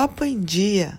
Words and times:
Papo 0.00 0.24
em 0.24 0.40
Dia. 0.40 0.98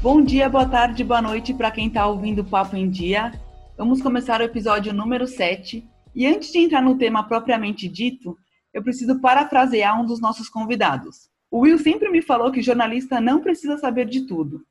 Bom 0.00 0.22
dia, 0.22 0.48
boa 0.48 0.66
tarde, 0.66 1.04
boa 1.04 1.20
noite 1.20 1.52
para 1.52 1.70
quem 1.70 1.88
está 1.88 2.06
ouvindo 2.06 2.38
o 2.38 2.44
Papo 2.44 2.74
em 2.74 2.88
Dia. 2.88 3.38
Vamos 3.76 4.00
começar 4.00 4.40
o 4.40 4.44
episódio 4.44 4.94
número 4.94 5.26
7. 5.26 5.86
E 6.14 6.26
antes 6.26 6.50
de 6.50 6.60
entrar 6.60 6.80
no 6.80 6.96
tema 6.96 7.28
propriamente 7.28 7.86
dito, 7.86 8.34
eu 8.72 8.82
preciso 8.82 9.20
parafrasear 9.20 10.00
um 10.00 10.06
dos 10.06 10.22
nossos 10.22 10.48
convidados. 10.48 11.28
O 11.50 11.58
Will 11.58 11.78
sempre 11.78 12.08
me 12.08 12.22
falou 12.22 12.50
que 12.50 12.62
jornalista 12.62 13.20
não 13.20 13.42
precisa 13.42 13.76
saber 13.76 14.06
de 14.06 14.22
tudo, 14.22 14.62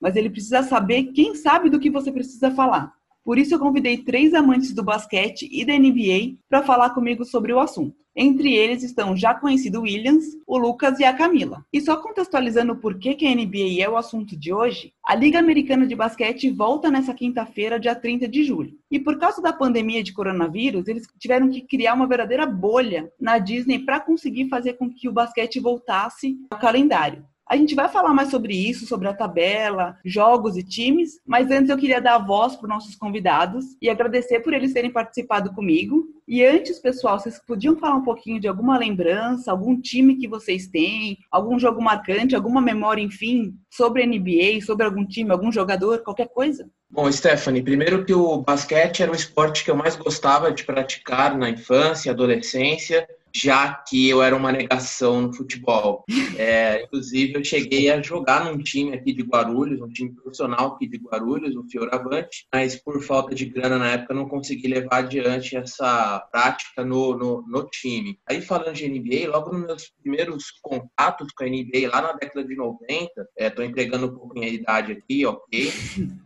mas 0.00 0.16
ele 0.16 0.30
precisa 0.30 0.62
saber 0.62 1.12
quem 1.12 1.34
sabe 1.34 1.68
do 1.68 1.78
que 1.78 1.90
você 1.90 2.10
precisa 2.10 2.50
falar. 2.50 2.94
Por 3.22 3.36
isso, 3.36 3.54
eu 3.54 3.58
convidei 3.58 3.98
três 3.98 4.32
amantes 4.32 4.72
do 4.72 4.82
basquete 4.82 5.46
e 5.52 5.66
da 5.66 5.78
NBA 5.78 6.38
para 6.48 6.62
falar 6.62 6.94
comigo 6.94 7.26
sobre 7.26 7.52
o 7.52 7.60
assunto. 7.60 8.01
Entre 8.14 8.54
eles 8.54 8.82
estão 8.82 9.12
o 9.12 9.16
já 9.16 9.34
conhecido 9.34 9.82
Williams, 9.82 10.24
o 10.46 10.58
Lucas 10.58 11.00
e 11.00 11.04
a 11.04 11.14
Camila. 11.14 11.64
E 11.72 11.80
só 11.80 11.96
contextualizando 11.96 12.76
por 12.76 12.98
que, 12.98 13.14
que 13.14 13.26
a 13.26 13.34
NBA 13.34 13.82
é 13.82 13.88
o 13.88 13.96
assunto 13.96 14.36
de 14.36 14.52
hoje, 14.52 14.92
a 15.04 15.14
Liga 15.14 15.38
Americana 15.38 15.86
de 15.86 15.96
Basquete 15.96 16.50
volta 16.50 16.90
nessa 16.90 17.14
quinta-feira, 17.14 17.80
dia 17.80 17.94
30 17.94 18.28
de 18.28 18.44
julho. 18.44 18.76
E 18.90 18.98
por 18.98 19.18
causa 19.18 19.40
da 19.40 19.52
pandemia 19.52 20.02
de 20.02 20.12
coronavírus, 20.12 20.88
eles 20.88 21.06
tiveram 21.18 21.48
que 21.48 21.62
criar 21.62 21.94
uma 21.94 22.06
verdadeira 22.06 22.44
bolha 22.44 23.10
na 23.18 23.38
Disney 23.38 23.78
para 23.78 24.00
conseguir 24.00 24.48
fazer 24.48 24.74
com 24.74 24.90
que 24.90 25.08
o 25.08 25.12
basquete 25.12 25.58
voltasse 25.58 26.36
ao 26.50 26.58
calendário. 26.58 27.24
A 27.52 27.56
gente 27.58 27.74
vai 27.74 27.86
falar 27.86 28.14
mais 28.14 28.30
sobre 28.30 28.54
isso, 28.54 28.86
sobre 28.86 29.08
a 29.08 29.12
tabela, 29.12 29.98
jogos 30.02 30.56
e 30.56 30.62
times, 30.62 31.20
mas 31.26 31.50
antes 31.50 31.68
eu 31.68 31.76
queria 31.76 32.00
dar 32.00 32.14
a 32.14 32.18
voz 32.18 32.56
para 32.56 32.64
os 32.64 32.68
nossos 32.70 32.94
convidados 32.94 33.76
e 33.78 33.90
agradecer 33.90 34.40
por 34.40 34.54
eles 34.54 34.72
terem 34.72 34.90
participado 34.90 35.52
comigo. 35.52 36.02
E 36.26 36.42
antes, 36.42 36.78
pessoal, 36.78 37.20
vocês 37.20 37.38
podiam 37.46 37.76
falar 37.76 37.96
um 37.96 38.04
pouquinho 38.04 38.40
de 38.40 38.48
alguma 38.48 38.78
lembrança, 38.78 39.50
algum 39.50 39.78
time 39.78 40.16
que 40.16 40.26
vocês 40.26 40.66
têm, 40.68 41.18
algum 41.30 41.58
jogo 41.58 41.82
marcante, 41.82 42.34
alguma 42.34 42.62
memória, 42.62 43.02
enfim, 43.02 43.52
sobre 43.68 44.02
a 44.02 44.06
NBA, 44.06 44.64
sobre 44.64 44.86
algum 44.86 45.06
time, 45.06 45.30
algum 45.30 45.52
jogador, 45.52 45.98
qualquer 45.98 46.28
coisa? 46.28 46.66
Bom, 46.88 47.12
Stephanie, 47.12 47.62
primeiro 47.62 48.06
que 48.06 48.14
o 48.14 48.38
basquete 48.38 49.02
era 49.02 49.12
o 49.12 49.14
esporte 49.14 49.62
que 49.62 49.70
eu 49.70 49.76
mais 49.76 49.94
gostava 49.94 50.50
de 50.50 50.64
praticar 50.64 51.36
na 51.36 51.50
infância 51.50 52.08
e 52.08 52.10
adolescência 52.10 53.06
já 53.34 53.74
que 53.74 54.08
eu 54.08 54.22
era 54.22 54.36
uma 54.36 54.52
negação 54.52 55.22
no 55.22 55.34
futebol. 55.34 56.04
É, 56.36 56.82
inclusive, 56.84 57.34
eu 57.34 57.44
cheguei 57.44 57.90
a 57.90 58.00
jogar 58.02 58.44
num 58.44 58.58
time 58.58 58.94
aqui 58.94 59.12
de 59.12 59.22
Guarulhos, 59.22 59.80
um 59.80 59.88
time 59.88 60.14
profissional 60.14 60.74
aqui 60.74 60.86
de 60.86 60.98
Guarulhos, 60.98 61.56
o 61.56 61.64
Fioravante, 61.68 62.46
mas 62.52 62.76
por 62.76 63.02
falta 63.02 63.34
de 63.34 63.46
grana 63.46 63.78
na 63.78 63.92
época 63.92 64.14
não 64.14 64.28
consegui 64.28 64.68
levar 64.68 64.98
adiante 64.98 65.56
essa 65.56 66.20
prática 66.30 66.84
no, 66.84 67.16
no, 67.16 67.44
no 67.46 67.68
time. 67.68 68.18
Aí, 68.28 68.40
falando 68.40 68.74
de 68.74 68.88
NBA, 68.88 69.30
logo 69.30 69.52
nos 69.52 69.66
meus 69.66 69.92
primeiros 70.02 70.50
contatos 70.62 71.32
com 71.32 71.44
a 71.44 71.48
NBA, 71.48 71.88
lá 71.90 72.02
na 72.02 72.12
década 72.12 72.46
de 72.46 72.54
90, 72.54 73.10
estou 73.38 73.64
é, 73.64 73.68
entregando 73.68 74.06
um 74.06 74.14
pouco 74.14 74.34
minha 74.34 74.48
idade 74.48 74.92
aqui, 74.92 75.24
ok? 75.24 75.72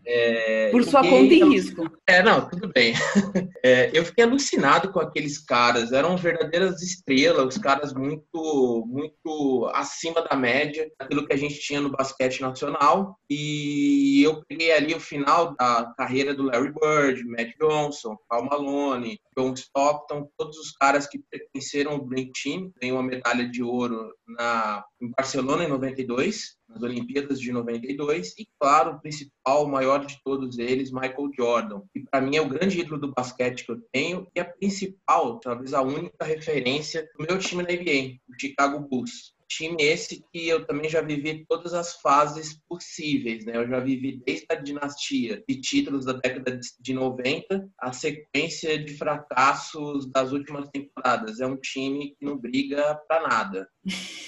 É, 0.04 0.70
por 0.70 0.84
sua 0.84 1.02
conta 1.02 1.34
e 1.34 1.44
risco. 1.44 1.90
É, 2.06 2.22
não, 2.22 2.48
tudo 2.48 2.68
bem. 2.72 2.94
É, 3.64 3.90
eu 3.92 4.04
fiquei 4.04 4.22
alucinado 4.22 4.92
com 4.92 5.00
aqueles 5.00 5.38
caras, 5.38 5.90
eram 5.90 6.16
verdadeiras 6.16 6.80
estrela, 6.96 7.46
os 7.46 7.58
caras 7.58 7.92
muito, 7.92 8.84
muito 8.86 9.70
acima 9.74 10.22
da 10.22 10.36
média 10.36 10.90
daquilo 10.98 11.26
que 11.26 11.32
a 11.32 11.36
gente 11.36 11.58
tinha 11.60 11.80
no 11.80 11.90
basquete 11.90 12.40
nacional. 12.40 13.18
E 13.30 14.22
eu 14.22 14.42
peguei 14.46 14.72
ali 14.72 14.94
o 14.94 15.00
final 15.00 15.54
da 15.56 15.92
carreira 15.96 16.34
do 16.34 16.44
Larry 16.44 16.72
Bird, 16.72 17.24
Matt 17.24 17.52
Johnson, 17.60 18.16
Paul 18.28 18.44
Malone, 18.46 19.20
John 19.36 19.52
Stockton, 19.54 20.28
todos 20.36 20.56
os 20.56 20.72
caras 20.72 21.06
que 21.06 21.18
pertenceram 21.30 21.92
ao 21.92 22.06
Dream 22.06 22.30
Team. 22.42 22.72
Tem 22.80 22.92
uma 22.92 23.02
medalha 23.02 23.48
de 23.48 23.62
ouro 23.62 24.12
na, 24.26 24.84
em 25.00 25.10
Barcelona 25.10 25.64
em 25.64 25.68
92, 25.68 26.56
nas 26.68 26.82
Olimpíadas 26.82 27.40
de 27.40 27.52
92 27.52 28.34
e, 28.38 28.48
claro, 28.58 28.92
o 28.92 29.00
principal, 29.00 29.64
o 29.64 29.68
maior 29.68 30.04
de 30.04 30.20
todos 30.24 30.58
eles, 30.58 30.90
Michael 30.90 31.30
Jordan, 31.36 31.82
que 31.92 32.04
para 32.10 32.20
mim 32.20 32.36
é 32.36 32.40
o 32.40 32.48
grande 32.48 32.80
ídolo 32.80 33.00
do 33.00 33.12
basquete 33.12 33.64
que 33.64 33.72
eu 33.72 33.80
tenho 33.92 34.26
e 34.34 34.40
a 34.40 34.44
principal, 34.44 35.38
talvez 35.38 35.72
a 35.72 35.82
única 35.82 36.24
referência 36.24 37.08
do 37.16 37.24
meu 37.24 37.38
time 37.38 37.62
na 37.62 37.70
NBA, 37.70 38.18
o 38.28 38.40
Chicago 38.40 38.80
Bulls 38.80 39.35
time 39.48 39.76
esse 39.80 40.24
que 40.32 40.48
eu 40.48 40.66
também 40.66 40.88
já 40.88 41.00
vivi 41.00 41.44
todas 41.48 41.74
as 41.74 41.94
fases 42.00 42.60
possíveis, 42.68 43.44
né? 43.44 43.56
Eu 43.56 43.68
já 43.68 43.80
vivi 43.80 44.22
desde 44.24 44.46
a 44.50 44.54
dinastia 44.54 45.42
de 45.48 45.60
títulos 45.60 46.04
da 46.04 46.14
década 46.14 46.58
de 46.80 46.94
90, 46.94 47.68
a 47.80 47.92
sequência 47.92 48.78
de 48.82 48.94
fracassos 48.94 50.10
das 50.10 50.32
últimas 50.32 50.68
temporadas. 50.70 51.40
É 51.40 51.46
um 51.46 51.56
time 51.56 52.10
que 52.10 52.24
não 52.24 52.36
briga 52.36 52.94
para 53.08 53.28
nada. 53.28 53.68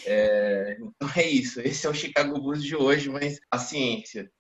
É... 0.07 0.79
Então 0.81 1.11
é 1.17 1.29
isso. 1.29 1.61
Esse 1.61 1.87
é 1.87 1.91
o 1.91 1.95
Chicago 1.95 2.41
Bulls 2.41 2.63
de 2.63 2.77
hoje, 2.77 3.11
mas 3.11 3.39
a 3.51 3.59
ciência. 3.59 4.31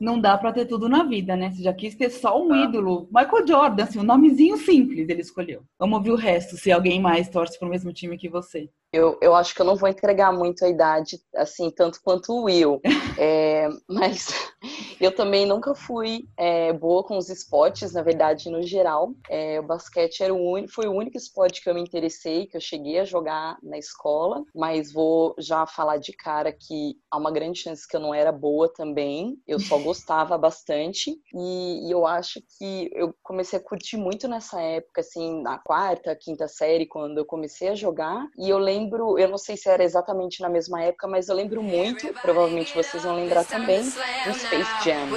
não 0.00 0.20
dá 0.20 0.36
para 0.36 0.52
ter 0.52 0.66
tudo 0.66 0.88
na 0.88 1.04
vida, 1.04 1.36
né? 1.36 1.50
Você 1.50 1.62
já 1.62 1.72
quis 1.72 1.94
ter 1.94 2.10
só 2.10 2.40
um 2.40 2.52
ah. 2.52 2.64
ídolo. 2.64 3.08
Michael 3.12 3.46
Jordan, 3.46 3.84
assim, 3.84 3.98
um 3.98 4.04
nomezinho 4.04 4.56
simples 4.56 5.08
ele 5.08 5.20
escolheu. 5.20 5.62
Vamos 5.78 5.98
ouvir 5.98 6.10
o 6.10 6.16
resto, 6.16 6.56
se 6.56 6.70
alguém 6.70 7.00
mais 7.00 7.28
torce 7.28 7.58
para 7.58 7.66
o 7.66 7.70
mesmo 7.70 7.92
time 7.92 8.18
que 8.18 8.28
você. 8.28 8.68
Eu, 8.94 9.18
eu 9.20 9.34
acho 9.34 9.52
que 9.52 9.60
eu 9.60 9.66
não 9.66 9.74
vou 9.74 9.88
entregar 9.88 10.32
muito 10.32 10.64
a 10.64 10.68
idade, 10.68 11.20
assim, 11.34 11.68
tanto 11.68 12.00
quanto 12.00 12.32
o 12.32 12.44
Will. 12.44 12.80
É, 13.16 13.68
mas 13.88 14.26
eu 15.00 15.14
também 15.14 15.46
nunca 15.46 15.72
fui 15.72 16.26
é, 16.36 16.72
boa 16.72 17.04
com 17.04 17.16
os 17.16 17.28
esportes, 17.28 17.92
na 17.92 18.02
verdade, 18.02 18.50
no 18.50 18.60
geral. 18.62 19.12
É, 19.30 19.60
o 19.60 19.62
basquete 19.62 20.22
era 20.22 20.34
o 20.34 20.50
único, 20.50 20.72
foi 20.72 20.88
o 20.88 20.92
único 20.92 21.16
esporte 21.16 21.62
que 21.62 21.70
eu 21.70 21.74
me 21.74 21.80
interessei, 21.80 22.46
que 22.46 22.56
eu 22.56 22.60
cheguei 22.60 22.98
a 22.98 23.04
jogar 23.04 23.56
na 23.62 23.78
escola. 23.78 24.42
Mas 24.52 24.92
vou 24.92 25.34
já 25.38 25.64
falar 25.64 25.98
de 25.98 26.12
cara 26.12 26.52
que 26.52 26.96
há 27.08 27.16
uma 27.16 27.30
grande 27.30 27.60
chance 27.60 27.86
que 27.86 27.94
eu 27.94 28.00
não 28.00 28.12
era 28.12 28.32
boa 28.32 28.68
também. 28.68 29.38
Eu 29.46 29.60
só 29.60 29.78
gostava 29.78 30.36
bastante. 30.36 31.16
E, 31.32 31.86
e 31.86 31.90
eu 31.92 32.04
acho 32.04 32.40
que 32.58 32.90
eu 32.92 33.14
comecei 33.22 33.60
a 33.60 33.62
curtir 33.62 33.96
muito 33.96 34.26
nessa 34.26 34.60
época, 34.60 35.02
assim, 35.02 35.40
na 35.40 35.56
quarta, 35.58 36.16
quinta 36.16 36.48
série, 36.48 36.86
quando 36.86 37.18
eu 37.18 37.24
comecei 37.24 37.68
a 37.68 37.74
jogar. 37.76 38.26
E 38.36 38.50
eu 38.50 38.58
lembro 38.58 38.83
lembro, 38.84 39.18
eu 39.18 39.28
não 39.28 39.38
sei 39.38 39.56
se 39.56 39.68
era 39.68 39.82
exatamente 39.82 40.40
na 40.42 40.48
mesma 40.48 40.82
época, 40.82 41.08
mas 41.08 41.28
eu 41.28 41.34
lembro 41.34 41.62
muito, 41.62 42.12
provavelmente 42.20 42.74
vocês 42.74 43.02
vão 43.02 43.16
lembrar 43.16 43.44
também, 43.44 43.82
do 43.82 44.34
Space 44.34 44.70
Jam. 44.84 45.08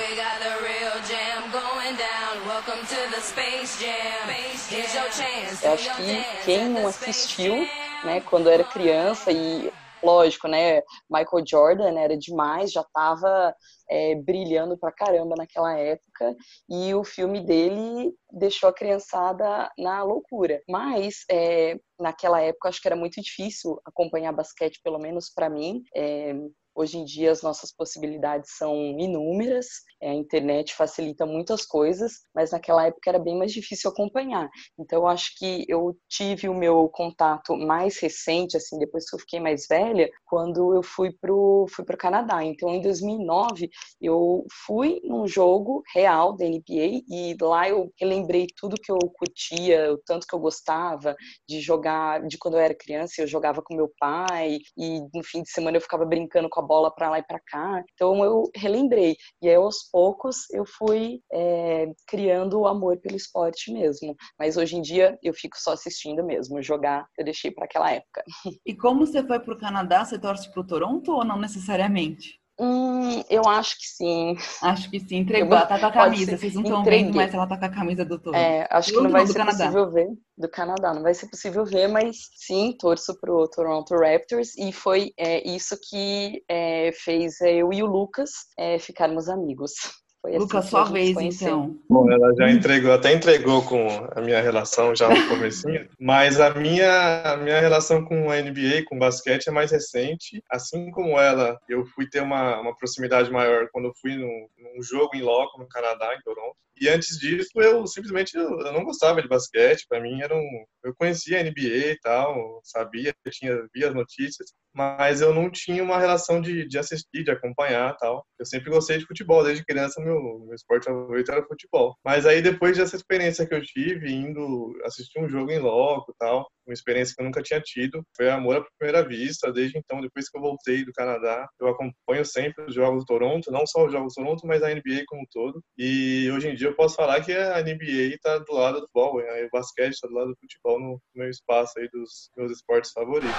Eu 5.64 5.74
acho 5.74 5.96
que 5.96 6.26
quem 6.46 6.70
não 6.70 6.88
assistiu, 6.88 7.68
né, 8.04 8.22
quando 8.22 8.50
era 8.50 8.64
criança 8.64 9.32
e 9.32 9.72
lógico, 10.08 10.48
né? 10.48 10.82
Michael 11.10 11.44
Jordan 11.46 12.00
era 12.00 12.18
demais, 12.18 12.72
já 12.72 12.82
estava 12.82 13.54
é, 13.90 14.16
brilhando 14.16 14.78
pra 14.78 14.92
caramba 14.92 15.36
naquela 15.38 15.78
época 15.78 16.36
e 16.70 16.94
o 16.96 17.04
filme 17.04 17.46
dele 17.46 18.14
deixou 18.32 18.70
a 18.70 18.74
criançada 18.74 19.70
na 19.78 20.04
loucura. 20.04 20.62
Mas 20.70 21.26
é, 21.30 21.78
naquela 22.00 22.42
época 22.42 22.70
acho 22.70 22.82
que 22.82 22.88
era 22.88 22.96
muito 22.96 23.22
difícil 23.22 23.80
acompanhar 23.86 24.32
basquete, 24.32 24.80
pelo 24.82 25.00
menos 25.00 25.30
para 25.34 25.50
mim. 25.50 25.84
É, 25.96 26.34
Hoje 26.78 27.00
em 27.00 27.04
dia 27.04 27.32
as 27.32 27.42
nossas 27.42 27.74
possibilidades 27.74 28.52
são 28.56 28.76
inúmeras, 29.00 29.66
a 30.00 30.14
internet 30.14 30.76
facilita 30.76 31.26
muitas 31.26 31.66
coisas, 31.66 32.20
mas 32.36 32.52
naquela 32.52 32.86
época 32.86 33.10
era 33.10 33.18
bem 33.18 33.36
mais 33.36 33.52
difícil 33.52 33.90
acompanhar. 33.90 34.48
Então 34.80 35.00
eu 35.00 35.08
acho 35.08 35.32
que 35.40 35.66
eu 35.68 35.98
tive 36.08 36.48
o 36.48 36.54
meu 36.54 36.88
contato 36.90 37.58
mais 37.58 37.98
recente, 37.98 38.56
assim, 38.56 38.78
depois 38.78 39.10
que 39.10 39.16
eu 39.16 39.20
fiquei 39.20 39.40
mais 39.40 39.66
velha, 39.68 40.08
quando 40.24 40.76
eu 40.76 40.84
fui 40.84 41.12
pro 41.20 41.66
fui 41.72 41.84
pro 41.84 41.98
Canadá. 41.98 42.44
Então 42.44 42.70
em 42.70 42.80
2009 42.80 43.72
eu 44.00 44.46
fui 44.68 45.02
num 45.04 45.28
jogo 45.28 45.82
real 45.96 46.38
da 46.38 46.46
NBA 46.46 47.02
e 47.10 47.36
lá 47.42 47.68
eu 47.68 47.92
relembrei 48.00 48.46
tudo 48.56 48.80
que 48.80 48.92
eu 48.92 49.00
curtia, 49.16 49.92
o 49.92 49.98
tanto 50.06 50.28
que 50.28 50.36
eu 50.36 50.40
gostava 50.40 51.16
de 51.50 51.60
jogar, 51.60 52.22
de 52.28 52.38
quando 52.38 52.54
eu 52.54 52.60
era 52.62 52.76
criança, 52.76 53.20
eu 53.20 53.28
jogava 53.28 53.64
com 53.64 53.76
meu 53.76 53.92
pai 54.00 54.60
e 54.78 55.02
no 55.12 55.24
fim 55.24 55.42
de 55.42 55.50
semana 55.50 55.78
eu 55.78 55.82
ficava 55.82 56.06
brincando 56.06 56.48
com 56.50 56.60
a 56.60 56.67
bola 56.68 56.94
para 56.94 57.10
lá 57.10 57.20
e 57.20 57.24
para 57.24 57.40
cá. 57.40 57.84
Então 57.94 58.24
eu 58.24 58.50
relembrei. 58.56 59.16
E 59.42 59.50
aí, 59.50 59.56
aos 59.56 59.90
poucos 59.92 60.50
eu 60.52 60.66
fui 60.66 61.22
é, 61.32 61.88
criando 62.08 62.60
o 62.60 62.68
amor 62.68 63.00
pelo 63.00 63.16
esporte 63.16 63.72
mesmo. 63.72 64.16
Mas 64.38 64.58
hoje 64.58 64.76
em 64.76 64.82
dia 64.82 65.18
eu 65.24 65.34
fico 65.34 65.58
só 65.58 65.72
assistindo 65.72 66.24
mesmo. 66.24 66.62
Jogar 66.62 67.08
eu 67.18 67.26
deixei 67.26 67.52
para 67.52 67.66
aquela 67.66 67.92
época. 67.92 68.24
E 68.66 68.76
como 68.76 69.06
você 69.06 69.26
foi 69.26 69.40
para 69.40 69.54
o 69.54 69.60
Canadá, 69.60 70.04
você 70.04 70.20
torce 70.20 70.52
para 70.52 70.62
o 70.62 70.68
Toronto 70.68 71.12
ou 71.12 71.24
não 71.24 71.40
necessariamente? 71.40 72.40
Hum, 72.60 73.24
eu 73.30 73.48
acho 73.48 73.78
que 73.78 73.88
sim. 73.88 74.36
Acho 74.64 74.90
que 74.90 75.00
sim. 75.00 75.18
Entregou. 75.18 75.56
Ela 75.56 75.68
tá 75.68 75.80
com 75.80 75.86
a 75.86 75.92
camisa. 75.92 76.38
Vocês 76.38 76.56
não 76.56 76.64
estão 76.64 76.84
vendo, 76.84 77.16
mas 77.16 77.34
ela 77.34 77.48
tá 77.48 77.58
com 77.58 77.66
a 77.66 77.70
camisa 77.70 78.04
do 78.04 78.20
Toronto. 78.20 78.40
É, 78.40 78.68
acho 78.72 78.92
que 78.92 79.00
não 79.00 79.12
vai 79.12 79.28
ser 79.28 79.46
possível 79.46 79.92
ver. 79.92 80.08
Do 80.38 80.50
Canadá. 80.50 80.94
Não 80.94 81.04
vai 81.04 81.14
ser 81.14 81.28
possível 81.28 81.66
ver, 81.66 81.88
mas 81.88 82.18
sim, 82.36 82.76
torço 82.80 83.20
pro 83.20 83.48
Toronto 83.50 83.96
Raptors. 83.96 84.58
E 84.58 84.72
foi 84.72 85.12
é, 85.18 85.48
isso 85.48 85.78
que 85.90 86.44
é, 86.50 86.92
fez 86.94 87.40
eu 87.42 87.72
e 87.72 87.84
o 87.84 87.86
Lucas 87.86 88.32
é, 88.58 88.80
ficarmos 88.80 89.30
amigos. 89.30 89.74
Foi 90.22 90.32
assim 90.32 90.40
Lucas, 90.40 90.66
sua 90.66 90.84
vez, 90.86 91.18
então. 91.18 91.78
Bom, 91.90 92.12
ela 92.12 92.34
já 92.36 92.50
entregou, 92.50 92.92
até 92.92 93.14
entregou 93.14 93.64
com 93.64 93.88
a 94.16 94.22
minha 94.22 94.42
relação 94.42 94.96
já 94.96 95.08
no 95.10 95.28
comecinho, 95.28 95.88
mas 96.00 96.40
a 96.40 96.54
minha, 96.54 97.22
a 97.22 97.38
minha 97.38 97.60
relação 97.60 98.04
com 98.04 98.30
a 98.30 98.42
NBA, 98.42 98.84
com 98.88 98.96
o 98.96 99.00
basquete, 99.00 99.48
é 99.48 99.52
mais 99.52 99.72
recente. 99.72 100.44
Assim 100.50 100.92
como 100.92 101.20
ela, 101.20 101.60
eu 101.70 101.86
fui 101.86 102.10
ter 102.10 102.22
uma, 102.22 102.60
uma 102.60 102.76
proximidade 102.76 103.32
maior 103.32 103.70
quando 103.72 103.86
eu 103.86 103.94
fui 104.02 104.16
num, 104.16 104.48
num 104.58 104.82
jogo 104.82 105.16
em 105.16 105.22
loco 105.22 105.60
no 105.60 105.68
Canadá, 105.68 106.14
em 106.16 106.22
Toronto. 106.22 106.58
E 106.80 106.90
antes 106.90 107.18
disso, 107.18 107.50
eu 107.56 107.86
simplesmente 107.88 108.36
eu, 108.36 108.50
não 108.72 108.84
gostava 108.84 109.22
de 109.22 109.28
basquete. 109.28 109.86
Para 109.90 110.02
mim, 110.02 110.22
era 110.22 110.36
um, 110.36 110.66
eu 110.84 110.94
conhecia 110.96 111.40
a 111.40 111.44
NBA 111.44 111.92
e 111.92 112.00
tal, 112.00 112.62
sabia, 112.64 113.14
tinha 113.32 113.68
via 113.74 113.90
as 113.90 113.96
notícias, 113.96 114.52
mas 114.74 115.22
eu 115.22 115.34
não 115.34 115.50
tinha 115.50 115.84
uma 115.84 115.98
relação 115.98 116.40
de, 116.42 116.68
de 116.68 116.78
assistir, 116.78 117.24
de 117.24 117.32
acompanhar 117.32 117.96
tal. 117.98 118.26
Eu 118.40 118.46
sempre 118.46 118.70
gostei 118.70 118.98
de 118.98 119.06
futebol, 119.06 119.44
desde 119.44 119.66
criança 119.66 120.02
meu, 120.02 120.20
meu 120.46 120.54
esporte 120.56 120.86
favorito 120.86 121.32
era 121.32 121.46
futebol. 121.46 121.96
Mas 122.06 122.26
aí 122.26 122.42
depois 122.42 122.78
dessa 122.78 122.96
experiência 122.96 123.48
que 123.48 123.56
eu 123.56 123.64
tive, 123.64 124.12
indo 124.12 124.74
assistir 124.86 125.20
um 125.20 125.30
jogo 125.30 125.52
em 125.52 125.60
loco 125.60 126.14
tal, 126.20 126.48
uma 126.68 126.74
experiência 126.74 127.16
que 127.16 127.22
eu 127.22 127.26
nunca 127.26 127.42
tinha 127.42 127.62
tido, 127.62 128.04
foi 128.16 128.30
amor 128.30 128.58
à 128.58 128.66
primeira 128.78 129.08
vista. 129.08 129.52
Desde 129.52 129.78
então, 129.78 130.02
depois 130.02 130.30
que 130.30 130.38
eu 130.38 130.42
voltei 130.42 130.84
do 130.86 130.94
Canadá, 130.94 131.48
eu 131.60 131.68
acompanho 131.68 132.26
sempre 132.26 132.66
os 132.66 132.74
jogos 132.74 133.04
do 133.04 133.08
Toronto, 133.08 133.52
não 133.52 133.66
só 133.66 133.86
os 133.86 133.92
jogos 133.92 134.14
do 134.14 134.24
Toronto, 134.24 134.46
mas 134.46 134.62
a 134.64 134.70
NBA 134.70 135.04
como 135.08 135.22
um 135.22 135.26
todo. 135.32 135.62
E 135.78 136.30
hoje 136.32 136.50
em 136.50 136.56
dia 136.56 136.68
eu 136.68 136.76
posso 136.76 136.96
falar 136.96 137.22
que 137.22 137.34
a 137.34 137.62
NBA 137.62 138.16
está 138.16 138.38
do 138.40 138.54
lado 138.54 138.82
do 138.82 138.88
futebol, 138.88 139.18
né? 139.18 139.44
o 139.44 139.50
basquete 139.52 139.94
está 139.94 140.08
do 140.08 140.14
lado 140.14 140.30
do 140.30 140.38
futebol 140.40 140.80
no 140.80 141.02
meu 141.16 141.30
espaço 141.30 141.80
aí 141.80 141.88
dos 141.90 142.30
meus 142.38 142.52
esportes 142.52 142.92
favoritos. 142.92 143.34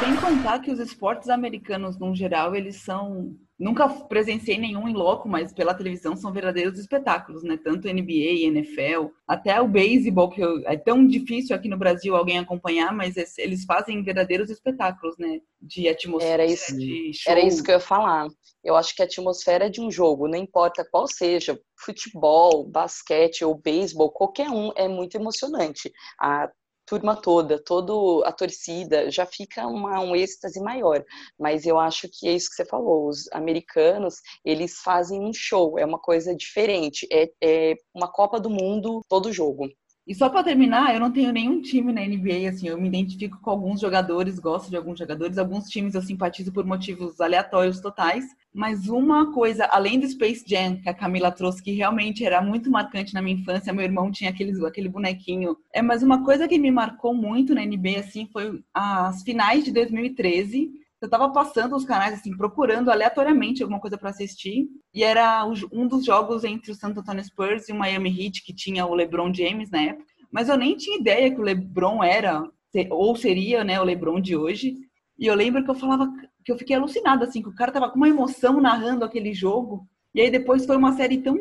Sem 0.00 0.16
contar 0.16 0.60
que 0.60 0.70
os 0.70 0.78
esportes 0.80 1.28
americanos, 1.28 1.98
no 1.98 2.14
geral, 2.14 2.54
eles 2.54 2.82
são. 2.82 3.36
Nunca 3.58 3.88
presenciei 3.88 4.58
nenhum 4.58 4.88
em 4.88 4.94
loco, 4.94 5.28
mas 5.28 5.52
pela 5.52 5.74
televisão 5.74 6.16
são 6.16 6.32
verdadeiros 6.32 6.78
espetáculos, 6.78 7.44
né? 7.44 7.56
Tanto 7.62 7.88
NBA, 7.88 8.46
NFL, 8.46 9.10
até 9.28 9.60
o 9.60 9.68
beisebol, 9.68 10.28
que 10.28 10.42
é 10.66 10.76
tão 10.76 11.06
difícil 11.06 11.54
aqui 11.54 11.68
no 11.68 11.78
Brasil 11.78 12.16
alguém 12.16 12.38
acompanhar, 12.38 12.92
mas 12.92 13.14
eles 13.38 13.64
fazem 13.64 14.02
verdadeiros 14.02 14.50
espetáculos, 14.50 15.16
né? 15.18 15.40
De 15.62 15.88
atmosfera, 15.88 16.42
era 16.42 16.46
isso, 16.46 16.76
de 16.76 17.12
show. 17.14 17.32
Era 17.32 17.40
isso 17.40 17.62
que 17.62 17.70
eu 17.70 17.74
ia 17.74 17.80
falar. 17.80 18.26
Eu 18.64 18.74
acho 18.74 18.94
que 18.94 19.02
a 19.02 19.04
atmosfera 19.04 19.70
de 19.70 19.80
um 19.80 19.90
jogo, 19.90 20.26
não 20.26 20.38
importa 20.38 20.86
qual 20.90 21.06
seja, 21.06 21.58
futebol, 21.78 22.66
basquete 22.66 23.44
ou 23.44 23.54
beisebol, 23.54 24.10
qualquer 24.10 24.50
um 24.50 24.72
é 24.74 24.88
muito 24.88 25.16
emocionante. 25.16 25.92
A 26.20 26.50
turma 26.86 27.16
toda, 27.16 27.62
todo 27.62 28.22
a 28.24 28.32
torcida, 28.32 29.10
já 29.10 29.26
fica 29.26 29.66
uma, 29.66 30.00
um 30.00 30.14
êxtase 30.14 30.60
maior. 30.60 31.04
Mas 31.38 31.66
eu 31.66 31.78
acho 31.78 32.08
que 32.12 32.28
é 32.28 32.32
isso 32.32 32.48
que 32.50 32.56
você 32.56 32.64
falou, 32.64 33.08
os 33.08 33.30
americanos, 33.32 34.16
eles 34.44 34.78
fazem 34.80 35.20
um 35.20 35.32
show, 35.32 35.78
é 35.78 35.84
uma 35.84 35.98
coisa 35.98 36.34
diferente, 36.34 37.06
é, 37.12 37.30
é 37.42 37.74
uma 37.94 38.10
Copa 38.10 38.38
do 38.40 38.50
Mundo 38.50 39.00
todo 39.08 39.32
jogo. 39.32 39.68
E 40.06 40.14
só 40.14 40.28
para 40.28 40.44
terminar, 40.44 40.92
eu 40.92 41.00
não 41.00 41.10
tenho 41.10 41.32
nenhum 41.32 41.62
time 41.62 41.90
na 41.90 42.02
NBA, 42.02 42.50
assim, 42.50 42.68
eu 42.68 42.78
me 42.78 42.88
identifico 42.88 43.40
com 43.40 43.50
alguns 43.50 43.80
jogadores, 43.80 44.38
gosto 44.38 44.68
de 44.68 44.76
alguns 44.76 44.98
jogadores, 44.98 45.38
alguns 45.38 45.66
times 45.70 45.94
eu 45.94 46.02
simpatizo 46.02 46.52
por 46.52 46.66
motivos 46.66 47.22
aleatórios 47.22 47.80
totais, 47.80 48.26
mas 48.52 48.86
uma 48.86 49.32
coisa, 49.32 49.64
além 49.64 49.98
do 49.98 50.06
Space 50.06 50.44
Jam, 50.46 50.76
que 50.76 50.90
a 50.90 50.94
Camila 50.94 51.32
trouxe, 51.32 51.62
que 51.62 51.72
realmente 51.72 52.22
era 52.22 52.42
muito 52.42 52.70
marcante 52.70 53.14
na 53.14 53.22
minha 53.22 53.36
infância, 53.36 53.72
meu 53.72 53.84
irmão 53.84 54.12
tinha 54.12 54.28
aqueles, 54.28 54.62
aquele 54.62 54.90
bonequinho, 54.90 55.56
é, 55.72 55.80
mas 55.80 56.02
uma 56.02 56.22
coisa 56.22 56.46
que 56.46 56.58
me 56.58 56.70
marcou 56.70 57.14
muito 57.14 57.54
na 57.54 57.64
NBA, 57.64 58.00
assim, 58.00 58.28
foi 58.30 58.62
as 58.74 59.22
finais 59.22 59.64
de 59.64 59.72
2013, 59.72 60.83
eu 61.04 61.10
tava 61.10 61.30
passando 61.30 61.76
os 61.76 61.84
canais, 61.84 62.14
assim, 62.14 62.36
procurando 62.36 62.90
aleatoriamente 62.90 63.62
alguma 63.62 63.80
coisa 63.80 63.96
para 63.96 64.10
assistir. 64.10 64.66
E 64.92 65.02
era 65.02 65.46
um 65.72 65.86
dos 65.86 66.04
jogos 66.04 66.44
entre 66.44 66.72
o 66.72 66.74
Santo 66.74 67.00
Antonio 67.00 67.24
Spurs 67.24 67.68
e 67.68 67.72
o 67.72 67.76
Miami 67.76 68.10
Heat, 68.10 68.42
que 68.42 68.54
tinha 68.54 68.86
o 68.86 68.94
LeBron 68.94 69.32
James 69.32 69.70
na 69.70 69.82
época. 69.82 70.06
Mas 70.30 70.48
eu 70.48 70.56
nem 70.56 70.76
tinha 70.76 70.98
ideia 70.98 71.32
que 71.32 71.40
o 71.40 71.44
LeBron 71.44 72.02
era, 72.02 72.42
ou 72.90 73.14
seria, 73.14 73.62
né, 73.62 73.80
o 73.80 73.84
LeBron 73.84 74.20
de 74.20 74.36
hoje. 74.36 74.76
E 75.18 75.26
eu 75.26 75.34
lembro 75.34 75.62
que 75.62 75.70
eu 75.70 75.74
falava, 75.74 76.10
que 76.44 76.50
eu 76.50 76.58
fiquei 76.58 76.74
alucinada, 76.74 77.24
assim, 77.24 77.40
que 77.40 77.48
o 77.48 77.54
cara 77.54 77.70
tava 77.70 77.88
com 77.90 77.96
uma 77.96 78.08
emoção 78.08 78.60
narrando 78.60 79.04
aquele 79.04 79.32
jogo. 79.32 79.86
E 80.14 80.20
aí 80.20 80.30
depois 80.30 80.66
foi 80.66 80.76
uma 80.76 80.92
série 80.96 81.18
tão 81.18 81.36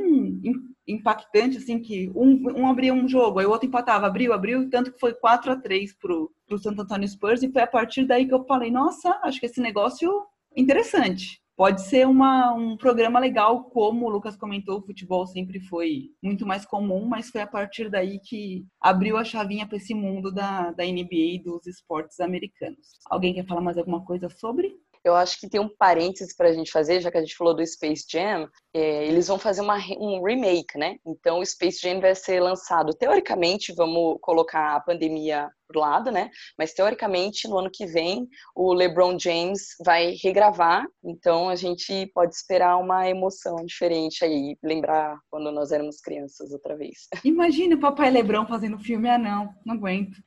impactante, 0.87 1.57
assim, 1.57 1.79
que 1.79 2.11
um, 2.15 2.61
um 2.61 2.67
abria 2.67 2.93
um 2.93 3.07
jogo, 3.07 3.39
aí 3.39 3.45
o 3.45 3.49
outro 3.49 3.67
empatava, 3.67 4.07
abriu, 4.07 4.33
abriu, 4.33 4.69
tanto 4.69 4.91
que 4.91 4.99
foi 4.99 5.13
4 5.13 5.51
a 5.51 5.55
3 5.55 5.93
pro, 5.97 6.31
pro 6.45 6.57
Santo 6.57 6.81
Antônio 6.81 7.07
Spurs, 7.07 7.41
e 7.43 7.51
foi 7.51 7.61
a 7.61 7.67
partir 7.67 8.05
daí 8.05 8.27
que 8.27 8.33
eu 8.33 8.43
falei, 8.45 8.71
nossa, 8.71 9.19
acho 9.23 9.39
que 9.39 9.45
esse 9.45 9.61
negócio 9.61 10.11
interessante. 10.55 11.41
Pode 11.55 11.83
ser 11.83 12.07
uma, 12.07 12.51
um 12.53 12.75
programa 12.75 13.19
legal, 13.19 13.65
como 13.65 14.07
o 14.07 14.09
Lucas 14.09 14.35
comentou, 14.35 14.79
o 14.79 14.85
futebol 14.85 15.27
sempre 15.27 15.59
foi 15.59 16.09
muito 16.21 16.47
mais 16.47 16.65
comum, 16.65 17.05
mas 17.05 17.29
foi 17.29 17.41
a 17.41 17.47
partir 17.47 17.91
daí 17.91 18.19
que 18.19 18.65
abriu 18.81 19.17
a 19.17 19.23
chavinha 19.23 19.67
para 19.67 19.77
esse 19.77 19.93
mundo 19.93 20.31
da, 20.31 20.71
da 20.71 20.83
NBA 20.83 21.35
e 21.35 21.43
dos 21.43 21.67
esportes 21.67 22.19
americanos. 22.19 22.99
Alguém 23.07 23.35
quer 23.35 23.45
falar 23.45 23.61
mais 23.61 23.77
alguma 23.77 24.03
coisa 24.03 24.29
sobre? 24.29 24.75
Eu 25.03 25.15
acho 25.15 25.39
que 25.39 25.49
tem 25.49 25.59
um 25.59 25.69
parênteses 25.69 26.35
para 26.35 26.49
a 26.49 26.53
gente 26.53 26.71
fazer, 26.71 27.01
já 27.01 27.11
que 27.11 27.17
a 27.17 27.21
gente 27.21 27.35
falou 27.35 27.53
do 27.53 27.65
Space 27.65 28.05
Jam, 28.09 28.47
é, 28.73 29.05
eles 29.05 29.27
vão 29.27 29.37
fazer 29.37 29.61
uma, 29.61 29.77
um 29.99 30.23
remake, 30.23 30.77
né? 30.77 30.97
Então 31.05 31.39
o 31.39 31.45
Space 31.45 31.79
Jam 31.81 31.99
vai 31.99 32.15
ser 32.15 32.39
lançado, 32.39 32.93
teoricamente, 32.93 33.73
vamos 33.73 34.17
colocar 34.21 34.75
a 34.75 34.79
pandemia 34.79 35.49
pro 35.67 35.79
lado, 35.79 36.11
né? 36.11 36.29
Mas 36.57 36.73
teoricamente, 36.73 37.47
no 37.47 37.57
ano 37.57 37.69
que 37.71 37.85
vem, 37.85 38.27
o 38.55 38.73
LeBron 38.73 39.17
James 39.19 39.75
vai 39.83 40.15
regravar, 40.23 40.85
então 41.03 41.49
a 41.49 41.55
gente 41.55 42.05
pode 42.13 42.33
esperar 42.33 42.77
uma 42.77 43.09
emoção 43.09 43.57
diferente 43.65 44.23
aí, 44.23 44.57
lembrar 44.63 45.17
quando 45.29 45.51
nós 45.51 45.71
éramos 45.71 45.99
crianças 45.99 46.51
outra 46.51 46.77
vez. 46.77 47.07
Imagina 47.23 47.75
o 47.75 47.79
papai 47.79 48.09
LeBron 48.09 48.45
fazendo 48.45 48.79
filme, 48.79 49.09
ah 49.09 49.17
não, 49.17 49.49
não 49.65 49.75
aguento. 49.75 50.17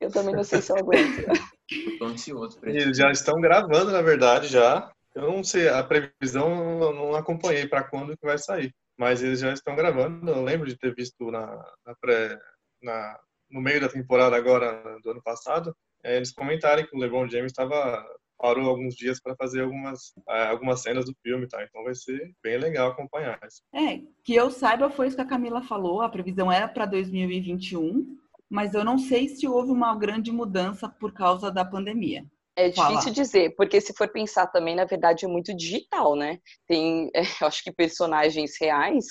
Eu 0.00 0.10
também 0.10 0.34
não 0.34 0.44
sei 0.44 0.60
se 0.60 0.72
eu 0.72 0.76
aguento. 0.76 1.26
Eu 1.70 1.98
tô 1.98 2.04
ansioso 2.06 2.58
pra 2.58 2.70
Eles 2.70 2.96
já 2.96 3.10
estão 3.10 3.40
gravando, 3.40 3.90
na 3.90 4.02
verdade, 4.02 4.48
já. 4.48 4.90
Eu 5.14 5.22
não 5.22 5.42
sei, 5.42 5.68
a 5.68 5.82
previsão 5.82 6.82
eu 6.82 6.92
não 6.92 7.14
acompanhei 7.14 7.66
para 7.66 7.82
quando 7.82 8.16
que 8.16 8.26
vai 8.26 8.38
sair. 8.38 8.72
Mas 8.98 9.22
eles 9.22 9.40
já 9.40 9.52
estão 9.52 9.74
gravando. 9.74 10.30
Eu 10.30 10.42
lembro 10.42 10.68
de 10.68 10.76
ter 10.76 10.94
visto 10.94 11.30
na, 11.30 11.46
na 11.84 11.94
pré, 12.00 12.38
na, 12.82 13.18
no 13.50 13.60
meio 13.60 13.80
da 13.80 13.88
temporada 13.88 14.36
agora 14.36 14.98
do 15.02 15.10
ano 15.10 15.22
passado, 15.22 15.74
é, 16.04 16.16
eles 16.16 16.32
comentarem 16.32 16.86
que 16.86 16.96
o 16.96 16.98
LeBron 16.98 17.28
James 17.28 17.52
estava 17.52 18.04
parou 18.38 18.68
alguns 18.68 18.94
dias 18.94 19.20
para 19.20 19.34
fazer 19.34 19.62
algumas, 19.62 20.12
é, 20.28 20.46
algumas 20.48 20.82
cenas 20.82 21.06
do 21.06 21.14
filme, 21.22 21.48
tá? 21.48 21.64
Então 21.64 21.82
vai 21.82 21.94
ser 21.94 22.32
bem 22.42 22.58
legal 22.58 22.90
acompanhar 22.90 23.38
isso. 23.46 23.62
É, 23.74 24.00
que 24.22 24.34
eu 24.34 24.50
saiba 24.50 24.90
foi 24.90 25.06
isso 25.06 25.16
que 25.16 25.22
a 25.22 25.26
Camila 25.26 25.62
falou, 25.62 26.02
a 26.02 26.08
previsão 26.08 26.52
era 26.52 26.68
para 26.68 26.86
2021, 26.86 28.18
mas 28.50 28.74
eu 28.74 28.84
não 28.84 28.98
sei 28.98 29.28
se 29.28 29.46
houve 29.46 29.70
uma 29.70 29.94
grande 29.96 30.30
mudança 30.30 30.88
por 30.88 31.12
causa 31.12 31.50
da 31.50 31.64
pandemia. 31.64 32.24
É 32.58 32.70
difícil 32.70 33.00
Fala. 33.00 33.10
dizer, 33.10 33.54
porque 33.54 33.78
se 33.82 33.92
for 33.92 34.08
pensar 34.08 34.46
também, 34.46 34.74
na 34.74 34.86
verdade, 34.86 35.26
é 35.26 35.28
muito 35.28 35.54
digital, 35.54 36.16
né? 36.16 36.38
Tem, 36.66 37.10
é, 37.14 37.20
eu 37.42 37.46
acho 37.46 37.62
que 37.62 37.70
personagens 37.70 38.52
reais 38.58 39.04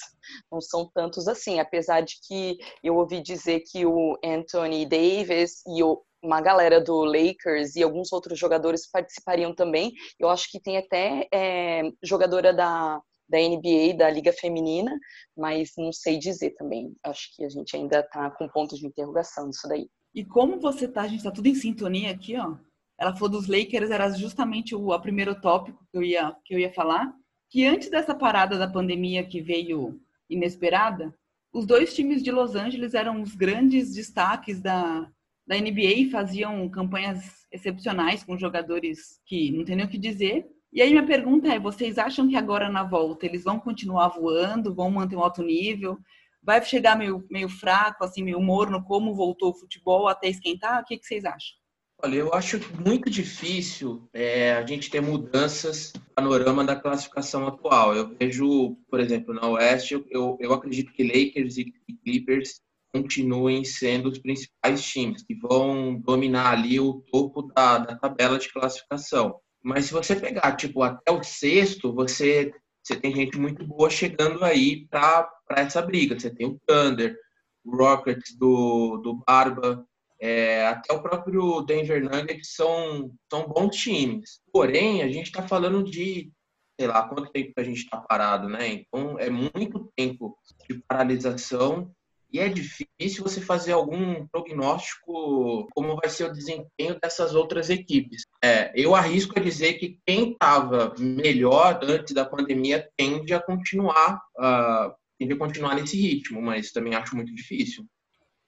não 0.52 0.60
são 0.60 0.90
tantos 0.92 1.28
assim, 1.28 1.60
apesar 1.60 2.02
de 2.02 2.16
que 2.28 2.58
eu 2.84 2.96
ouvi 2.96 3.22
dizer 3.22 3.62
que 3.72 3.86
o 3.86 4.18
Anthony 4.24 4.84
Davis 4.88 5.62
e 5.68 5.84
o, 5.84 6.02
uma 6.24 6.42
galera 6.42 6.82
do 6.82 7.04
Lakers 7.04 7.76
e 7.76 7.84
alguns 7.84 8.12
outros 8.12 8.40
jogadores 8.40 8.90
participariam 8.90 9.54
também. 9.54 9.94
Eu 10.20 10.28
acho 10.30 10.50
que 10.50 10.60
tem 10.60 10.78
até 10.78 11.28
é, 11.32 11.84
jogadora 12.04 12.52
da 12.52 13.00
da 13.28 13.38
NBA, 13.40 13.98
da 13.98 14.10
Liga 14.10 14.32
Feminina, 14.32 14.98
mas 15.36 15.72
não 15.78 15.92
sei 15.92 16.18
dizer 16.18 16.52
também. 16.52 16.96
Acho 17.04 17.36
que 17.36 17.44
a 17.44 17.50
gente 17.50 17.76
ainda 17.76 18.00
está 18.00 18.30
com 18.32 18.48
pontos 18.50 18.80
de 18.80 18.86
interrogação 18.86 19.48
nisso 19.48 19.68
daí. 19.68 19.88
E 20.14 20.24
como 20.24 20.60
você 20.60 20.88
tá, 20.88 21.02
a 21.02 21.08
gente 21.08 21.18
está 21.18 21.32
tudo 21.32 21.48
em 21.48 21.56
sintonia 21.56 22.12
aqui, 22.12 22.38
ó. 22.38 22.56
Ela 22.98 23.14
falou 23.14 23.30
dos 23.30 23.48
Lakers, 23.48 23.92
era 23.92 24.10
justamente 24.12 24.74
o 24.74 24.94
a 24.94 25.00
primeiro 25.00 25.40
tópico 25.42 25.86
que 25.92 25.98
eu 25.98 26.04
ia 26.04 26.34
que 26.46 26.56
eu 26.56 26.60
ia 26.60 26.72
falar, 26.72 27.14
que 27.50 27.66
antes 27.66 27.90
dessa 27.90 28.16
parada 28.16 28.58
da 28.58 28.72
pandemia 28.72 29.26
que 29.26 29.42
veio 29.42 30.00
inesperada, 30.30 31.14
os 31.54 31.66
dois 31.66 31.94
times 31.94 32.24
de 32.24 32.32
Los 32.32 32.56
Angeles 32.56 32.94
eram 32.94 33.22
os 33.22 33.36
grandes 33.36 33.94
destaques 33.94 34.62
da 34.62 35.12
da 35.48 35.56
NBA, 35.56 36.10
faziam 36.12 36.68
campanhas 36.70 37.46
excepcionais 37.52 38.24
com 38.24 38.38
jogadores 38.38 39.20
que 39.26 39.52
não 39.52 39.64
tem 39.64 39.76
nem 39.76 39.86
o 39.86 39.90
que 39.90 39.98
dizer, 39.98 40.48
e 40.76 40.82
aí 40.82 40.90
minha 40.90 41.06
pergunta 41.06 41.48
é, 41.48 41.58
vocês 41.58 41.98
acham 41.98 42.28
que 42.28 42.36
agora 42.36 42.68
na 42.68 42.84
volta 42.84 43.26
eles 43.26 43.46
vão 43.46 43.58
continuar 43.58 44.10
voando, 44.10 44.76
vão 44.76 44.92
manter 44.92 45.16
um 45.16 45.24
alto 45.24 45.42
nível? 45.42 45.98
Vai 46.44 46.62
chegar 46.66 46.98
meio, 46.98 47.26
meio 47.32 47.48
fraco, 47.48 48.04
assim, 48.04 48.22
meio 48.22 48.42
morno, 48.42 48.84
como 48.84 49.16
voltou 49.16 49.52
o 49.52 49.58
futebol 49.58 50.10
até 50.10 50.28
esquentar? 50.28 50.82
O 50.82 50.86
que, 50.86 50.98
que 50.98 51.06
vocês 51.06 51.24
acham? 51.24 51.56
Olha, 52.04 52.18
eu 52.18 52.34
acho 52.34 52.60
muito 52.86 53.10
difícil 53.10 54.10
é, 54.12 54.52
a 54.52 54.66
gente 54.66 54.90
ter 54.90 55.00
mudanças 55.00 55.94
no 55.96 56.02
panorama 56.14 56.66
da 56.66 56.76
classificação 56.76 57.48
atual. 57.48 57.96
Eu 57.96 58.14
vejo, 58.14 58.76
por 58.90 59.00
exemplo, 59.00 59.34
na 59.34 59.48
Oeste, 59.48 60.06
eu, 60.10 60.38
eu 60.42 60.54
acredito 60.54 60.92
que 60.92 61.04
Lakers 61.04 61.58
e 61.58 61.74
Clippers 62.04 62.60
continuem 62.94 63.64
sendo 63.64 64.10
os 64.10 64.20
principais 64.20 64.84
times 64.84 65.24
que 65.24 65.36
vão 65.36 65.96
dominar 65.96 66.52
ali 66.52 66.82
o 66.82 66.96
topo 67.10 67.44
da, 67.44 67.78
da 67.78 67.96
tabela 67.96 68.38
de 68.38 68.52
classificação 68.52 69.40
Mas 69.66 69.86
se 69.86 69.94
você 69.94 70.16
pegar, 70.16 70.56
tipo, 70.56 70.84
até 70.84 71.12
o 71.12 71.24
sexto, 71.24 71.92
você, 71.92 72.54
você 72.84 72.96
tem 72.96 73.16
gente 73.16 73.36
muito 73.40 73.66
boa 73.66 73.90
chegando 73.90 74.46
aí 74.46 74.86
para 74.88 75.28
essa 75.50 75.82
briga. 75.82 76.20
Você 76.20 76.30
tem 76.30 76.46
o 76.46 76.62
Thunder, 76.68 77.18
o 77.64 77.76
Rockets 77.76 78.38
do, 78.38 78.98
do 78.98 79.16
Barba, 79.26 79.84
é, 80.22 80.68
até 80.68 80.94
o 80.94 81.02
próprio 81.02 81.64
Denver 81.64 82.04
Nuggets 82.04 82.54
são, 82.54 83.12
são 83.28 83.48
bons 83.48 83.76
times. 83.76 84.40
Porém, 84.54 85.02
a 85.02 85.08
gente 85.08 85.26
está 85.26 85.42
falando 85.42 85.84
de, 85.84 86.32
sei 86.80 86.88
lá, 86.88 87.10
quanto 87.10 87.32
tempo 87.32 87.56
que 87.56 87.62
a 87.62 87.64
gente 87.64 87.80
está 87.80 87.98
parado, 87.98 88.48
né? 88.48 88.68
Então, 88.68 89.18
é 89.18 89.32
muito 89.32 89.92
tempo 89.96 90.38
de 90.70 90.80
paralisação 90.88 91.92
e 92.32 92.40
é 92.40 92.50
difícil 92.50 93.24
você 93.24 93.40
fazer 93.40 93.72
algum 93.72 94.28
prognóstico 94.28 95.68
como 95.74 95.96
vai 95.96 96.10
ser 96.10 96.26
o 96.26 96.34
desempenho 96.34 97.00
dessas 97.02 97.34
outras 97.34 97.70
equipes. 97.70 98.24
É, 98.44 98.72
eu 98.76 98.96
arrisco 98.96 99.38
a 99.38 99.42
dizer 99.42 99.74
que 99.76 100.00
quem 100.06 100.32
estava 100.32 100.94
melhor 101.00 101.80
antes 101.84 102.14
da 102.14 102.26
pandemia 102.26 102.88
tende 102.98 103.34
a 103.34 103.42
continuar, 103.42 104.22
uh, 104.38 104.94
tende 105.18 105.34
a 105.34 105.38
continuar 105.38 105.76
nesse 105.76 106.00
ritmo, 106.00 106.42
mas 106.42 106.72
também 106.72 106.96
acho 106.96 107.16
muito 107.16 107.34
difícil. 107.34 107.86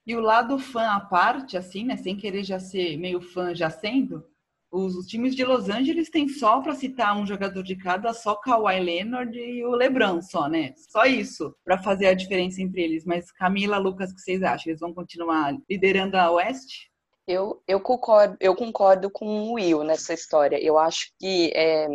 E 0.05 0.15
o 0.15 0.21
lado 0.21 0.57
fã 0.57 0.91
à 0.91 0.99
parte, 1.01 1.57
assim, 1.57 1.83
né, 1.83 1.97
sem 1.97 2.15
querer 2.15 2.43
já 2.43 2.59
ser 2.59 2.97
meio 2.97 3.19
fã 3.19 3.53
já 3.53 3.69
sendo, 3.69 4.25
os, 4.71 5.05
times 5.07 5.35
de 5.35 5.45
Los 5.45 5.69
Angeles 5.69 6.09
têm 6.09 6.27
só, 6.27 6.61
para 6.61 6.75
citar 6.75 7.17
um 7.17 7.25
jogador 7.25 7.63
de 7.63 7.75
cada, 7.75 8.13
só 8.13 8.35
Kawhi 8.35 8.79
Leonard 8.79 9.37
e 9.37 9.65
o 9.65 9.71
LeBron, 9.71 10.21
só, 10.21 10.47
né? 10.47 10.73
Só 10.89 11.05
isso 11.05 11.55
para 11.63 11.81
fazer 11.81 12.07
a 12.07 12.13
diferença 12.13 12.61
entre 12.61 12.81
eles. 12.81 13.05
Mas 13.05 13.31
Camila, 13.31 13.77
Lucas, 13.77 14.11
o 14.11 14.15
que 14.15 14.21
vocês 14.21 14.43
acham? 14.43 14.69
Eles 14.69 14.81
vão 14.81 14.93
continuar 14.93 15.55
liderando 15.69 16.17
a 16.17 16.31
Oeste? 16.31 16.91
Eu, 17.27 17.61
eu, 17.67 17.81
concordo, 17.81 18.37
eu 18.39 18.55
concordo 18.55 19.09
com 19.09 19.25
o 19.25 19.53
Will 19.53 19.83
nessa 19.83 20.13
história. 20.13 20.57
Eu 20.63 20.77
acho 20.77 21.11
que 21.19 21.51
é, 21.53 21.85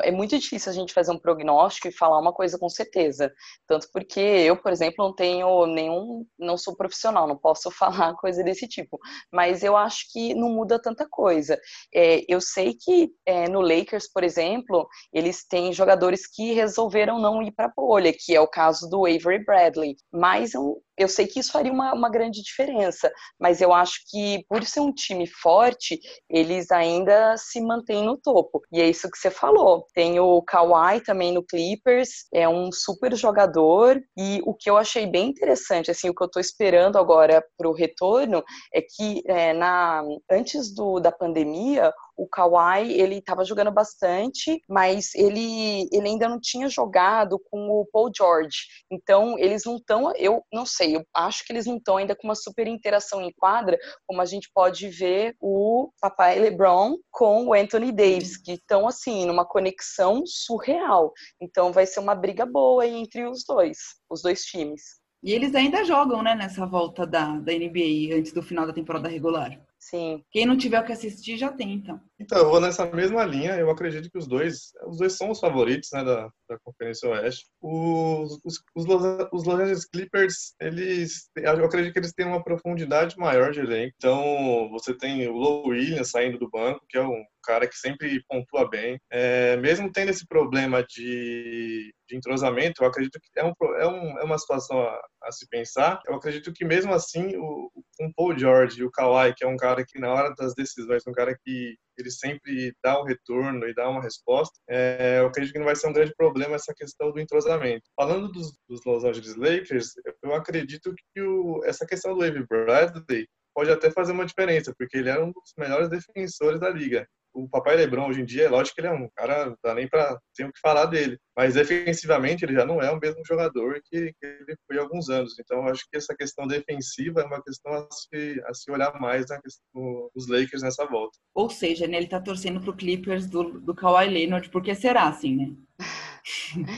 é 0.00 0.10
muito 0.10 0.38
difícil 0.38 0.70
a 0.70 0.74
gente 0.74 0.92
fazer 0.92 1.10
um 1.10 1.18
prognóstico 1.18 1.88
e 1.88 1.92
falar 1.92 2.18
uma 2.18 2.32
coisa 2.32 2.58
com 2.58 2.68
certeza. 2.68 3.32
Tanto 3.66 3.88
porque 3.92 4.20
eu, 4.20 4.56
por 4.56 4.72
exemplo, 4.72 5.04
não 5.04 5.14
tenho 5.14 5.66
nenhum. 5.66 6.24
não 6.38 6.56
sou 6.56 6.76
profissional, 6.76 7.26
não 7.26 7.36
posso 7.36 7.70
falar 7.72 8.14
coisa 8.14 8.42
desse 8.42 8.66
tipo. 8.68 8.98
Mas 9.32 9.62
eu 9.62 9.76
acho 9.76 10.10
que 10.12 10.34
não 10.34 10.50
muda 10.50 10.80
tanta 10.80 11.06
coisa. 11.08 11.58
É, 11.94 12.24
eu 12.28 12.40
sei 12.40 12.74
que 12.74 13.10
é, 13.26 13.48
no 13.48 13.60
Lakers, 13.60 14.10
por 14.12 14.24
exemplo, 14.24 14.88
eles 15.12 15.46
têm 15.46 15.72
jogadores 15.72 16.26
que 16.26 16.52
resolveram 16.52 17.18
não 17.18 17.42
ir 17.42 17.52
para 17.52 17.66
a 17.66 17.72
bolha, 17.74 18.12
que 18.12 18.34
é 18.34 18.40
o 18.40 18.48
caso 18.48 18.88
do 18.88 19.06
Avery 19.06 19.44
Bradley. 19.44 19.96
Mas 20.12 20.54
eu, 20.54 20.82
eu 20.96 21.08
sei 21.08 21.26
que 21.26 21.40
isso 21.40 21.52
faria 21.52 21.72
uma, 21.72 21.92
uma 21.92 22.10
grande 22.10 22.42
diferença, 22.42 23.10
mas 23.38 23.60
eu 23.60 23.72
acho 23.72 24.00
que 24.08 24.44
por 24.48 24.62
ser 24.64 24.80
um 24.80 24.92
time 24.92 25.26
forte, 25.26 25.98
eles 26.28 26.70
ainda 26.70 27.36
se 27.36 27.60
mantêm 27.60 28.04
no 28.04 28.16
topo. 28.16 28.60
E 28.72 28.80
é 28.80 28.88
isso 28.88 29.10
que 29.10 29.18
você 29.18 29.30
falou. 29.30 29.81
Tem 29.94 30.18
o 30.20 30.42
Kawhi 30.42 31.00
também 31.00 31.32
no 31.32 31.42
Clippers, 31.42 32.26
é 32.32 32.48
um 32.48 32.70
super 32.72 33.14
jogador. 33.14 34.00
E 34.16 34.40
o 34.44 34.54
que 34.54 34.68
eu 34.68 34.76
achei 34.76 35.06
bem 35.06 35.28
interessante, 35.28 35.90
assim, 35.90 36.08
o 36.08 36.14
que 36.14 36.22
eu 36.22 36.26
estou 36.26 36.40
esperando 36.40 36.98
agora 36.98 37.44
para 37.56 37.68
o 37.68 37.74
retorno 37.74 38.42
é 38.72 38.80
que 38.80 39.22
é, 39.26 39.52
na 39.52 40.02
antes 40.30 40.74
do, 40.74 41.00
da 41.00 41.12
pandemia 41.12 41.92
o 42.16 42.26
Kawhi, 42.28 42.92
ele 42.92 43.16
estava 43.16 43.44
jogando 43.44 43.70
bastante, 43.70 44.60
mas 44.68 45.14
ele, 45.14 45.88
ele 45.92 46.08
ainda 46.08 46.28
não 46.28 46.38
tinha 46.40 46.68
jogado 46.68 47.38
com 47.50 47.70
o 47.70 47.86
Paul 47.86 48.10
George. 48.14 48.58
Então, 48.90 49.38
eles 49.38 49.64
não 49.64 49.76
estão, 49.76 50.12
eu 50.16 50.44
não 50.52 50.66
sei, 50.66 50.96
eu 50.96 51.04
acho 51.14 51.44
que 51.44 51.52
eles 51.52 51.66
não 51.66 51.76
estão 51.76 51.96
ainda 51.96 52.14
com 52.14 52.26
uma 52.26 52.34
super 52.34 52.66
interação 52.66 53.20
em 53.22 53.32
quadra, 53.32 53.78
como 54.06 54.20
a 54.20 54.26
gente 54.26 54.50
pode 54.54 54.88
ver 54.88 55.34
o 55.40 55.90
papai 56.00 56.38
LeBron 56.38 56.96
com 57.10 57.46
o 57.46 57.54
Anthony 57.54 57.92
Davis, 57.92 58.36
que 58.36 58.52
estão, 58.52 58.86
assim, 58.86 59.26
numa 59.26 59.44
conexão 59.44 60.22
surreal. 60.26 61.12
Então, 61.40 61.72
vai 61.72 61.86
ser 61.86 62.00
uma 62.00 62.14
briga 62.14 62.46
boa 62.46 62.86
entre 62.86 63.26
os 63.26 63.44
dois, 63.44 63.78
os 64.10 64.22
dois 64.22 64.42
times. 64.44 65.02
E 65.22 65.32
eles 65.32 65.54
ainda 65.54 65.84
jogam, 65.84 66.20
né, 66.22 66.34
nessa 66.34 66.66
volta 66.66 67.06
da, 67.06 67.38
da 67.38 67.52
NBA 67.52 68.16
antes 68.16 68.32
do 68.32 68.42
final 68.42 68.66
da 68.66 68.72
temporada 68.72 69.08
regular. 69.08 69.56
Sim. 69.92 70.24
Quem 70.30 70.46
não 70.46 70.56
tiver 70.56 70.80
o 70.80 70.86
que 70.86 70.92
assistir 70.92 71.36
já 71.36 71.52
tem, 71.52 71.74
então. 71.74 72.00
Então, 72.18 72.38
eu 72.38 72.48
vou 72.48 72.58
nessa 72.58 72.86
mesma 72.86 73.26
linha. 73.26 73.52
Eu 73.56 73.68
acredito 73.68 74.10
que 74.10 74.16
os 74.16 74.26
dois, 74.26 74.72
os 74.88 74.96
dois 74.96 75.12
são 75.18 75.30
os 75.30 75.38
favoritos, 75.38 75.90
né, 75.92 76.02
da, 76.02 76.30
da 76.52 76.58
Conferência 76.64 77.08
Oeste. 77.08 77.46
Os, 77.60 78.38
os, 78.44 78.62
os, 78.74 78.86
Los 78.86 79.48
Angeles 79.48 79.86
Clippers, 79.86 80.54
eles, 80.60 81.30
eu 81.36 81.64
acredito 81.64 81.92
que 81.92 81.98
eles 81.98 82.12
têm 82.12 82.26
uma 82.26 82.42
profundidade 82.42 83.16
maior 83.16 83.52
de 83.52 83.60
elenco. 83.60 83.94
Então, 83.96 84.68
você 84.70 84.96
tem 84.96 85.26
o 85.28 85.32
Low 85.32 85.68
Williams 85.68 86.10
saindo 86.10 86.38
do 86.38 86.50
banco, 86.50 86.84
que 86.88 86.98
é 86.98 87.02
um 87.02 87.24
cara 87.42 87.66
que 87.66 87.76
sempre 87.76 88.22
pontua 88.28 88.68
bem. 88.68 88.98
É, 89.10 89.56
mesmo 89.56 89.90
tendo 89.90 90.10
esse 90.10 90.26
problema 90.26 90.84
de, 90.84 91.92
de 92.08 92.16
entrosamento, 92.16 92.82
eu 92.82 92.86
acredito 92.86 93.18
que 93.20 93.40
é, 93.40 93.44
um, 93.44 93.52
é, 93.78 93.86
um, 93.86 94.18
é 94.18 94.24
uma 94.24 94.38
situação 94.38 94.80
a, 94.80 95.00
a, 95.24 95.32
se 95.32 95.46
pensar. 95.48 96.00
Eu 96.06 96.14
acredito 96.14 96.52
que 96.52 96.64
mesmo 96.64 96.92
assim, 96.92 97.36
o, 97.36 97.70
o 97.74 98.12
Paul 98.14 98.38
George 98.38 98.80
e 98.80 98.84
o 98.84 98.90
Kawhi, 98.90 99.34
que 99.34 99.44
é 99.44 99.48
um 99.48 99.56
cara 99.56 99.84
que 99.84 99.98
na 99.98 100.12
hora 100.12 100.34
das 100.36 100.54
decisões, 100.54 101.02
um 101.06 101.12
cara 101.12 101.36
que 101.44 101.76
ele 101.98 102.10
sempre 102.10 102.74
dá 102.82 103.00
um 103.00 103.04
retorno 103.04 103.66
e 103.66 103.74
dá 103.74 103.88
uma 103.88 104.02
resposta, 104.02 104.54
é, 104.68 105.18
eu 105.20 105.26
acredito 105.26 105.52
que 105.52 105.58
não 105.58 105.66
vai 105.66 105.76
ser 105.76 105.88
um 105.88 105.92
grande 105.92 106.14
problema 106.16 106.54
essa 106.54 106.74
questão 106.74 107.10
do 107.12 107.20
entrosamento. 107.20 107.84
Falando 107.96 108.30
dos, 108.30 108.52
dos 108.68 108.84
Los 108.84 109.04
Angeles 109.04 109.36
Lakers, 109.36 109.92
eu 110.22 110.34
acredito 110.34 110.94
que 110.94 111.20
o, 111.20 111.62
essa 111.64 111.86
questão 111.86 112.14
do 112.16 112.24
Avery 112.24 112.46
Bradley 112.46 113.26
pode 113.54 113.70
até 113.70 113.90
fazer 113.90 114.12
uma 114.12 114.26
diferença, 114.26 114.74
porque 114.78 114.96
ele 114.96 115.10
era 115.10 115.22
um 115.22 115.30
dos 115.30 115.52
melhores 115.58 115.88
defensores 115.88 116.58
da 116.58 116.70
liga 116.70 117.06
o 117.34 117.48
papai 117.48 117.76
LeBron 117.76 118.08
hoje 118.08 118.20
em 118.20 118.24
dia, 118.24 118.44
é 118.44 118.48
lógico 118.48 118.74
que 118.74 118.80
ele 118.80 118.88
é 118.88 118.92
um 118.92 119.08
cara, 119.14 119.46
não 119.46 119.56
dá 119.62 119.74
nem 119.74 119.88
para 119.88 120.18
ter 120.34 120.44
o 120.44 120.52
que 120.52 120.60
falar 120.60 120.86
dele, 120.86 121.18
mas 121.36 121.54
defensivamente 121.54 122.44
ele 122.44 122.54
já 122.54 122.64
não 122.64 122.80
é 122.80 122.90
o 122.90 122.98
mesmo 122.98 123.22
jogador 123.26 123.80
que, 123.84 124.12
que 124.12 124.26
ele 124.26 124.56
foi 124.66 124.78
há 124.78 124.82
alguns 124.82 125.08
anos. 125.08 125.34
Então 125.38 125.66
acho 125.66 125.84
que 125.90 125.96
essa 125.96 126.14
questão 126.14 126.46
defensiva 126.46 127.22
é 127.22 127.24
uma 127.24 127.42
questão 127.42 127.72
a 127.72 127.88
se, 127.90 128.42
a 128.46 128.54
se 128.54 128.70
olhar 128.70 129.00
mais 129.00 129.26
na 129.28 129.40
questão 129.40 130.10
dos 130.14 130.28
Lakers 130.28 130.62
nessa 130.62 130.84
volta. 130.84 131.18
Ou 131.34 131.48
seja, 131.48 131.86
né, 131.86 131.96
ele 131.96 132.08
tá 132.08 132.20
torcendo 132.20 132.60
pro 132.60 132.76
Clippers 132.76 133.26
do, 133.26 133.60
do 133.60 133.74
Kawhi 133.74 134.08
Leonard, 134.08 134.50
porque 134.50 134.74
será 134.74 135.08
assim, 135.08 135.36
né? 135.36 135.52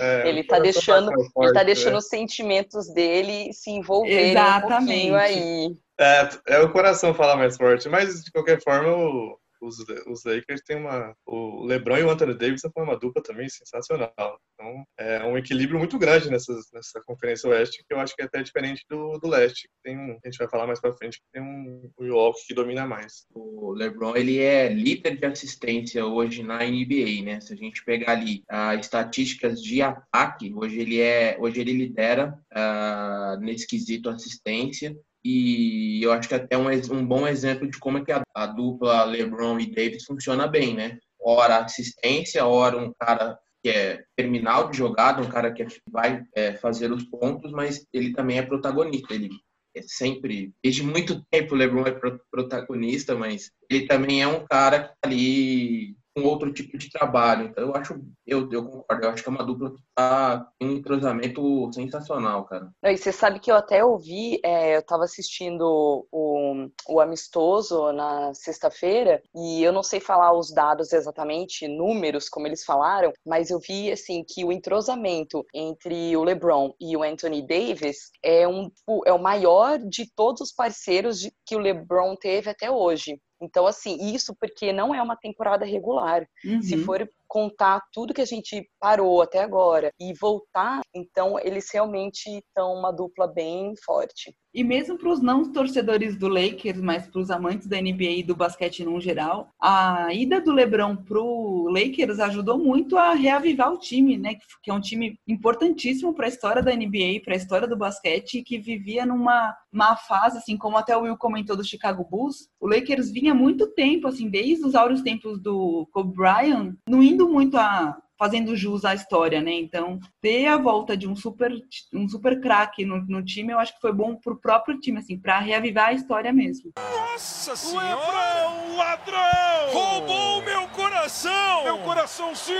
É, 0.00 0.28
ele 0.28 0.44
tá 0.44 0.58
deixando, 0.58 1.10
forte, 1.32 1.32
ele 1.38 1.52
tá 1.52 1.62
deixando 1.64 1.92
né? 1.92 1.98
os 1.98 2.08
sentimentos 2.08 2.92
dele 2.94 3.52
se 3.52 3.70
envolverem 3.70 4.30
Exatamente. 4.30 4.74
um 4.74 4.86
pouquinho 4.86 5.16
aí. 5.16 5.76
É, 5.98 6.28
é 6.48 6.60
o 6.60 6.72
coração 6.72 7.14
falar 7.14 7.36
mais 7.36 7.56
forte, 7.56 7.88
mas 7.88 8.22
de 8.22 8.30
qualquer 8.32 8.60
forma 8.60 8.88
o, 8.88 9.38
os, 9.64 9.78
os 10.06 10.24
Lakers 10.24 10.60
têm 10.62 10.76
uma. 10.76 11.14
O 11.26 11.64
LeBron 11.64 11.98
e 11.98 12.02
o 12.02 12.10
Anthony 12.10 12.34
Davis 12.34 12.62
foi 12.72 12.82
uma 12.82 12.98
dupla 12.98 13.22
também 13.22 13.48
sensacional. 13.48 14.38
Então, 14.54 14.84
é 14.98 15.24
um 15.24 15.36
equilíbrio 15.36 15.78
muito 15.78 15.98
grande 15.98 16.30
nessa, 16.30 16.52
nessa 16.72 17.00
Conferência 17.04 17.48
Oeste, 17.48 17.84
que 17.86 17.94
eu 17.94 17.98
acho 17.98 18.14
que 18.14 18.22
é 18.22 18.26
até 18.26 18.42
diferente 18.42 18.84
do, 18.88 19.18
do 19.18 19.28
Leste. 19.28 19.68
Tem 19.82 19.98
um, 19.98 20.18
a 20.24 20.28
gente 20.28 20.38
vai 20.38 20.48
falar 20.48 20.66
mais 20.66 20.80
pra 20.80 20.92
frente 20.92 21.18
que 21.18 21.24
tem 21.32 21.42
um 21.42 21.90
Milwaukee 21.98 22.46
que 22.46 22.54
domina 22.54 22.86
mais. 22.86 23.26
O 23.34 23.72
LeBron, 23.72 24.16
ele 24.16 24.38
é 24.38 24.68
líder 24.68 25.16
de 25.16 25.26
assistência 25.26 26.04
hoje 26.04 26.42
na 26.42 26.58
NBA, 26.58 27.22
né? 27.24 27.40
Se 27.40 27.52
a 27.52 27.56
gente 27.56 27.84
pegar 27.84 28.12
ali 28.12 28.44
as 28.48 28.80
estatísticas 28.80 29.62
de 29.62 29.82
ataque, 29.82 30.52
hoje 30.54 30.80
ele 30.80 31.00
é. 31.00 31.36
Hoje 31.40 31.60
ele 31.60 31.72
lidera 31.72 32.38
uh, 32.52 33.40
nesse 33.40 33.66
quesito 33.66 34.08
assistência. 34.08 34.96
E 35.24 36.02
eu 36.02 36.12
acho 36.12 36.28
que 36.28 36.34
até 36.34 36.56
um, 36.56 36.68
um 36.68 37.06
bom 37.06 37.26
exemplo 37.26 37.68
de 37.68 37.78
como 37.78 37.98
é 37.98 38.04
que 38.04 38.12
a, 38.12 38.22
a 38.34 38.46
dupla 38.46 39.04
LeBron 39.04 39.58
e 39.58 39.74
Davis 39.74 40.04
funciona 40.04 40.46
bem, 40.46 40.74
né? 40.74 40.98
Ora 41.20 41.64
assistência, 41.64 42.44
ora 42.44 42.76
um 42.76 42.92
cara 43.00 43.38
que 43.62 43.70
é 43.70 44.04
terminal 44.14 44.70
de 44.70 44.76
jogada, 44.76 45.22
um 45.22 45.28
cara 45.28 45.50
que 45.50 45.66
vai 45.90 46.22
é, 46.34 46.52
fazer 46.52 46.92
os 46.92 47.04
pontos, 47.04 47.50
mas 47.50 47.86
ele 47.94 48.12
também 48.12 48.38
é 48.38 48.42
protagonista. 48.42 49.14
Ele 49.14 49.30
é 49.74 49.80
sempre, 49.82 50.52
desde 50.62 50.82
muito 50.82 51.24
tempo 51.30 51.54
o 51.54 51.56
LeBron 51.56 51.86
é 51.86 51.98
protagonista, 52.30 53.14
mas 53.14 53.50
ele 53.70 53.86
também 53.86 54.22
é 54.22 54.28
um 54.28 54.44
cara 54.44 54.80
que 54.80 54.88
tá 54.88 55.08
ali 55.08 55.96
um 56.16 56.24
outro 56.24 56.52
tipo 56.52 56.78
de 56.78 56.90
trabalho. 56.90 57.46
Então, 57.46 57.64
eu 57.64 57.74
acho, 57.74 58.00
eu, 58.26 58.48
eu 58.50 58.64
concordo, 58.64 59.04
eu 59.04 59.10
acho 59.10 59.22
que 59.22 59.28
é 59.28 59.32
uma 59.32 59.44
dupla 59.44 59.70
que 59.70 59.82
tá 59.94 60.48
um 60.60 60.70
entrosamento 60.72 61.72
sensacional, 61.72 62.44
cara. 62.44 62.70
E 62.84 62.96
você 62.96 63.12
sabe 63.12 63.40
que 63.40 63.50
eu 63.50 63.56
até 63.56 63.84
ouvi, 63.84 64.40
é, 64.44 64.76
eu 64.76 64.82
tava 64.82 65.04
assistindo 65.04 66.06
o, 66.10 66.68
o 66.88 67.00
Amistoso 67.00 67.92
na 67.92 68.32
sexta-feira, 68.34 69.22
e 69.34 69.62
eu 69.62 69.72
não 69.72 69.82
sei 69.82 70.00
falar 70.00 70.32
os 70.32 70.52
dados 70.52 70.92
exatamente, 70.92 71.66
números, 71.66 72.28
como 72.28 72.46
eles 72.46 72.64
falaram, 72.64 73.12
mas 73.26 73.50
eu 73.50 73.58
vi, 73.58 73.90
assim, 73.90 74.24
que 74.26 74.44
o 74.44 74.52
entrosamento 74.52 75.44
entre 75.52 76.16
o 76.16 76.22
LeBron 76.22 76.72
e 76.80 76.96
o 76.96 77.02
Anthony 77.02 77.46
Davis 77.46 78.10
é, 78.22 78.46
um, 78.46 78.70
é 79.04 79.12
o 79.12 79.18
maior 79.18 79.78
de 79.78 80.10
todos 80.14 80.40
os 80.40 80.52
parceiros 80.52 81.28
que 81.44 81.56
o 81.56 81.58
LeBron 81.58 82.14
teve 82.16 82.50
até 82.50 82.70
hoje. 82.70 83.20
Então, 83.44 83.66
assim, 83.66 84.14
isso 84.14 84.34
porque 84.34 84.72
não 84.72 84.94
é 84.94 85.02
uma 85.02 85.16
temporada 85.16 85.64
regular. 85.64 86.26
Uhum. 86.44 86.62
Se 86.62 86.78
for 86.78 87.08
contar 87.34 87.82
tudo 87.92 88.14
que 88.14 88.20
a 88.20 88.24
gente 88.24 88.64
parou 88.78 89.20
até 89.20 89.40
agora 89.40 89.90
e 89.98 90.14
voltar, 90.14 90.82
então 90.94 91.36
eles 91.36 91.68
realmente 91.72 92.28
estão 92.28 92.72
uma 92.74 92.92
dupla 92.92 93.26
bem 93.26 93.74
forte. 93.84 94.32
E 94.54 94.62
mesmo 94.62 94.96
para 94.96 95.10
os 95.10 95.20
não 95.20 95.50
torcedores 95.50 96.16
do 96.16 96.28
Lakers, 96.28 96.80
mas 96.80 97.08
para 97.08 97.20
os 97.20 97.32
amantes 97.32 97.66
da 97.66 97.80
NBA 97.80 98.18
e 98.18 98.22
do 98.22 98.36
basquete 98.36 98.84
no 98.84 99.00
geral, 99.00 99.48
a 99.60 100.14
ida 100.14 100.40
do 100.40 100.52
LeBron 100.52 100.94
para 100.94 101.18
o 101.18 101.68
Lakers 101.68 102.20
ajudou 102.20 102.56
muito 102.56 102.96
a 102.96 103.14
reavivar 103.14 103.72
o 103.72 103.78
time, 103.78 104.16
né? 104.16 104.36
Que 104.62 104.70
é 104.70 104.74
um 104.74 104.80
time 104.80 105.18
importantíssimo 105.26 106.14
para 106.14 106.26
a 106.26 106.28
história 106.28 106.62
da 106.62 106.72
NBA, 106.72 107.22
para 107.24 107.34
a 107.34 107.36
história 107.36 107.66
do 107.66 107.76
basquete, 107.76 108.44
que 108.44 108.56
vivia 108.56 109.04
numa 109.04 109.52
uma 109.74 109.96
fase, 109.96 110.38
assim, 110.38 110.56
como 110.56 110.76
até 110.76 110.96
o 110.96 111.00
Will 111.00 111.16
comentou 111.16 111.56
do 111.56 111.64
Chicago 111.64 112.06
Bulls. 112.08 112.48
O 112.60 112.68
Lakers 112.68 113.10
vinha 113.10 113.34
muito 113.34 113.66
tempo, 113.74 114.06
assim, 114.06 114.30
desde 114.30 114.64
os 114.64 114.76
áureos 114.76 115.02
tempos 115.02 115.40
do 115.40 115.88
Kobe 115.92 116.14
Bryant, 116.14 116.74
não 116.88 117.02
indo 117.02 117.23
muito 117.28 117.56
a 117.56 117.96
fazendo 118.18 118.56
jus 118.56 118.84
à 118.84 118.94
história, 118.94 119.40
né? 119.40 119.52
Então, 119.52 119.98
ter 120.20 120.46
a 120.46 120.56
volta 120.56 120.96
de 120.96 121.08
um 121.08 121.16
super 121.16 121.52
um 121.92 122.08
super 122.08 122.40
craque 122.40 122.84
no, 122.84 123.04
no, 123.06 123.24
time, 123.24 123.52
eu 123.52 123.58
acho 123.58 123.74
que 123.74 123.80
foi 123.80 123.92
bom 123.92 124.16
pro 124.16 124.40
próprio 124.40 124.78
time, 124.78 124.98
assim, 124.98 125.18
para 125.18 125.40
reavivar 125.40 125.88
a 125.88 125.92
história 125.92 126.32
mesmo. 126.32 126.72
Nossa 126.78 127.56
senhora! 127.56 127.96
Lebrão, 127.96 128.76
ladrão! 128.76 129.72
Roubou 129.72 130.42
meu 130.42 130.68
coração! 130.68 131.64
Meu 131.64 131.78
coraçãozinho! 131.78 132.54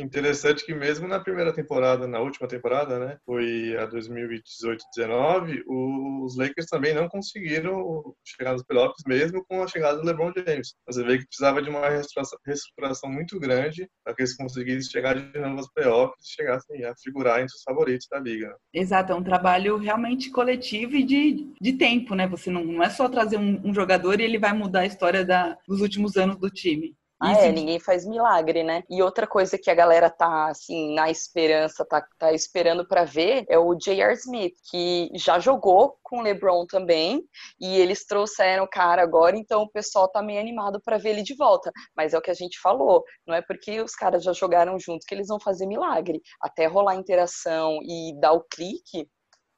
Interessante 0.00 0.64
que 0.64 0.74
mesmo 0.74 1.06
na 1.06 1.20
primeira 1.20 1.52
temporada, 1.52 2.06
na 2.06 2.20
última 2.20 2.48
temporada, 2.48 2.98
né, 2.98 3.18
foi 3.24 3.76
a 3.76 3.86
2018-19, 3.86 5.62
os 5.66 6.36
Lakers 6.36 6.66
também 6.66 6.94
não 6.94 7.08
conseguiram 7.08 8.14
chegar 8.24 8.52
nos 8.52 8.62
playoffs 8.62 9.02
mesmo 9.06 9.44
com 9.44 9.62
a 9.62 9.68
chegada 9.68 9.98
do 9.98 10.06
LeBron 10.06 10.32
James. 10.34 10.74
Você 10.86 11.04
vê 11.04 11.18
que 11.18 11.26
precisava 11.26 11.62
de 11.62 11.68
uma 11.68 11.86
reestruturação 11.88 13.10
muito 13.10 13.38
grande 13.38 13.88
para 14.02 14.14
que 14.14 14.22
eles 14.22 14.36
conseguissem 14.36 14.90
chegar 14.90 15.14
de 15.14 15.38
novo 15.38 15.58
aos 15.58 15.72
playoffs 15.72 16.26
e 16.26 16.34
chegassem 16.34 16.84
a 16.84 16.94
figurar 16.96 17.40
entre 17.40 17.54
os 17.54 17.62
favoritos 17.62 18.06
da 18.10 18.18
liga. 18.18 18.56
Exato, 18.72 19.12
é 19.12 19.14
um 19.14 19.22
trabalho 19.22 19.76
realmente 19.76 20.30
coletivo 20.30 20.96
e 20.96 21.02
de, 21.02 21.52
de 21.60 21.72
tempo, 21.74 22.14
né? 22.14 22.26
Você 22.28 22.50
não, 22.50 22.64
não 22.64 22.82
é 22.82 22.88
só 22.88 23.08
trazer 23.08 23.36
um, 23.36 23.60
um 23.64 23.74
jogador 23.74 24.18
e 24.18 24.24
ele 24.24 24.38
vai 24.38 24.52
mudar 24.52 24.80
a 24.80 24.86
história 24.86 25.24
da, 25.24 25.56
dos 25.68 25.80
últimos 25.80 26.16
anos 26.16 26.38
do 26.38 26.48
time. 26.48 26.96
Ah, 27.22 27.34
é, 27.34 27.52
ninguém 27.52 27.78
faz 27.78 28.06
milagre, 28.06 28.62
né? 28.62 28.82
E 28.88 29.02
outra 29.02 29.26
coisa 29.26 29.58
que 29.58 29.70
a 29.70 29.74
galera 29.74 30.08
tá, 30.08 30.48
assim, 30.48 30.94
na 30.94 31.10
esperança, 31.10 31.84
tá, 31.84 32.02
tá 32.18 32.32
esperando 32.32 32.88
para 32.88 33.04
ver 33.04 33.44
é 33.46 33.58
o 33.58 33.74
J.R. 33.74 34.14
Smith, 34.14 34.54
que 34.70 35.10
já 35.14 35.38
jogou 35.38 35.98
com 36.02 36.20
o 36.20 36.22
LeBron 36.22 36.64
também, 36.64 37.22
e 37.60 37.76
eles 37.76 38.06
trouxeram 38.06 38.64
o 38.64 38.68
cara 38.68 39.02
agora, 39.02 39.36
então 39.36 39.62
o 39.62 39.70
pessoal 39.70 40.10
tá 40.10 40.22
meio 40.22 40.40
animado 40.40 40.80
para 40.82 40.96
ver 40.96 41.10
ele 41.10 41.22
de 41.22 41.34
volta. 41.34 41.70
Mas 41.94 42.14
é 42.14 42.18
o 42.18 42.22
que 42.22 42.30
a 42.30 42.34
gente 42.34 42.58
falou, 42.58 43.04
não 43.26 43.34
é 43.34 43.42
porque 43.42 43.82
os 43.82 43.94
caras 43.94 44.24
já 44.24 44.32
jogaram 44.32 44.78
juntos 44.78 45.04
que 45.06 45.14
eles 45.14 45.28
vão 45.28 45.38
fazer 45.38 45.66
milagre. 45.66 46.22
Até 46.40 46.64
rolar 46.66 46.94
interação 46.94 47.80
e 47.82 48.18
dar 48.18 48.32
o 48.32 48.44
clique, 48.44 49.06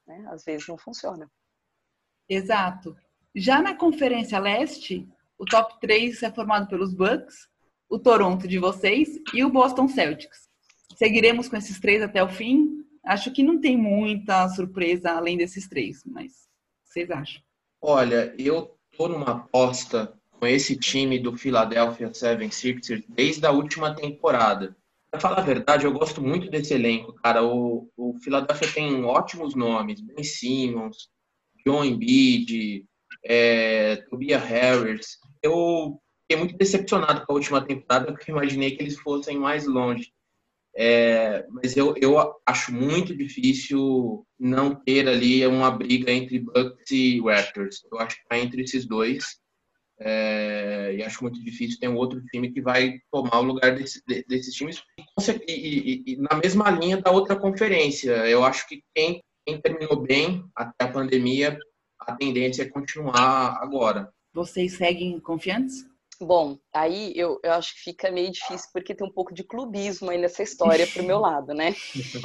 né, 0.04 0.26
às 0.33 0.42
vezes 0.42 0.66
não 0.66 0.76
funciona. 0.76 1.31
Exato. 2.28 2.97
Já 3.37 3.62
na 3.62 3.76
Conferência 3.76 4.40
Leste, 4.40 5.09
o 5.38 5.45
top 5.45 5.78
3 5.81 6.25
é 6.25 6.33
formado 6.33 6.66
pelos 6.66 6.92
Bucks, 6.92 7.51
o 7.92 7.99
Toronto 7.99 8.49
de 8.49 8.58
vocês 8.58 9.20
e 9.34 9.44
o 9.44 9.50
Boston 9.50 9.87
Celtics. 9.87 10.49
Seguiremos 10.96 11.46
com 11.46 11.56
esses 11.56 11.78
três 11.78 12.00
até 12.00 12.25
o 12.25 12.28
fim. 12.28 12.82
Acho 13.04 13.30
que 13.30 13.42
não 13.42 13.61
tem 13.61 13.76
muita 13.76 14.49
surpresa 14.49 15.11
além 15.11 15.37
desses 15.37 15.68
três, 15.68 16.02
mas 16.06 16.49
vocês 16.82 17.11
acham? 17.11 17.42
Olha, 17.82 18.34
eu 18.38 18.75
tô 18.96 19.08
numa 19.08 19.32
aposta 19.32 20.18
com 20.30 20.46
esse 20.46 20.75
time 20.75 21.18
do 21.18 21.37
Philadelphia 21.37 22.08
76ers 22.08 23.04
desde 23.11 23.44
a 23.44 23.50
última 23.50 23.94
temporada. 23.94 24.75
Pra 25.11 25.20
falar 25.20 25.40
a 25.40 25.44
verdade, 25.44 25.84
eu 25.84 25.92
gosto 25.92 26.22
muito 26.22 26.49
desse 26.49 26.72
elenco, 26.72 27.12
cara. 27.12 27.44
O, 27.44 27.90
o 27.94 28.14
Philadelphia 28.20 28.72
tem 28.72 29.04
ótimos 29.04 29.54
nomes. 29.54 30.00
Ben 30.00 30.25
Simmons, 30.25 31.11
John 31.66 31.84
Embiid, 31.84 32.87
é, 33.22 33.96
Tobias 34.08 34.42
Harris. 34.42 35.18
Eu 35.42 36.00
fiquei 36.32 36.36
muito 36.36 36.56
decepcionado 36.56 37.26
com 37.26 37.32
a 37.32 37.36
última 37.36 37.64
temporada, 37.64 38.12
porque 38.12 38.30
imaginei 38.30 38.76
que 38.76 38.82
eles 38.82 38.98
fossem 38.98 39.38
mais 39.38 39.66
longe. 39.66 40.12
É, 40.74 41.44
mas 41.50 41.76
eu, 41.76 41.94
eu 41.98 42.16
acho 42.46 42.72
muito 42.72 43.14
difícil 43.14 44.26
não 44.38 44.74
ter 44.74 45.06
ali 45.06 45.46
uma 45.46 45.70
briga 45.70 46.10
entre 46.10 46.38
Bucks 46.38 46.90
e 46.90 47.20
Raptors. 47.20 47.85
Eu 47.90 47.98
acho 47.98 48.16
que 48.16 48.22
está 48.22 48.38
entre 48.38 48.62
esses 48.62 48.87
dois. 48.87 49.40
É, 50.00 50.94
e 50.96 51.02
acho 51.02 51.22
muito 51.22 51.42
difícil 51.44 51.78
ter 51.78 51.88
um 51.88 51.96
outro 51.96 52.20
time 52.33 52.50
que 52.50 52.61
vai 52.61 52.98
tomar 53.11 53.38
o 53.38 53.44
lugar 53.44 53.76
desse, 53.76 54.02
desses 54.26 54.54
times. 54.54 54.83
E, 55.46 55.52
e, 55.52 56.02
e, 56.07 56.16
na 56.16 56.37
mesma 56.38 56.70
linha 56.70 57.00
da 57.00 57.11
outra 57.11 57.37
conferência, 57.37 58.11
eu 58.26 58.42
acho 58.42 58.66
que 58.66 58.83
quem, 58.94 59.22
quem 59.46 59.61
terminou 59.61 60.00
bem 60.00 60.44
até 60.57 60.87
a 60.87 60.92
pandemia, 60.92 61.59
a 62.00 62.16
tendência 62.16 62.62
é 62.62 62.68
continuar 62.68 63.59
agora. 63.62 64.11
Vocês 64.33 64.72
seguem 64.72 65.20
confiantes? 65.20 65.91
Bom, 66.22 66.58
aí 66.72 67.12
eu, 67.14 67.38
eu 67.42 67.52
acho 67.52 67.74
que 67.74 67.80
fica 67.80 68.11
meio 68.11 68.30
difícil 68.30 68.68
porque 68.72 68.94
tem 68.94 69.06
um 69.06 69.12
pouco 69.12 69.35
de 69.35 69.44
clubismo 69.44 70.11
aí 70.11 70.18
nessa 70.18 70.42
história 70.42 70.87
pro 70.87 71.04
meu 71.04 71.18
lado, 71.18 71.52
né? 71.52 71.74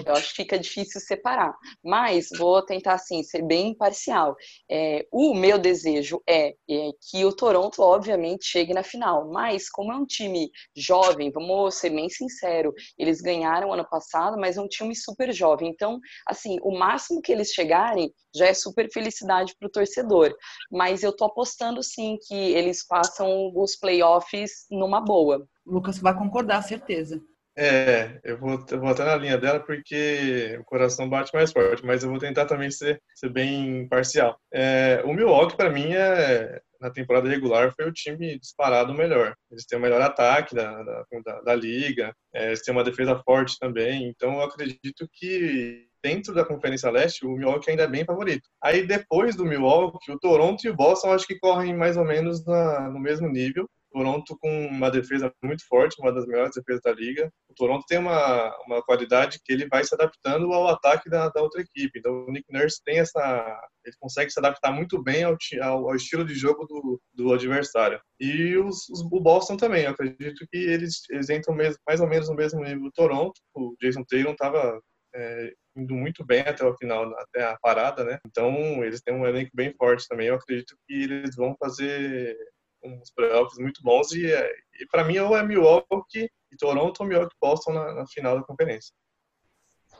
Eu 0.06 0.14
acho 0.16 0.30
que 0.30 0.44
fica 0.44 0.58
difícil 0.58 1.02
separar. 1.02 1.56
Mas 1.84 2.30
vou 2.38 2.62
tentar, 2.62 2.94
assim, 2.94 3.24
ser 3.24 3.42
bem 3.44 3.70
imparcial. 3.70 4.36
É, 4.70 5.06
o 5.12 5.34
meu 5.34 5.58
desejo 5.58 6.22
é, 6.28 6.56
é, 6.70 6.90
que 7.10 7.26
o 7.26 7.34
Toronto, 7.34 7.82
obviamente, 7.82 8.46
chegue 8.46 8.74
na 8.74 8.84
final. 8.84 9.30
Mas, 9.32 9.70
como 9.70 9.92
é 9.92 9.96
um 9.96 10.06
time 10.06 10.50
jovem, 10.76 11.32
vamos 11.32 11.76
ser 11.76 11.90
bem 11.90 12.10
sincero, 12.10 12.74
eles 12.98 13.22
ganharam 13.22 13.74
ano 13.74 13.88
passado, 13.88 14.38
mas 14.38 14.58
é 14.58 14.62
um 14.62 14.68
time 14.68 14.96
super 14.96 15.34
jovem. 15.34 15.70
Então, 15.70 16.00
assim, 16.28 16.58
o 16.62 16.78
máximo 16.78 17.22
que 17.22 17.32
eles 17.32 17.52
chegarem 17.52 18.12
já 18.36 18.48
é 18.48 18.54
super 18.54 18.90
felicidade 18.92 19.54
pro 19.60 19.70
torcedor. 19.70 20.36
Mas 20.72 21.04
eu 21.04 21.16
tô 21.16 21.26
apostando, 21.26 21.82
sim, 21.84 22.18
que 22.28 22.36
eles 22.36 22.86
passam 22.86 23.52
os 23.56 23.76
playoffs 23.76 24.37
numa 24.72 25.02
boa. 25.02 25.48
O 25.66 25.74
Lucas 25.74 26.00
vai 26.00 26.16
concordar, 26.18 26.62
certeza. 26.62 27.22
É, 27.60 28.20
eu 28.24 28.38
vou, 28.38 28.64
eu 28.70 28.80
vou 28.80 28.90
até 28.90 29.04
na 29.04 29.16
linha 29.16 29.36
dela 29.36 29.60
porque 29.60 30.56
o 30.62 30.64
coração 30.64 31.10
bate 31.10 31.34
mais 31.34 31.52
forte, 31.52 31.84
mas 31.84 32.04
eu 32.04 32.10
vou 32.12 32.20
tentar 32.20 32.46
também 32.46 32.70
ser, 32.70 33.02
ser 33.16 33.30
bem 33.30 33.80
imparcial. 33.82 34.40
É, 34.54 35.02
o 35.04 35.12
Milwaukee, 35.12 35.58
para 35.58 35.72
mim, 35.72 35.92
é, 35.92 36.62
na 36.80 36.92
temporada 36.92 37.28
regular, 37.28 37.74
foi 37.76 37.86
o 37.90 37.92
time 37.92 38.38
disparado 38.38 38.94
melhor. 38.94 39.36
Eles 39.50 39.66
têm 39.66 39.80
o 39.80 39.82
melhor 39.82 40.00
ataque 40.02 40.54
da, 40.54 40.84
da, 40.84 41.04
da, 41.26 41.42
da 41.42 41.56
liga, 41.56 42.14
é, 42.32 42.48
eles 42.50 42.62
têm 42.62 42.72
uma 42.72 42.84
defesa 42.84 43.20
forte 43.26 43.58
também, 43.60 44.08
então 44.08 44.36
eu 44.36 44.42
acredito 44.44 45.10
que 45.12 45.88
dentro 46.04 46.36
da 46.36 46.46
Conferência 46.46 46.92
Leste, 46.92 47.26
o 47.26 47.32
Milwaukee 47.32 47.72
ainda 47.72 47.84
é 47.84 47.88
bem 47.88 48.06
favorito. 48.06 48.48
Aí 48.62 48.86
depois 48.86 49.36
do 49.36 49.46
Milwaukee, 49.46 50.12
o 50.12 50.20
Toronto 50.20 50.64
e 50.64 50.70
o 50.70 50.76
Boston 50.76 51.12
acho 51.12 51.26
que 51.26 51.40
correm 51.40 51.76
mais 51.76 51.98
ou 51.98 52.06
menos 52.06 52.46
na, 52.46 52.90
no 52.90 53.00
mesmo 53.00 53.28
nível. 53.28 53.68
Toronto 53.92 54.38
com 54.40 54.68
uma 54.68 54.90
defesa 54.92 55.34
muito 55.44 55.66
forte, 55.68 56.00
uma 56.00 56.12
das 56.12 56.26
melhores 56.26 56.56
defesas 56.56 56.82
da 56.82 56.92
liga. 56.92 57.32
O 57.50 57.54
Toronto 57.54 57.86
tem 57.88 57.98
uma, 57.98 58.56
uma 58.66 58.84
qualidade 58.84 59.40
que 59.44 59.54
ele 59.54 59.68
vai 59.68 59.84
se 59.84 59.94
adaptando 59.94 60.52
ao 60.54 60.68
ataque 60.68 61.10
da, 61.10 61.30
da 61.30 61.42
outra 61.42 61.62
equipe. 61.62 62.00
Então 62.00 62.26
o 62.26 62.32
Nick 62.32 62.46
Nurse 62.52 62.82
tem 62.84 63.00
essa, 63.00 63.60
ele 63.86 63.96
consegue 64.00 64.32
se 64.32 64.40
adaptar 64.40 64.72
muito 64.72 65.02
bem 65.02 65.24
ao, 65.24 65.38
ao, 65.62 65.90
ao 65.90 65.96
estilo 65.96 66.26
de 66.26 66.36
jogo 66.36 66.66
do, 66.66 67.02
do 67.14 67.34
adversário. 67.34 68.00
E 68.20 68.56
os, 68.58 68.90
os, 68.90 69.02
o 69.02 69.20
Boston 69.20 69.58
também, 69.58 69.84
eu 69.84 69.92
acredito 69.92 70.46
que 70.52 70.58
eles, 70.58 71.02
eles 71.10 71.30
entram 71.30 71.56
mesmo, 71.56 71.80
mais 71.88 72.02
ou 72.02 72.08
menos 72.08 72.30
no 72.30 72.36
mesmo 72.36 72.64
nível 72.64 72.84
do 72.84 72.92
Toronto. 72.92 73.40
O 73.56 73.76
Jason 73.82 74.04
Taylor 74.08 74.34
estava 74.34 74.80
é, 75.16 75.54
indo 75.76 75.94
muito 75.94 76.26
bem 76.26 76.42
até 76.42 76.66
o 76.66 76.76
final, 76.76 77.14
até 77.20 77.44
a 77.44 77.58
parada, 77.62 78.04
né? 78.04 78.20
Então, 78.26 78.84
eles 78.84 79.02
têm 79.02 79.14
um 79.14 79.26
elenco 79.26 79.52
bem 79.54 79.74
forte 79.78 80.08
também. 80.08 80.28
Eu 80.28 80.36
acredito 80.36 80.76
que 80.88 80.94
eles 80.94 81.36
vão 81.36 81.56
fazer 81.60 82.38
uns 82.84 83.12
playoffs 83.12 83.58
muito 83.58 83.82
bons 83.82 84.12
e, 84.12 84.26
e 84.26 84.86
para 84.92 85.04
mim 85.04 85.18
ou 85.20 85.36
é 85.36 85.44
Milwaukee 85.44 86.30
e 86.52 86.58
Toronto 86.58 87.02
ou 87.02 87.08
Milwaukee 87.08 87.36
Boston 87.42 87.74
na, 87.74 87.94
na, 87.94 88.08
final 88.08 88.38
da 88.38 88.46
conferência. 88.46 88.94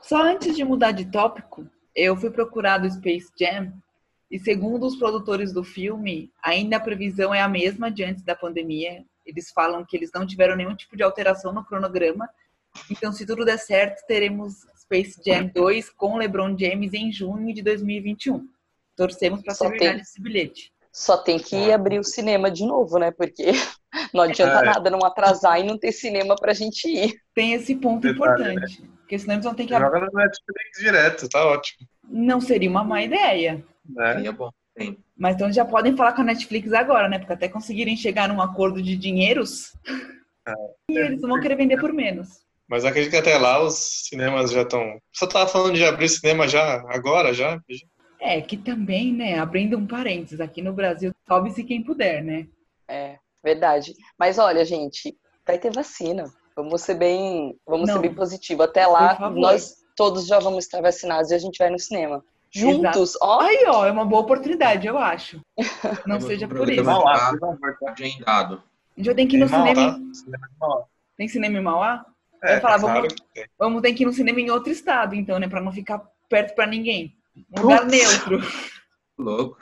Só 0.02 0.22
antes 0.22 0.56
de 0.56 0.64
mudar 0.64 0.92
de 0.92 1.10
tópico, 1.10 1.68
eu 1.94 2.16
fui 2.16 2.30
procurar 2.30 2.78
do 2.78 2.90
Space 2.90 3.30
Jam 3.38 3.72
e 4.30 4.38
segundo 4.38 4.86
os 4.86 4.96
produtores 4.96 5.52
do 5.52 5.64
filme, 5.64 6.30
ainda 6.42 6.76
a 6.76 6.80
previsão 6.80 7.34
é 7.34 7.40
a 7.40 7.48
mesma 7.48 7.90
de 7.90 8.04
antes 8.04 8.22
da 8.22 8.36
pandemia. 8.36 9.04
Eles 9.24 9.50
falam 9.50 9.84
que 9.84 9.96
eles 9.96 10.10
não 10.14 10.26
tiveram 10.26 10.56
nenhum 10.56 10.76
tipo 10.76 10.96
de 10.96 11.02
alteração 11.02 11.52
no 11.52 11.64
cronograma. 11.64 12.28
Então, 12.90 13.12
se 13.12 13.26
tudo 13.26 13.44
der 13.44 13.58
certo, 13.58 14.06
teremos 14.06 14.66
Space 14.76 15.20
Jam 15.24 15.50
2 15.54 15.90
com 15.90 16.16
LeBron 16.16 16.56
James 16.58 16.92
em 16.92 17.10
junho 17.10 17.54
de 17.54 17.62
2021. 17.62 18.46
Torcemos 18.94 19.42
para 19.42 19.54
ser 19.54 19.70
verdade 19.70 20.00
esse 20.02 20.20
bilhete. 20.20 20.72
Só 20.92 21.16
tem 21.16 21.38
que 21.38 21.70
abrir 21.70 21.98
o 21.98 22.04
cinema 22.04 22.50
de 22.50 22.64
novo, 22.66 22.98
né? 22.98 23.10
Porque 23.10 23.52
não 24.12 24.22
adianta 24.22 24.60
é. 24.60 24.64
nada 24.64 24.90
não 24.90 25.04
atrasar 25.04 25.60
e 25.60 25.64
não 25.64 25.78
ter 25.78 25.92
cinema 25.92 26.34
pra 26.36 26.52
gente 26.52 26.88
ir. 26.88 27.14
Tem 27.34 27.54
esse 27.54 27.74
ponto 27.74 28.02
Detalhe, 28.02 28.54
importante. 28.54 28.82
Né? 28.82 28.88
Porque 28.98 29.18
senão 29.18 29.34
eles 29.34 29.44
vão 29.44 29.54
ter 29.54 29.64
que 29.66 29.78
Joga 29.78 30.00
no 30.00 30.12
Netflix 30.12 30.80
direto, 30.80 31.28
tá 31.28 31.46
ótimo. 31.46 31.88
Não 32.08 32.40
seria 32.40 32.68
uma 32.68 32.84
má 32.84 33.02
ideia. 33.02 33.64
É. 33.98 34.12
Seria 34.14 34.32
bom. 34.32 34.50
Sim. 34.78 34.96
Mas 35.16 35.34
então 35.34 35.52
já 35.52 35.64
podem 35.64 35.96
falar 35.96 36.12
com 36.12 36.20
a 36.22 36.24
Netflix 36.24 36.72
agora, 36.72 37.08
né? 37.08 37.18
Porque 37.18 37.32
até 37.32 37.48
conseguirem 37.48 37.96
chegar 37.96 38.28
num 38.28 38.40
acordo 38.40 38.82
de 38.82 38.96
dinheiros. 38.96 39.72
E 40.90 40.96
eles 40.96 41.20
vão 41.20 41.40
querer 41.40 41.56
vender 41.56 41.78
por 41.78 41.92
menos. 41.92 42.28
Mas 42.68 42.84
acredito 42.84 43.10
que 43.10 43.16
até 43.16 43.36
lá 43.38 43.62
os 43.62 44.06
cinemas 44.08 44.50
já 44.50 44.62
estão. 44.62 45.00
Você 45.12 45.26
tava 45.26 45.48
falando 45.48 45.74
de 45.74 45.84
abrir 45.84 46.08
cinema 46.08 46.46
já, 46.46 46.84
agora, 46.88 47.32
já? 47.32 47.58
É, 48.20 48.40
que 48.40 48.56
também, 48.56 49.12
né, 49.12 49.38
abrindo 49.38 49.76
um 49.76 49.86
parênteses, 49.86 50.40
aqui 50.40 50.60
no 50.60 50.72
Brasil, 50.72 51.12
salve-se 51.26 51.62
quem 51.62 51.82
puder, 51.82 52.22
né? 52.22 52.46
É, 52.88 53.18
verdade. 53.42 53.94
Mas 54.18 54.38
olha, 54.38 54.64
gente, 54.64 55.16
vai 55.46 55.58
ter 55.58 55.72
vacina. 55.72 56.24
Vamos 56.56 56.82
ser 56.82 56.94
bem, 56.94 57.56
vamos 57.64 57.86
Não. 57.86 57.94
ser 57.94 58.00
bem 58.00 58.14
positivo. 58.14 58.62
Até 58.62 58.86
lá, 58.86 59.30
nós 59.30 59.76
todos 59.94 60.26
já 60.26 60.40
vamos 60.40 60.64
estar 60.64 60.80
vacinados 60.80 61.30
e 61.30 61.34
a 61.34 61.38
gente 61.38 61.58
vai 61.58 61.70
no 61.70 61.78
cinema. 61.78 62.24
Juntos, 62.50 63.16
ó. 63.20 63.40
Aí, 63.40 63.64
ó, 63.66 63.86
é 63.86 63.92
uma 63.92 64.04
boa 64.04 64.22
oportunidade, 64.22 64.86
eu 64.86 64.98
acho. 64.98 65.40
Não 66.06 66.20
seja 66.20 66.48
por 66.48 66.68
isso. 66.68 66.84
Mauá, 66.84 67.32
agendado. 67.86 68.62
A 68.96 69.00
gente 69.00 69.06
vai 69.06 69.14
ter 69.14 69.26
que 69.26 69.36
ir 69.36 69.40
no 69.40 69.48
cinema. 69.48 70.00
Tem 71.16 71.28
cinema 71.28 71.58
em 71.58 71.62
Mauá? 71.62 72.04
É, 72.42 72.60
falar, 72.60 72.78
claro 72.78 73.00
vamos-. 73.02 73.16
Vamos 73.58 73.82
ter 73.82 73.92
que 73.92 74.02
ir 74.02 74.06
no 74.06 74.12
cinema 74.12 74.40
em 74.40 74.50
outro 74.50 74.72
estado, 74.72 75.14
então, 75.14 75.38
né? 75.38 75.48
Pra 75.48 75.60
não 75.60 75.72
ficar 75.72 76.02
perto 76.28 76.54
pra 76.54 76.66
ninguém. 76.66 77.17
Um 77.56 77.62
lugar 77.62 77.86
neutro. 77.86 78.40
Louco. 79.18 79.58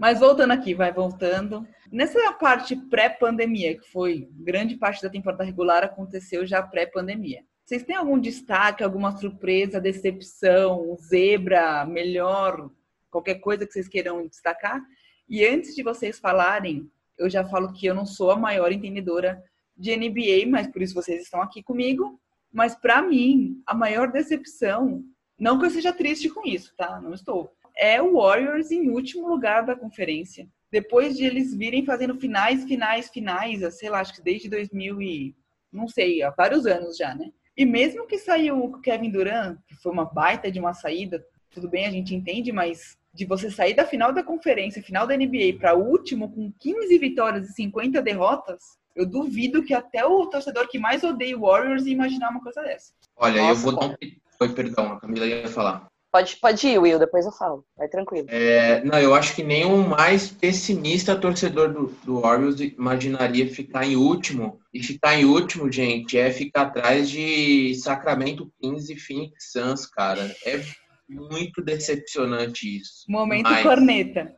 Mas 0.00 0.20
voltando 0.20 0.52
aqui, 0.52 0.74
vai 0.74 0.92
voltando. 0.92 1.66
Nessa 1.90 2.32
parte 2.34 2.76
pré-pandemia, 2.76 3.78
que 3.78 3.90
foi 3.90 4.28
grande 4.32 4.76
parte 4.76 5.02
da 5.02 5.10
temporada 5.10 5.44
regular, 5.44 5.82
aconteceu 5.82 6.46
já 6.46 6.62
pré-pandemia. 6.62 7.42
Vocês 7.64 7.82
têm 7.82 7.96
algum 7.96 8.18
destaque, 8.18 8.82
alguma 8.82 9.16
surpresa, 9.16 9.80
decepção, 9.80 10.96
zebra, 11.00 11.84
melhor, 11.84 12.70
qualquer 13.10 13.36
coisa 13.36 13.66
que 13.66 13.72
vocês 13.72 13.88
queiram 13.88 14.26
destacar? 14.26 14.80
E 15.28 15.44
antes 15.44 15.74
de 15.74 15.82
vocês 15.82 16.18
falarem, 16.18 16.90
eu 17.18 17.28
já 17.28 17.44
falo 17.44 17.72
que 17.72 17.86
eu 17.86 17.94
não 17.94 18.06
sou 18.06 18.30
a 18.30 18.36
maior 18.36 18.72
entendedora 18.72 19.42
de 19.76 19.94
NBA, 19.96 20.48
mas 20.48 20.66
por 20.66 20.80
isso 20.80 20.94
vocês 20.94 21.22
estão 21.22 21.42
aqui 21.42 21.62
comigo. 21.62 22.18
Mas 22.50 22.74
para 22.74 23.02
mim, 23.02 23.60
a 23.66 23.74
maior 23.74 24.10
decepção, 24.10 25.04
não 25.38 25.58
que 25.58 25.66
eu 25.66 25.70
seja 25.70 25.92
triste 25.92 26.28
com 26.28 26.46
isso, 26.46 26.74
tá? 26.76 27.00
Não 27.00 27.14
estou 27.14 27.52
é 27.78 28.02
o 28.02 28.14
Warriors 28.14 28.72
em 28.72 28.90
último 28.90 29.28
lugar 29.28 29.64
da 29.64 29.76
conferência. 29.76 30.48
Depois 30.70 31.16
de 31.16 31.24
eles 31.24 31.54
virem 31.54 31.84
fazendo 31.84 32.18
finais, 32.18 32.64
finais, 32.64 33.08
finais, 33.08 33.78
sei 33.78 33.88
lá, 33.88 34.00
acho 34.00 34.14
que 34.14 34.20
desde 34.20 34.50
2000 34.50 35.00
e 35.00 35.34
não 35.72 35.86
sei, 35.86 36.22
há 36.22 36.30
vários 36.30 36.66
anos 36.66 36.96
já, 36.96 37.14
né? 37.14 37.30
E 37.56 37.64
mesmo 37.64 38.06
que 38.06 38.18
saiu 38.18 38.58
o 38.58 38.80
Kevin 38.80 39.10
Durant, 39.10 39.58
que 39.66 39.76
foi 39.76 39.92
uma 39.92 40.04
baita 40.04 40.50
de 40.50 40.58
uma 40.58 40.74
saída, 40.74 41.24
tudo 41.50 41.68
bem, 41.68 41.86
a 41.86 41.90
gente 41.90 42.14
entende, 42.14 42.52
mas 42.52 42.96
de 43.14 43.24
você 43.24 43.50
sair 43.50 43.74
da 43.74 43.84
final 43.84 44.12
da 44.12 44.22
conferência, 44.22 44.82
final 44.82 45.06
da 45.06 45.16
NBA, 45.16 45.58
para 45.58 45.74
último 45.74 46.30
com 46.30 46.52
15 46.58 46.98
vitórias 46.98 47.48
e 47.48 47.52
50 47.52 48.00
derrotas, 48.02 48.62
eu 48.94 49.06
duvido 49.06 49.62
que 49.62 49.74
até 49.74 50.04
o 50.04 50.26
torcedor 50.26 50.68
que 50.68 50.78
mais 50.78 51.04
odeia 51.04 51.36
o 51.36 51.40
Warriors 51.42 51.86
ia 51.86 51.92
imaginar 51.92 52.30
uma 52.30 52.42
coisa 52.42 52.62
dessa. 52.62 52.92
Olha, 53.16 53.38
eu 53.38 53.44
Nossa, 53.44 53.62
vou 53.62 53.78
dar 53.78 53.86
um. 53.86 53.96
Oi, 54.40 54.48
perdão, 54.50 54.92
a 54.92 55.00
Camila 55.00 55.26
ia 55.26 55.48
falar. 55.48 55.86
Pode, 56.10 56.36
pode 56.36 56.66
ir, 56.66 56.78
Will, 56.78 56.98
depois 56.98 57.26
eu 57.26 57.32
falo. 57.32 57.64
Vai 57.76 57.86
tranquilo. 57.88 58.26
É, 58.30 58.82
não, 58.82 58.98
eu 58.98 59.14
acho 59.14 59.34
que 59.34 59.42
nem 59.42 59.64
o 59.66 59.76
mais 59.86 60.28
pessimista 60.30 61.14
torcedor 61.14 61.72
do, 61.72 61.88
do 62.04 62.20
Warriors 62.22 62.58
imaginaria 62.60 63.52
ficar 63.52 63.84
em 63.86 63.94
último. 63.96 64.58
E 64.72 64.82
ficar 64.82 65.16
em 65.16 65.24
último, 65.26 65.70
gente, 65.70 66.16
é 66.16 66.30
ficar 66.30 66.62
atrás 66.62 67.10
de 67.10 67.74
Sacramento 67.74 68.50
Kings 68.60 68.90
e 68.92 68.98
Phoenix 68.98 69.52
Suns, 69.52 69.84
cara. 69.86 70.34
É 70.46 70.62
muito 71.08 71.60
decepcionante 71.62 72.78
isso. 72.78 73.04
Momento 73.08 73.50
Mas- 73.50 73.62
corneta. 73.62 74.34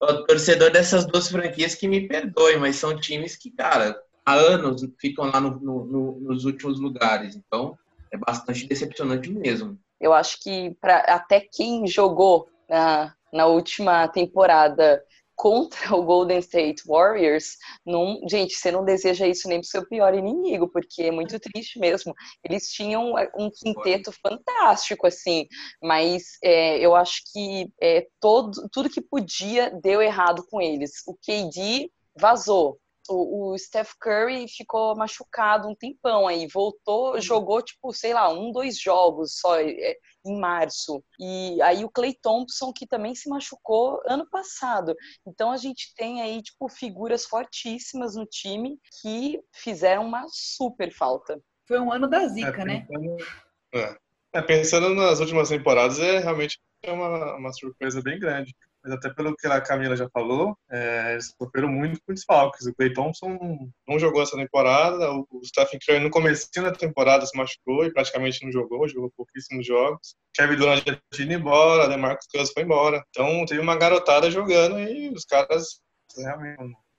o 0.00 0.14
torcedor 0.26 0.70
dessas 0.70 1.06
duas 1.06 1.28
franquias 1.28 1.74
que 1.74 1.88
me 1.88 2.06
perdoe, 2.06 2.56
mas 2.56 2.76
são 2.76 2.96
times 2.98 3.34
que, 3.36 3.50
cara, 3.50 4.00
há 4.24 4.34
anos 4.34 4.86
ficam 5.00 5.24
lá 5.26 5.40
no- 5.40 5.58
no- 5.60 5.84
no- 5.86 6.20
nos 6.20 6.44
últimos 6.44 6.78
lugares. 6.78 7.34
Então, 7.34 7.76
é 8.12 8.16
bastante 8.16 8.66
decepcionante 8.66 9.30
mesmo. 9.30 9.78
Eu 10.00 10.12
acho 10.12 10.40
que 10.40 10.76
para 10.80 10.98
até 11.00 11.40
quem 11.40 11.86
jogou 11.86 12.48
na, 12.68 13.14
na 13.32 13.46
última 13.46 14.06
temporada 14.08 15.02
contra 15.38 15.94
o 15.94 16.02
Golden 16.02 16.38
State 16.40 16.82
Warriors, 16.84 17.56
não, 17.86 18.20
gente, 18.28 18.54
você 18.54 18.72
não 18.72 18.84
deseja 18.84 19.24
isso 19.24 19.48
nem 19.48 19.60
pro 19.60 19.68
seu 19.68 19.86
pior 19.86 20.12
inimigo, 20.12 20.68
porque 20.68 21.04
é 21.04 21.10
muito 21.12 21.38
triste 21.38 21.78
mesmo. 21.78 22.12
Eles 22.42 22.72
tinham 22.72 23.14
um 23.36 23.48
quinteto 23.48 24.10
fantástico, 24.10 25.06
assim, 25.06 25.46
mas 25.80 26.38
é, 26.42 26.78
eu 26.80 26.94
acho 26.96 27.22
que 27.32 27.72
é, 27.80 28.08
todo, 28.20 28.68
tudo 28.72 28.90
que 28.90 29.00
podia 29.00 29.70
deu 29.80 30.02
errado 30.02 30.44
com 30.50 30.60
eles. 30.60 31.04
O 31.06 31.14
KD 31.14 31.88
vazou. 32.20 32.80
O, 33.08 33.52
o 33.52 33.58
Steph 33.58 33.92
Curry 34.00 34.46
ficou 34.48 34.96
machucado 34.96 35.68
um 35.68 35.74
tempão 35.74 36.26
aí, 36.26 36.46
voltou, 36.46 37.20
jogou, 37.20 37.62
tipo, 37.62 37.92
sei 37.92 38.12
lá, 38.14 38.28
um, 38.30 38.52
dois 38.52 38.80
jogos 38.80 39.38
só 39.38 39.58
é, 39.60 39.96
em 40.24 40.38
março. 40.38 41.02
E 41.18 41.60
aí 41.62 41.84
o 41.84 41.90
Clay 41.90 42.14
Thompson, 42.14 42.72
que 42.72 42.86
também 42.86 43.14
se 43.14 43.28
machucou 43.28 44.00
ano 44.06 44.28
passado. 44.28 44.94
Então 45.26 45.50
a 45.50 45.56
gente 45.56 45.92
tem 45.96 46.22
aí, 46.22 46.42
tipo, 46.42 46.68
figuras 46.68 47.24
fortíssimas 47.24 48.14
no 48.14 48.26
time 48.26 48.78
que 49.00 49.40
fizeram 49.52 50.06
uma 50.06 50.26
super 50.28 50.92
falta. 50.92 51.40
Foi 51.66 51.78
um 51.78 51.92
ano 51.92 52.08
da 52.08 52.22
É, 52.22 52.28
zica, 52.28 52.64
né? 52.64 52.86
pensando, 52.88 53.16
é. 53.74 53.96
É, 54.34 54.42
pensando 54.42 54.94
nas 54.94 55.20
últimas 55.20 55.48
temporadas, 55.48 55.98
é 55.98 56.18
realmente 56.18 56.58
uma, 56.86 57.36
uma 57.36 57.52
surpresa 57.52 58.02
bem 58.02 58.18
grande. 58.18 58.54
Mas 58.82 58.92
até 58.92 59.12
pelo 59.12 59.34
que 59.36 59.46
a 59.46 59.60
Camila 59.60 59.96
já 59.96 60.08
falou, 60.10 60.56
é, 60.70 61.12
eles 61.12 61.34
sofreram 61.40 61.68
muito 61.68 62.00
com 62.06 62.14
desfalques. 62.14 62.66
O 62.66 62.74
Clay 62.74 62.92
Thompson 62.92 63.70
não 63.86 63.98
jogou 63.98 64.22
essa 64.22 64.36
temporada, 64.36 65.12
o, 65.12 65.26
o 65.30 65.44
Stephen 65.44 65.78
Curry 65.84 66.00
no 66.00 66.10
começo 66.10 66.48
da 66.56 66.72
temporada 66.72 67.26
se 67.26 67.36
machucou 67.36 67.84
e 67.84 67.92
praticamente 67.92 68.44
não 68.44 68.52
jogou, 68.52 68.88
jogou 68.88 69.12
pouquíssimos 69.16 69.66
jogos. 69.66 70.14
Kevin 70.34 70.56
Durant 70.56 70.84
já 70.86 70.98
tinha 71.12 71.26
ido 71.26 71.34
embora, 71.34 71.88
DeMarcus 71.88 72.26
Cousins 72.30 72.52
foi 72.52 72.62
embora. 72.62 73.02
Então 73.10 73.44
teve 73.46 73.60
uma 73.60 73.76
garotada 73.76 74.30
jogando 74.30 74.78
e 74.78 75.10
os 75.10 75.24
caras 75.24 75.80
realmente, 76.16 76.56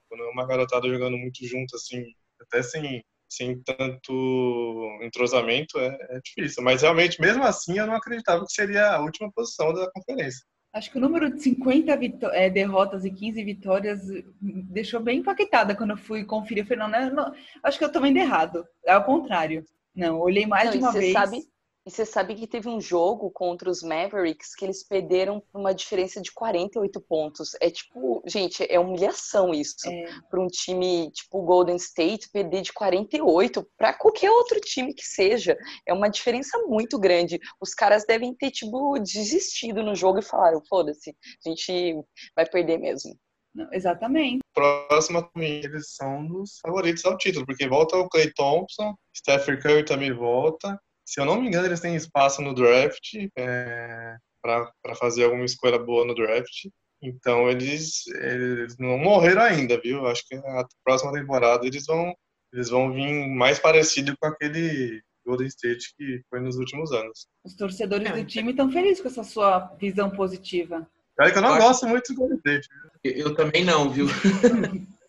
quando 0.08 0.24
é 0.24 0.30
uma 0.30 0.46
garotada 0.46 0.88
jogando 0.90 1.18
muito 1.18 1.46
junto, 1.48 1.76
assim, 1.76 2.04
até 2.42 2.62
sem 2.62 3.04
sem 3.30 3.62
tanto 3.62 5.00
entrosamento 5.04 5.78
é, 5.80 5.88
é, 6.10 6.20
difícil. 6.20 6.64
Mas 6.64 6.82
realmente, 6.82 7.22
mesmo 7.22 7.44
assim, 7.44 7.78
eu 7.78 7.86
não 7.86 7.94
acreditava 7.94 8.44
que 8.44 8.52
seria 8.52 8.90
a 8.90 9.02
última 9.02 9.32
posição 9.32 9.72
da 9.72 9.90
conferência. 9.92 10.44
Acho 10.72 10.92
que 10.92 10.98
o 10.98 11.02
número 11.02 11.34
de 11.34 11.42
50 11.42 11.92
é, 12.34 12.50
derrotas 12.50 13.04
e 13.04 13.10
15 13.12 13.44
vitórias 13.44 14.08
me 14.40 14.62
deixou 14.64 15.00
bem 15.00 15.20
impactada 15.20 15.76
quando 15.76 15.92
eu 15.92 15.98
fui 15.98 16.24
conferir. 16.24 16.64
Eu 16.64 16.68
falei, 16.68 16.80
não, 16.80 17.10
não, 17.10 17.16
não 17.16 17.34
acho 17.64 17.78
que 17.80 17.84
eu 17.84 17.92
tô 17.92 18.00
vendo 18.00 18.18
errado. 18.18 18.64
É 18.86 18.92
ao 18.92 19.04
contrário. 19.04 19.66
Não, 19.96 20.20
olhei 20.20 20.46
mais 20.46 20.66
Não, 20.66 20.72
de 20.74 20.78
uma 20.78 20.92
você 20.92 21.00
vez. 21.00 21.14
sabe- 21.14 21.44
E 21.86 21.92
você 21.92 22.06
sabe 22.06 22.36
que 22.36 22.46
teve 22.46 22.68
um 22.68 22.80
jogo 22.80 23.32
contra 23.32 23.70
os 23.70 23.82
Mavericks 23.82 24.54
que 24.54 24.66
eles 24.66 24.84
perderam 24.84 25.40
por 25.40 25.60
uma 25.60 25.74
diferença 25.74 26.22
de 26.22 26.32
48 26.32 27.02
pontos. 27.02 27.52
É 27.62 27.70
tipo, 27.70 28.22
gente, 28.28 28.66
é 28.70 28.80
humilhação 28.80 29.54
isso. 29.54 29.90
É, 29.90 30.06
Para 30.30 30.42
um 30.42 30.48
time 30.48 31.10
tipo 31.12 31.40
o 31.40 31.46
Golden 31.46 31.78
State 31.78 32.30
perder 32.32 32.62
de 32.62 32.74
48 32.74 33.68
para 33.78 33.94
qualquer 33.94 34.30
outro 34.30 34.60
time 34.60 34.94
que 34.94 35.06
seja. 35.06 35.58
É 35.88 35.94
uma 35.94 36.10
diferença 36.10 36.58
muito 36.68 37.00
grande. 37.00 37.40
Os 37.62 37.74
caras 37.74 38.06
devem 38.06 38.36
ter, 38.36 38.52
tipo, 38.52 39.00
desistido 39.00 39.82
no 39.82 39.96
jogo 39.96 40.20
e 40.20 40.24
falaram: 40.24 40.62
foda-se, 40.68 41.16
a 41.46 41.50
gente 41.50 41.96
vai 42.36 42.46
perder 42.46 42.78
mesmo. 42.78 43.16
não, 43.56 43.68
exatamente. 43.74 44.40
Próxima 44.54 45.24
também, 45.34 45.64
eles 45.64 45.96
são 45.96 46.28
dos 46.28 46.60
favoritos 46.62 47.06
ao 47.06 47.18
título, 47.18 47.46
porque 47.46 47.68
volta 47.68 47.98
o 47.98 48.10
Clay 48.10 48.32
Thompson, 48.34 48.94
Stephen 49.16 49.60
Curry 49.60 49.86
também 49.86 50.12
volta. 50.12 50.78
Se 51.10 51.20
eu 51.20 51.26
não 51.26 51.42
me 51.42 51.48
engano, 51.48 51.66
eles 51.66 51.80
têm 51.80 51.96
espaço 51.96 52.40
no 52.40 52.54
draft 52.54 53.16
é, 53.36 54.16
para 54.44 54.96
fazer 54.96 55.24
alguma 55.24 55.44
escolha 55.44 55.80
boa 55.80 56.06
no 56.06 56.14
draft. 56.14 56.68
Então 57.02 57.50
eles, 57.50 58.06
eles 58.08 58.78
não 58.78 58.96
morreram 59.00 59.42
ainda, 59.42 59.80
viu? 59.82 60.06
Acho 60.06 60.24
que 60.28 60.36
na 60.36 60.64
próxima 60.84 61.12
temporada 61.12 61.66
eles 61.66 61.86
vão 61.88 62.14
eles 62.54 62.70
vão 62.70 62.92
vir 62.94 63.28
mais 63.28 63.58
parecido 63.58 64.16
com 64.20 64.28
aquele 64.28 65.02
Golden 65.26 65.48
State 65.48 65.94
que 65.98 66.22
foi 66.30 66.40
nos 66.42 66.58
últimos 66.58 66.92
anos. 66.92 67.28
Os 67.44 67.56
torcedores 67.56 68.08
É. 68.08 68.12
do 68.12 68.26
time 68.26 68.52
estão 68.52 68.72
felizes 68.72 69.02
com 69.02 69.08
essa 69.08 69.24
sua 69.24 69.60
visão 69.80 70.12
positiva. 70.12 70.88
Olha 71.20 71.32
que 71.32 71.38
eu 71.38 71.42
não 71.42 71.50
Eu 71.50 71.56
acho- 71.56 71.68
gosto 71.68 71.88
muito 71.88 72.14
do 72.14 72.20
Golden 72.20 72.38
State. 72.38 72.68
Eu, 73.04 73.12
eu 73.14 73.36
também 73.36 73.66
não, 73.66 73.90
viu? 73.90 74.06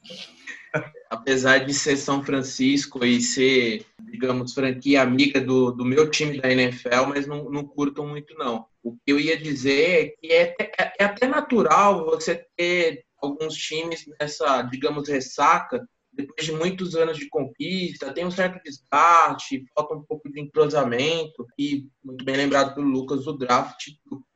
Apesar 1.11 1.59
de 1.67 1.75
ser 1.75 1.97
São 1.97 2.23
Francisco 2.23 3.05
e 3.05 3.21
ser, 3.21 3.85
digamos, 4.01 4.55
franquia 4.55 5.03
amiga 5.03 5.41
do, 5.41 5.73
do 5.73 5.85
meu 5.85 6.09
time 6.09 6.41
da 6.41 6.49
NFL, 6.51 7.07
mas 7.09 7.27
não, 7.27 7.51
não 7.51 7.67
curto 7.67 8.05
muito, 8.05 8.33
não. 8.35 8.65
O 8.83 8.93
que 8.93 9.01
eu 9.09 9.19
ia 9.19 9.37
dizer 9.37 9.81
é 9.83 10.09
que 10.11 10.33
é, 10.33 10.43
até- 10.53 10.93
é 11.01 11.05
até 11.05 11.27
natural 11.27 12.05
você 12.07 12.47
ter 12.57 13.05
alguns 13.21 13.55
times 13.57 14.05
nessa, 14.21 14.63
digamos, 14.63 15.09
ressaca 15.09 15.85
depois 16.13 16.45
de 16.45 16.53
muitos 16.53 16.95
anos 16.95 17.17
de 17.17 17.29
conquista, 17.29 18.13
tem 18.13 18.27
um 18.27 18.31
certo 18.31 18.63
desgaste, 18.63 19.65
falta 19.75 19.95
um 19.95 20.03
pouco 20.03 20.31
de 20.31 20.41
entrosamento, 20.41 21.47
e 21.59 21.87
muito 22.05 22.25
bem 22.25 22.37
lembrado 22.37 22.75
pelo 22.75 22.87
Lucas, 22.87 23.27
o 23.27 23.33
draft 23.33 23.89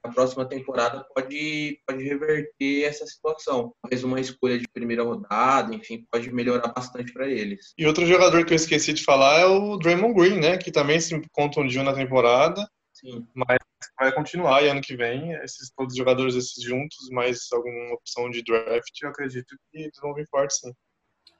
a 0.04 0.10
próxima 0.10 0.46
temporada 0.46 1.02
pode, 1.14 1.80
pode 1.86 2.04
reverter 2.04 2.84
essa 2.84 3.06
situação. 3.06 3.72
Talvez 3.80 4.04
uma 4.04 4.20
escolha 4.20 4.58
de 4.58 4.68
primeira 4.68 5.02
rodada, 5.02 5.74
enfim, 5.74 6.06
pode 6.12 6.30
melhorar 6.30 6.68
bastante 6.68 7.10
para 7.10 7.26
eles. 7.26 7.72
E 7.78 7.86
outro 7.86 8.04
jogador 8.04 8.44
que 8.44 8.52
eu 8.52 8.56
esqueci 8.56 8.92
de 8.92 9.02
falar 9.02 9.40
é 9.40 9.46
o 9.46 9.78
Draymond 9.78 10.14
Green, 10.14 10.40
né? 10.40 10.58
Que 10.58 10.70
também 10.70 11.00
se 11.00 11.18
contundiu 11.32 11.82
na 11.82 11.94
temporada. 11.94 12.68
Sim. 12.92 13.26
Mas 13.34 13.56
vai 13.98 14.12
continuar 14.14 14.62
e 14.62 14.68
ano 14.68 14.82
que 14.82 14.94
vem, 14.94 15.32
esses 15.42 15.70
todos 15.74 15.94
os 15.94 15.98
jogadores 15.98 16.34
esses 16.34 16.62
juntos, 16.62 17.08
mais 17.10 17.50
alguma 17.52 17.94
opção 17.94 18.30
de 18.30 18.42
draft, 18.42 19.02
eu 19.02 19.08
acredito 19.08 19.56
que 19.70 19.78
eles 19.78 19.98
vão 20.00 20.14
vir 20.14 20.28
forte 20.28 20.54
sim. 20.54 20.72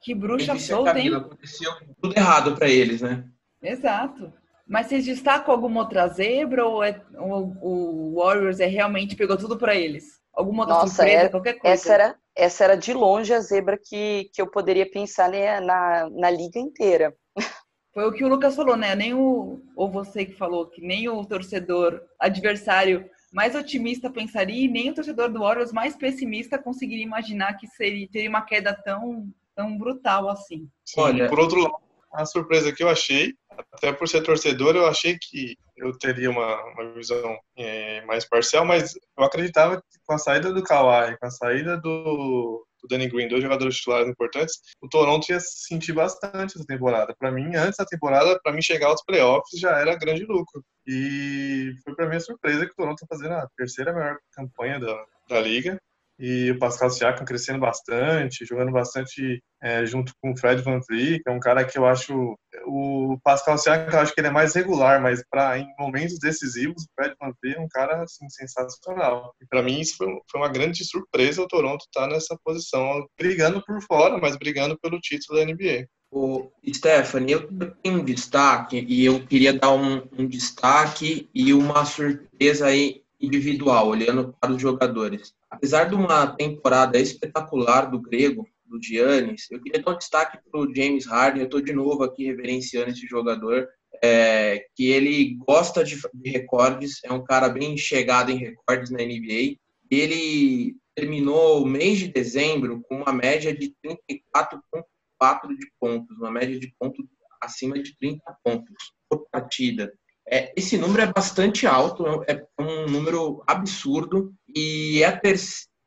Que 0.01 0.13
bruxa 0.13 0.57
solta, 0.57 0.99
hein? 0.99 1.15
Aconteceu 1.15 1.71
tudo 2.01 2.17
errado 2.17 2.55
para 2.55 2.69
eles, 2.69 3.01
né? 3.01 3.25
Exato. 3.61 4.31
Mas 4.67 4.87
vocês 4.87 5.05
destacam 5.05 5.53
alguma 5.53 5.81
outra 5.81 6.07
zebra 6.07 6.65
ou, 6.65 6.83
é, 6.83 6.99
ou 7.17 7.55
o 7.61 8.15
Warriors 8.15 8.59
é 8.59 8.65
realmente 8.65 9.15
pegou 9.15 9.37
tudo 9.37 9.57
para 9.57 9.75
eles? 9.75 10.19
Alguma 10.33 10.63
outra 10.63 10.79
Nossa, 10.79 10.95
surpresa, 10.95 11.25
é, 11.25 11.29
qualquer 11.29 11.53
coisa? 11.53 11.73
Essa 11.73 11.93
era, 11.93 12.15
essa 12.35 12.63
era 12.63 12.75
de 12.75 12.93
longe 12.93 13.33
a 13.33 13.39
zebra 13.39 13.77
que, 13.77 14.29
que 14.33 14.41
eu 14.41 14.47
poderia 14.49 14.89
pensar 14.89 15.29
né, 15.29 15.59
na, 15.59 16.09
na 16.09 16.29
liga 16.29 16.59
inteira. 16.59 17.15
Foi 17.93 18.05
o 18.05 18.11
que 18.11 18.25
o 18.25 18.27
Lucas 18.27 18.55
falou, 18.55 18.75
né? 18.75 18.93
Nem 18.93 19.13
o, 19.13 19.61
ou 19.75 19.89
você 19.89 20.25
que 20.25 20.33
falou 20.33 20.67
que 20.67 20.81
nem 20.81 21.07
o 21.07 21.23
torcedor 21.23 22.01
adversário 22.19 23.09
mais 23.31 23.55
otimista 23.55 24.09
pensaria 24.09 24.65
e 24.65 24.67
nem 24.67 24.89
o 24.89 24.93
torcedor 24.93 25.29
do 25.29 25.39
Warriors 25.39 25.71
mais 25.71 25.95
pessimista 25.95 26.57
conseguiria 26.57 27.05
imaginar 27.05 27.53
que 27.57 27.67
seria, 27.67 28.07
teria 28.09 28.29
uma 28.29 28.41
queda 28.41 28.73
tão, 28.73 29.29
tão 29.55 29.77
brutal 29.77 30.29
assim. 30.29 30.69
Olha, 30.97 31.29
por 31.29 31.39
outro 31.39 31.61
lado, 31.61 31.85
a 32.15 32.25
surpresa 32.25 32.71
que 32.71 32.83
eu 32.83 32.89
achei, 32.89 33.33
até 33.71 33.91
por 33.91 34.07
ser 34.07 34.21
torcedor, 34.21 34.75
eu 34.75 34.87
achei 34.87 35.17
que 35.19 35.57
eu 35.77 35.97
teria 35.97 36.29
uma, 36.29 36.63
uma 36.71 36.93
visão 36.93 37.37
é, 37.57 38.01
mais 38.05 38.25
parcial, 38.27 38.65
mas 38.65 38.95
eu 39.17 39.23
acreditava 39.23 39.77
que 39.77 39.99
com 40.05 40.13
a 40.13 40.17
saída 40.17 40.53
do 40.53 40.63
Kawhi, 40.63 41.17
com 41.17 41.25
a 41.25 41.31
saída 41.31 41.77
do, 41.77 42.65
do 42.81 42.87
Danny 42.89 43.09
Green, 43.09 43.27
dois 43.27 43.43
jogadores 43.43 43.75
titulares 43.75 44.07
importantes, 44.07 44.59
o 44.81 44.87
Toronto 44.87 45.29
ia 45.29 45.39
sentir 45.39 45.91
bastante 45.91 46.55
essa 46.55 46.65
temporada. 46.65 47.13
Para 47.17 47.31
mim, 47.31 47.55
antes 47.55 47.77
da 47.77 47.85
temporada, 47.85 48.39
para 48.41 48.53
mim 48.53 48.61
chegar 48.61 48.87
aos 48.87 49.03
playoffs 49.03 49.59
já 49.59 49.77
era 49.77 49.97
grande 49.97 50.23
lucro. 50.25 50.63
E 50.87 51.73
foi 51.83 51.95
para 51.95 52.07
mim 52.07 52.15
a 52.15 52.21
surpresa 52.21 52.65
que 52.65 52.71
o 52.71 52.75
Toronto 52.75 53.03
está 53.03 53.07
fazendo 53.13 53.33
a 53.33 53.47
terceira 53.57 53.91
maior 53.91 54.17
campanha 54.31 54.79
da, 54.79 55.05
da 55.27 55.41
liga 55.41 55.77
e 56.17 56.51
o 56.51 56.59
Pascal 56.59 56.89
Siakam 56.89 57.25
crescendo 57.25 57.59
bastante, 57.59 58.45
jogando 58.45 58.71
bastante 58.71 59.43
é, 59.61 59.85
junto 59.85 60.13
com 60.21 60.31
o 60.31 60.37
Fred 60.37 60.61
Van 60.61 60.79
Vliet, 60.87 61.21
que 61.21 61.29
é 61.29 61.33
um 61.33 61.39
cara 61.39 61.65
que 61.65 61.77
eu 61.77 61.85
acho 61.85 62.37
o 62.65 63.17
Pascal 63.23 63.57
Siakam, 63.57 63.93
eu 63.93 63.99
acho 63.99 64.13
que 64.13 64.21
ele 64.21 64.27
é 64.27 64.31
mais 64.31 64.53
regular, 64.53 65.01
mas 65.01 65.23
para 65.29 65.57
em 65.59 65.67
momentos 65.79 66.17
decisivos, 66.19 66.83
o 66.83 66.87
Fred 66.95 67.15
Van 67.19 67.31
Vliet 67.41 67.57
é 67.57 67.61
um 67.61 67.67
cara 67.67 68.03
assim, 68.03 68.29
sensacional. 68.29 69.33
E 69.41 69.45
para 69.45 69.61
mim 69.61 69.79
isso 69.79 69.97
foi, 69.97 70.07
foi, 70.31 70.41
uma 70.41 70.49
grande 70.49 70.85
surpresa 70.85 71.41
o 71.41 71.47
Toronto 71.47 71.85
estar 71.85 72.01
tá 72.01 72.07
nessa 72.07 72.37
posição, 72.43 73.05
brigando 73.17 73.61
por 73.65 73.81
fora, 73.81 74.17
mas 74.17 74.37
brigando 74.37 74.77
pelo 74.79 74.99
título 74.99 75.39
da 75.39 75.45
NBA. 75.45 75.87
O 76.11 76.49
Stephanie, 76.73 77.33
eu 77.33 77.47
tenho 77.83 77.99
um 77.99 78.05
destaque 78.05 78.85
e 78.87 79.03
eu 79.03 79.25
queria 79.25 79.53
dar 79.53 79.73
um, 79.73 80.07
um 80.17 80.25
destaque 80.25 81.29
e 81.33 81.53
uma 81.53 81.83
surpresa 81.83 82.67
aí 82.67 83.03
individual, 83.19 83.87
olhando 83.87 84.35
para 84.39 84.51
os 84.51 84.61
jogadores. 84.61 85.33
Apesar 85.49 85.85
de 85.85 85.95
uma 85.95 86.27
temporada 86.27 86.99
espetacular 86.99 87.89
do 87.89 87.99
grego, 87.99 88.47
do 88.65 88.81
Giannis, 88.81 89.49
eu 89.51 89.61
queria 89.61 89.81
dar 89.81 89.91
um 89.93 89.97
destaque 89.97 90.39
para 90.49 90.59
o 90.59 90.73
James 90.73 91.05
Harden. 91.05 91.41
Eu 91.41 91.45
estou 91.45 91.61
de 91.61 91.73
novo 91.73 92.03
aqui 92.03 92.25
reverenciando 92.25 92.89
esse 92.89 93.05
jogador, 93.07 93.67
é, 94.03 94.65
que 94.75 94.87
ele 94.87 95.35
gosta 95.47 95.83
de, 95.83 95.99
de, 96.13 96.29
recordes, 96.29 96.99
é 97.03 97.11
um 97.11 97.23
cara 97.23 97.47
bem 97.49 97.77
chegado 97.77 98.31
em 98.31 98.37
recordes 98.37 98.91
na 98.91 98.99
NBA. 98.99 99.57
Ele 99.89 100.75
terminou 100.95 101.61
o 101.61 101.65
mês 101.65 101.99
de 101.99 102.07
dezembro 102.07 102.81
com 102.87 102.97
uma 102.97 103.13
média 103.13 103.55
de 103.55 103.73
34,4 103.85 105.49
de 105.57 105.71
pontos, 105.79 106.17
uma 106.17 106.31
média 106.31 106.59
de 106.59 106.73
pontos 106.79 107.05
acima 107.41 107.81
de 107.81 107.95
30 107.97 108.21
pontos 108.43 108.93
por 109.09 109.27
partida. 109.31 109.93
É, 110.29 110.51
esse 110.55 110.77
número 110.77 111.03
é 111.03 111.13
bastante 111.13 111.67
alto, 111.67 112.23
é, 112.27 112.33
é 112.33 112.61
um 112.61 112.87
número 112.89 113.43
absurdo 113.47 114.33
e 114.55 115.03
é 115.03 115.05
a 115.05 115.17
ter 115.17 115.37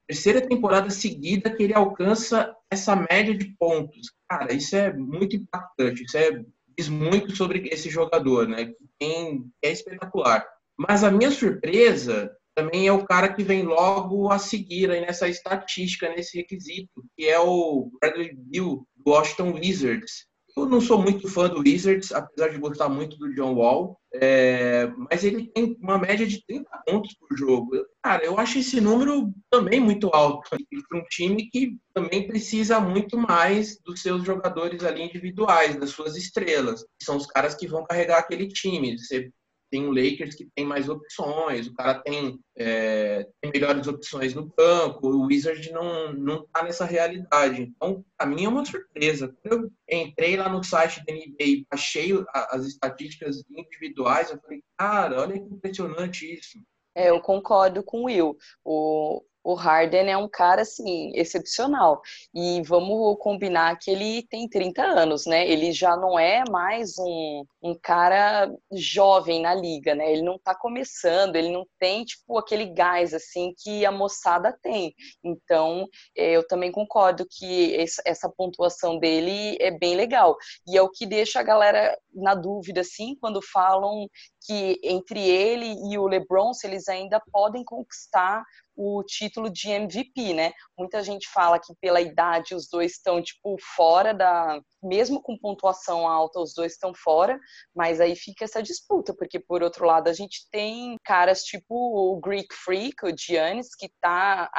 terceira 0.08 0.40
temporada 0.40 0.88
seguida 0.88 1.54
que 1.54 1.62
ele 1.62 1.74
alcança 1.74 2.54
essa 2.70 2.96
média 2.96 3.36
de 3.36 3.54
pontos. 3.58 4.12
Cara, 4.28 4.54
isso 4.54 4.74
é 4.74 4.92
muito 4.92 5.36
impactante, 5.36 6.04
isso 6.04 6.16
é, 6.16 6.42
diz 6.76 6.88
muito 6.88 7.36
sobre 7.36 7.68
esse 7.68 7.90
jogador, 7.90 8.48
né? 8.48 8.66
Que 8.66 8.88
tem, 8.98 9.44
é 9.62 9.70
espetacular. 9.70 10.46
Mas 10.78 11.04
a 11.04 11.10
minha 11.10 11.30
surpresa 11.30 12.30
também 12.54 12.88
é 12.88 12.92
o 12.92 13.04
cara 13.04 13.32
que 13.32 13.42
vem 13.42 13.62
logo 13.62 14.30
a 14.30 14.38
seguir 14.38 14.90
aí 14.90 15.00
nessa 15.00 15.28
estatística, 15.28 16.08
nesse 16.08 16.38
requisito, 16.38 17.04
que 17.16 17.26
é 17.26 17.38
o 17.38 17.90
Bradley 18.00 18.34
Bill, 18.34 18.86
do 18.96 19.10
Washington 19.12 19.52
Wizards. 19.52 20.26
Eu 20.56 20.66
não 20.66 20.80
sou 20.80 21.00
muito 21.00 21.28
fã 21.28 21.48
do 21.48 21.60
Wizards, 21.60 22.10
apesar 22.10 22.48
de 22.48 22.58
gostar 22.58 22.88
muito 22.88 23.16
do 23.16 23.32
John 23.34 23.54
Wall, 23.54 23.96
é, 24.14 24.86
mas 25.10 25.22
ele 25.22 25.46
tem 25.48 25.76
uma 25.80 25.98
média 25.98 26.26
de 26.26 26.44
30 26.46 26.68
pontos 26.86 27.14
por 27.14 27.36
jogo. 27.36 27.70
Cara, 28.02 28.24
eu 28.24 28.38
acho 28.38 28.58
esse 28.58 28.80
número 28.80 29.32
também 29.50 29.80
muito 29.80 30.08
alto 30.14 30.48
para 30.48 30.98
um 30.98 31.04
time 31.10 31.50
que 31.50 31.76
também 31.92 32.26
precisa 32.26 32.80
muito 32.80 33.18
mais 33.18 33.78
dos 33.84 34.00
seus 34.00 34.24
jogadores 34.24 34.82
ali 34.82 35.02
individuais, 35.02 35.78
das 35.78 35.90
suas 35.90 36.16
estrelas. 36.16 36.84
São 37.02 37.16
os 37.16 37.26
caras 37.26 37.54
que 37.54 37.66
vão 37.66 37.84
carregar 37.84 38.18
aquele 38.18 38.48
time. 38.48 38.98
Você 38.98 39.30
tem 39.70 39.86
o 39.86 39.92
Lakers 39.92 40.34
que 40.34 40.48
tem 40.54 40.64
mais 40.64 40.88
opções, 40.88 41.66
o 41.66 41.74
cara 41.74 42.00
tem, 42.00 42.38
é, 42.56 43.26
tem 43.40 43.50
melhores 43.52 43.86
opções 43.86 44.34
no 44.34 44.46
banco, 44.56 45.08
o 45.08 45.26
Wizard 45.26 45.70
não, 45.72 46.12
não 46.12 46.46
tá 46.46 46.62
nessa 46.62 46.84
realidade. 46.84 47.62
Então, 47.62 48.04
para 48.16 48.26
mim 48.26 48.44
é 48.44 48.48
uma 48.48 48.64
surpresa. 48.64 49.34
Quando 49.42 49.70
eu 49.88 49.98
entrei 50.00 50.36
lá 50.36 50.48
no 50.48 50.62
site 50.62 51.04
da 51.04 51.12
NBA 51.12 51.36
e 51.40 51.66
achei 51.70 52.12
as 52.32 52.66
estatísticas 52.66 53.42
individuais, 53.50 54.30
eu 54.30 54.40
falei, 54.40 54.62
cara, 54.76 55.20
olha 55.20 55.38
que 55.38 55.54
impressionante 55.54 56.32
isso. 56.32 56.58
É, 56.94 57.10
eu 57.10 57.20
concordo 57.20 57.82
com 57.82 58.00
o 58.00 58.04
Will. 58.04 58.36
O, 58.64 59.22
o 59.42 59.54
Harden 59.54 60.10
é 60.10 60.16
um 60.16 60.28
cara, 60.28 60.62
assim, 60.62 61.12
excepcional. 61.14 62.00
E 62.34 62.62
vamos 62.62 63.16
combinar 63.20 63.78
que 63.78 63.90
ele 63.90 64.22
tem 64.28 64.48
30 64.48 64.82
anos, 64.82 65.26
né? 65.26 65.48
Ele 65.48 65.72
já 65.72 65.96
não 65.96 66.18
é 66.18 66.44
mais 66.50 66.98
um, 66.98 67.44
um 67.62 67.74
cara 67.74 68.50
jovem 68.72 69.40
na 69.40 69.54
liga, 69.54 69.94
né? 69.94 70.12
Ele 70.12 70.22
não 70.22 70.38
tá 70.38 70.54
começando, 70.54 71.36
ele 71.36 71.50
não 71.50 71.66
tem, 71.78 72.04
tipo, 72.04 72.38
aquele 72.38 72.66
gás, 72.66 73.14
assim, 73.14 73.54
que 73.62 73.86
a 73.86 73.92
moçada 73.92 74.56
tem. 74.62 74.94
Então, 75.24 75.86
é, 76.16 76.32
eu 76.32 76.46
também 76.46 76.70
concordo 76.70 77.26
que 77.30 77.76
essa 78.04 78.28
pontuação 78.28 78.98
dele 78.98 79.56
é 79.60 79.70
bem 79.70 79.94
legal. 79.94 80.36
E 80.66 80.76
é 80.76 80.82
o 80.82 80.90
que 80.90 81.06
deixa 81.06 81.40
a 81.40 81.42
galera 81.44 81.96
na 82.14 82.34
dúvida, 82.34 82.80
assim, 82.80 83.16
quando 83.20 83.40
falam 83.40 84.08
que 84.44 84.80
entre 84.82 85.20
ele 85.20 85.74
e 85.90 85.98
o 85.98 86.06
LeBron, 86.06 86.52
se 86.54 86.66
eles 86.66 86.88
ainda 86.88 87.20
podem 87.30 87.62
conquistar 87.64 88.42
o 88.78 89.02
título 89.02 89.50
de 89.50 89.68
MVP, 89.68 90.32
né? 90.32 90.52
Muita 90.78 91.02
gente 91.02 91.28
fala 91.28 91.58
que 91.58 91.74
pela 91.80 92.00
idade 92.00 92.54
os 92.54 92.68
dois 92.70 92.92
estão 92.92 93.20
tipo 93.20 93.56
fora 93.76 94.14
da, 94.14 94.60
mesmo 94.82 95.20
com 95.22 95.38
pontuação 95.38 96.08
alta, 96.08 96.40
os 96.40 96.54
dois 96.54 96.72
estão 96.72 96.92
fora, 96.94 97.38
mas 97.74 98.00
aí 98.00 98.14
fica 98.14 98.44
essa 98.44 98.62
disputa, 98.62 99.14
porque 99.14 99.38
por 99.38 99.62
outro 99.62 99.84
lado 99.84 100.08
a 100.08 100.12
gente 100.12 100.48
tem 100.50 100.96
caras 101.04 101.42
tipo 101.42 101.74
o 101.74 102.20
Greek 102.20 102.54
Freak, 102.54 103.04
o 103.04 103.16
Giannis, 103.16 103.74
que 103.74 103.90
tá 104.00 104.50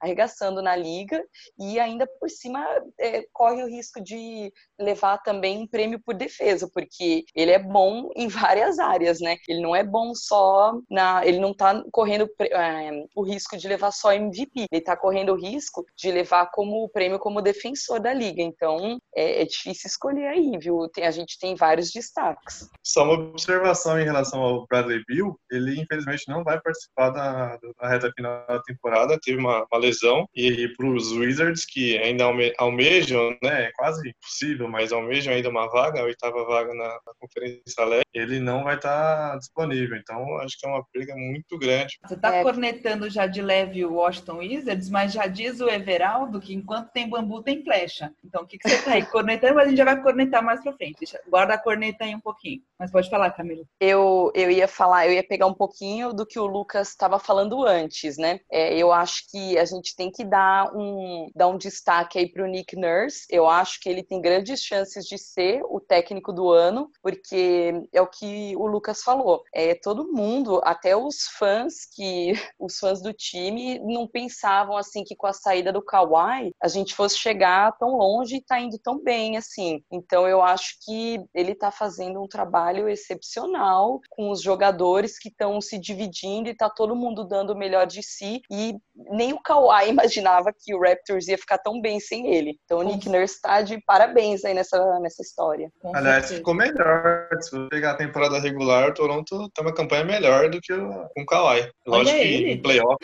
arregaçando 0.00 0.62
na 0.62 0.74
liga 0.74 1.22
e 1.58 1.78
ainda 1.78 2.06
por 2.18 2.28
cima 2.28 2.66
é, 2.98 3.24
corre 3.32 3.62
o 3.62 3.68
risco 3.68 4.02
de 4.02 4.52
levar 4.78 5.18
também 5.18 5.58
um 5.58 5.66
prêmio 5.66 6.00
por 6.04 6.14
defesa, 6.14 6.68
porque 6.72 7.24
ele 7.34 7.50
é 7.50 7.58
bom 7.58 8.10
em 8.16 8.28
várias 8.50 8.78
áreas, 8.78 9.20
né? 9.20 9.36
Ele 9.48 9.60
não 9.60 9.74
é 9.74 9.84
bom 9.84 10.14
só 10.14 10.72
na, 10.90 11.24
ele 11.24 11.38
não 11.38 11.54
tá 11.54 11.82
correndo 11.92 12.28
é, 12.40 13.04
o 13.14 13.22
risco 13.22 13.56
de 13.56 13.68
levar 13.68 13.92
só 13.92 14.12
MVP. 14.12 14.66
Ele 14.70 14.80
está 14.80 14.96
correndo 14.96 15.32
o 15.32 15.36
risco 15.36 15.84
de 15.96 16.10
levar 16.10 16.50
como 16.50 16.88
prêmio 16.88 17.18
como 17.18 17.42
defensor 17.42 18.00
da 18.00 18.12
liga. 18.12 18.42
Então, 18.42 18.98
é, 19.14 19.42
é, 19.42 19.44
difícil 19.44 19.59
escolher 19.68 20.28
aí, 20.28 20.58
viu? 20.58 20.88
Tem, 20.88 21.06
a 21.06 21.10
gente 21.10 21.38
tem 21.38 21.54
vários 21.54 21.90
destaques. 21.90 22.68
Só 22.82 23.04
uma 23.04 23.14
observação 23.14 23.98
em 23.98 24.04
relação 24.04 24.40
ao 24.40 24.66
Bradley 24.66 25.02
Bill, 25.06 25.38
ele 25.50 25.80
infelizmente 25.80 26.28
não 26.28 26.44
vai 26.44 26.60
participar 26.60 27.10
da, 27.10 27.58
da 27.80 27.88
reta 27.88 28.12
final 28.14 28.46
da 28.46 28.62
temporada, 28.62 29.18
teve 29.22 29.38
uma, 29.38 29.66
uma 29.70 29.80
lesão, 29.80 30.26
e, 30.34 30.48
e 30.48 30.76
para 30.76 30.86
os 30.86 31.12
Wizards, 31.12 31.64
que 31.64 31.98
ainda 31.98 32.24
alme, 32.24 32.52
almejam, 32.58 33.36
né, 33.42 33.64
é 33.64 33.72
quase 33.72 34.08
impossível, 34.08 34.68
mas 34.68 34.92
almejam 34.92 35.34
ainda 35.34 35.48
uma 35.48 35.68
vaga, 35.68 36.00
a 36.00 36.04
oitava 36.04 36.44
vaga 36.44 36.72
na, 36.74 36.88
na 36.88 37.12
Conferência 37.18 37.84
Leste, 37.84 38.06
ele 38.14 38.40
não 38.40 38.64
vai 38.64 38.76
estar 38.76 39.36
disponível, 39.38 39.96
então 39.96 40.38
acho 40.38 40.58
que 40.58 40.66
é 40.66 40.70
uma 40.70 40.84
briga 40.92 41.14
muito 41.16 41.58
grande. 41.58 41.98
Você 42.06 42.14
está 42.14 42.36
é. 42.36 42.42
cornetando 42.42 43.08
já 43.08 43.26
de 43.26 43.42
leve 43.42 43.84
o 43.84 43.94
Washington 43.94 44.38
Wizards, 44.38 44.88
mas 44.88 45.12
já 45.12 45.26
diz 45.26 45.60
o 45.60 45.68
Everaldo 45.68 46.40
que 46.40 46.54
enquanto 46.54 46.90
tem 46.90 47.08
bambu 47.08 47.42
tem 47.42 47.62
flecha. 47.62 48.12
Então 48.24 48.42
o 48.42 48.46
que, 48.46 48.58
que 48.58 48.68
você 48.68 48.76
está 48.76 48.92
aí 48.92 49.04
cornetando, 49.04 49.49
mas 49.54 49.66
a 49.66 49.68
gente 49.68 49.78
já 49.78 49.84
vai 49.84 50.02
cornetar 50.02 50.42
mais 50.42 50.62
para 50.62 50.72
frente. 50.72 51.06
Guarda 51.28 51.54
a 51.54 51.58
corneta 51.58 52.04
aí 52.04 52.14
um 52.14 52.20
pouquinho. 52.20 52.60
Mas 52.78 52.90
pode 52.90 53.10
falar, 53.10 53.30
Camila. 53.32 53.64
Eu, 53.78 54.30
eu 54.34 54.50
ia 54.50 54.66
falar, 54.66 55.06
eu 55.06 55.12
ia 55.12 55.26
pegar 55.26 55.46
um 55.46 55.54
pouquinho 55.54 56.12
do 56.12 56.26
que 56.26 56.38
o 56.38 56.46
Lucas 56.46 56.88
estava 56.88 57.18
falando 57.18 57.64
antes, 57.64 58.16
né? 58.16 58.40
É, 58.50 58.76
eu 58.76 58.92
acho 58.92 59.30
que 59.30 59.58
a 59.58 59.64
gente 59.64 59.94
tem 59.94 60.10
que 60.10 60.24
dar 60.24 60.74
um, 60.74 61.30
dar 61.34 61.48
um 61.48 61.58
destaque 61.58 62.18
aí 62.18 62.30
para 62.30 62.44
o 62.44 62.46
Nick 62.46 62.76
Nurse. 62.76 63.26
Eu 63.28 63.48
acho 63.48 63.80
que 63.80 63.88
ele 63.88 64.02
tem 64.02 64.20
grandes 64.20 64.62
chances 64.62 65.04
de 65.04 65.18
ser 65.18 65.62
o 65.64 65.80
técnico 65.80 66.32
do 66.32 66.50
ano, 66.50 66.90
porque 67.02 67.72
é 67.92 68.00
o 68.00 68.06
que 68.06 68.54
o 68.56 68.66
Lucas 68.66 69.02
falou. 69.02 69.42
É, 69.54 69.74
todo 69.74 70.12
mundo, 70.12 70.60
até 70.64 70.96
os 70.96 71.24
fãs 71.38 71.86
que 71.94 72.32
os 72.58 72.78
fãs 72.78 73.02
do 73.02 73.12
time 73.12 73.78
não 73.80 74.06
pensavam 74.06 74.76
assim 74.76 75.04
que 75.04 75.16
com 75.16 75.26
a 75.26 75.32
saída 75.32 75.72
do 75.72 75.82
Kawhi 75.82 76.52
a 76.62 76.68
gente 76.68 76.94
fosse 76.94 77.18
chegar 77.18 77.76
tão 77.78 77.96
longe 77.96 78.36
e 78.36 78.44
tá 78.44 78.58
indo 78.60 78.78
tão 78.78 79.02
bem 79.02 79.36
assim. 79.40 79.82
Então 79.90 80.28
eu 80.28 80.40
acho 80.40 80.76
que 80.84 81.20
ele 81.34 81.54
tá 81.54 81.70
fazendo 81.70 82.22
um 82.22 82.28
trabalho 82.28 82.88
excepcional 82.88 84.00
com 84.08 84.30
os 84.30 84.40
jogadores 84.40 85.18
que 85.18 85.28
estão 85.28 85.60
se 85.60 85.78
dividindo 85.78 86.48
e 86.48 86.56
tá 86.56 86.70
todo 86.70 86.94
mundo 86.94 87.24
dando 87.26 87.52
o 87.52 87.58
melhor 87.58 87.86
de 87.86 88.02
si 88.02 88.40
e 88.50 88.74
nem 89.10 89.32
o 89.32 89.40
Kawhi 89.40 89.88
imaginava 89.90 90.52
que 90.56 90.74
o 90.74 90.80
Raptors 90.80 91.28
ia 91.28 91.38
ficar 91.38 91.58
tão 91.58 91.80
bem 91.80 91.98
sem 91.98 92.32
ele. 92.32 92.58
Então 92.64 92.78
o 92.78 92.82
Nick 92.82 93.08
Nurse 93.08 93.34
está 93.34 93.62
de 93.62 93.80
parabéns 93.84 94.44
aí 94.44 94.54
nessa, 94.54 95.00
nessa 95.00 95.22
história. 95.22 95.70
Com 95.80 95.94
Aliás, 95.94 96.26
certeza. 96.26 96.38
ficou 96.38 96.54
melhor. 96.54 97.28
Se 97.40 97.50
você 97.50 97.68
pegar 97.68 97.92
a 97.92 97.96
temporada 97.96 98.38
regular, 98.38 98.90
o 98.90 98.94
Toronto 98.94 99.50
tem 99.50 99.64
uma 99.64 99.74
campanha 99.74 100.04
melhor 100.04 100.50
do 100.50 100.60
que 100.60 100.72
o, 100.72 101.08
com 101.14 101.22
o 101.22 101.26
Kawhi. 101.26 101.70
Lógico 101.86 102.10
Olha 102.10 102.12
que 102.14 102.28
ele. 102.28 102.52
em 102.52 102.62
playoff 102.62 102.98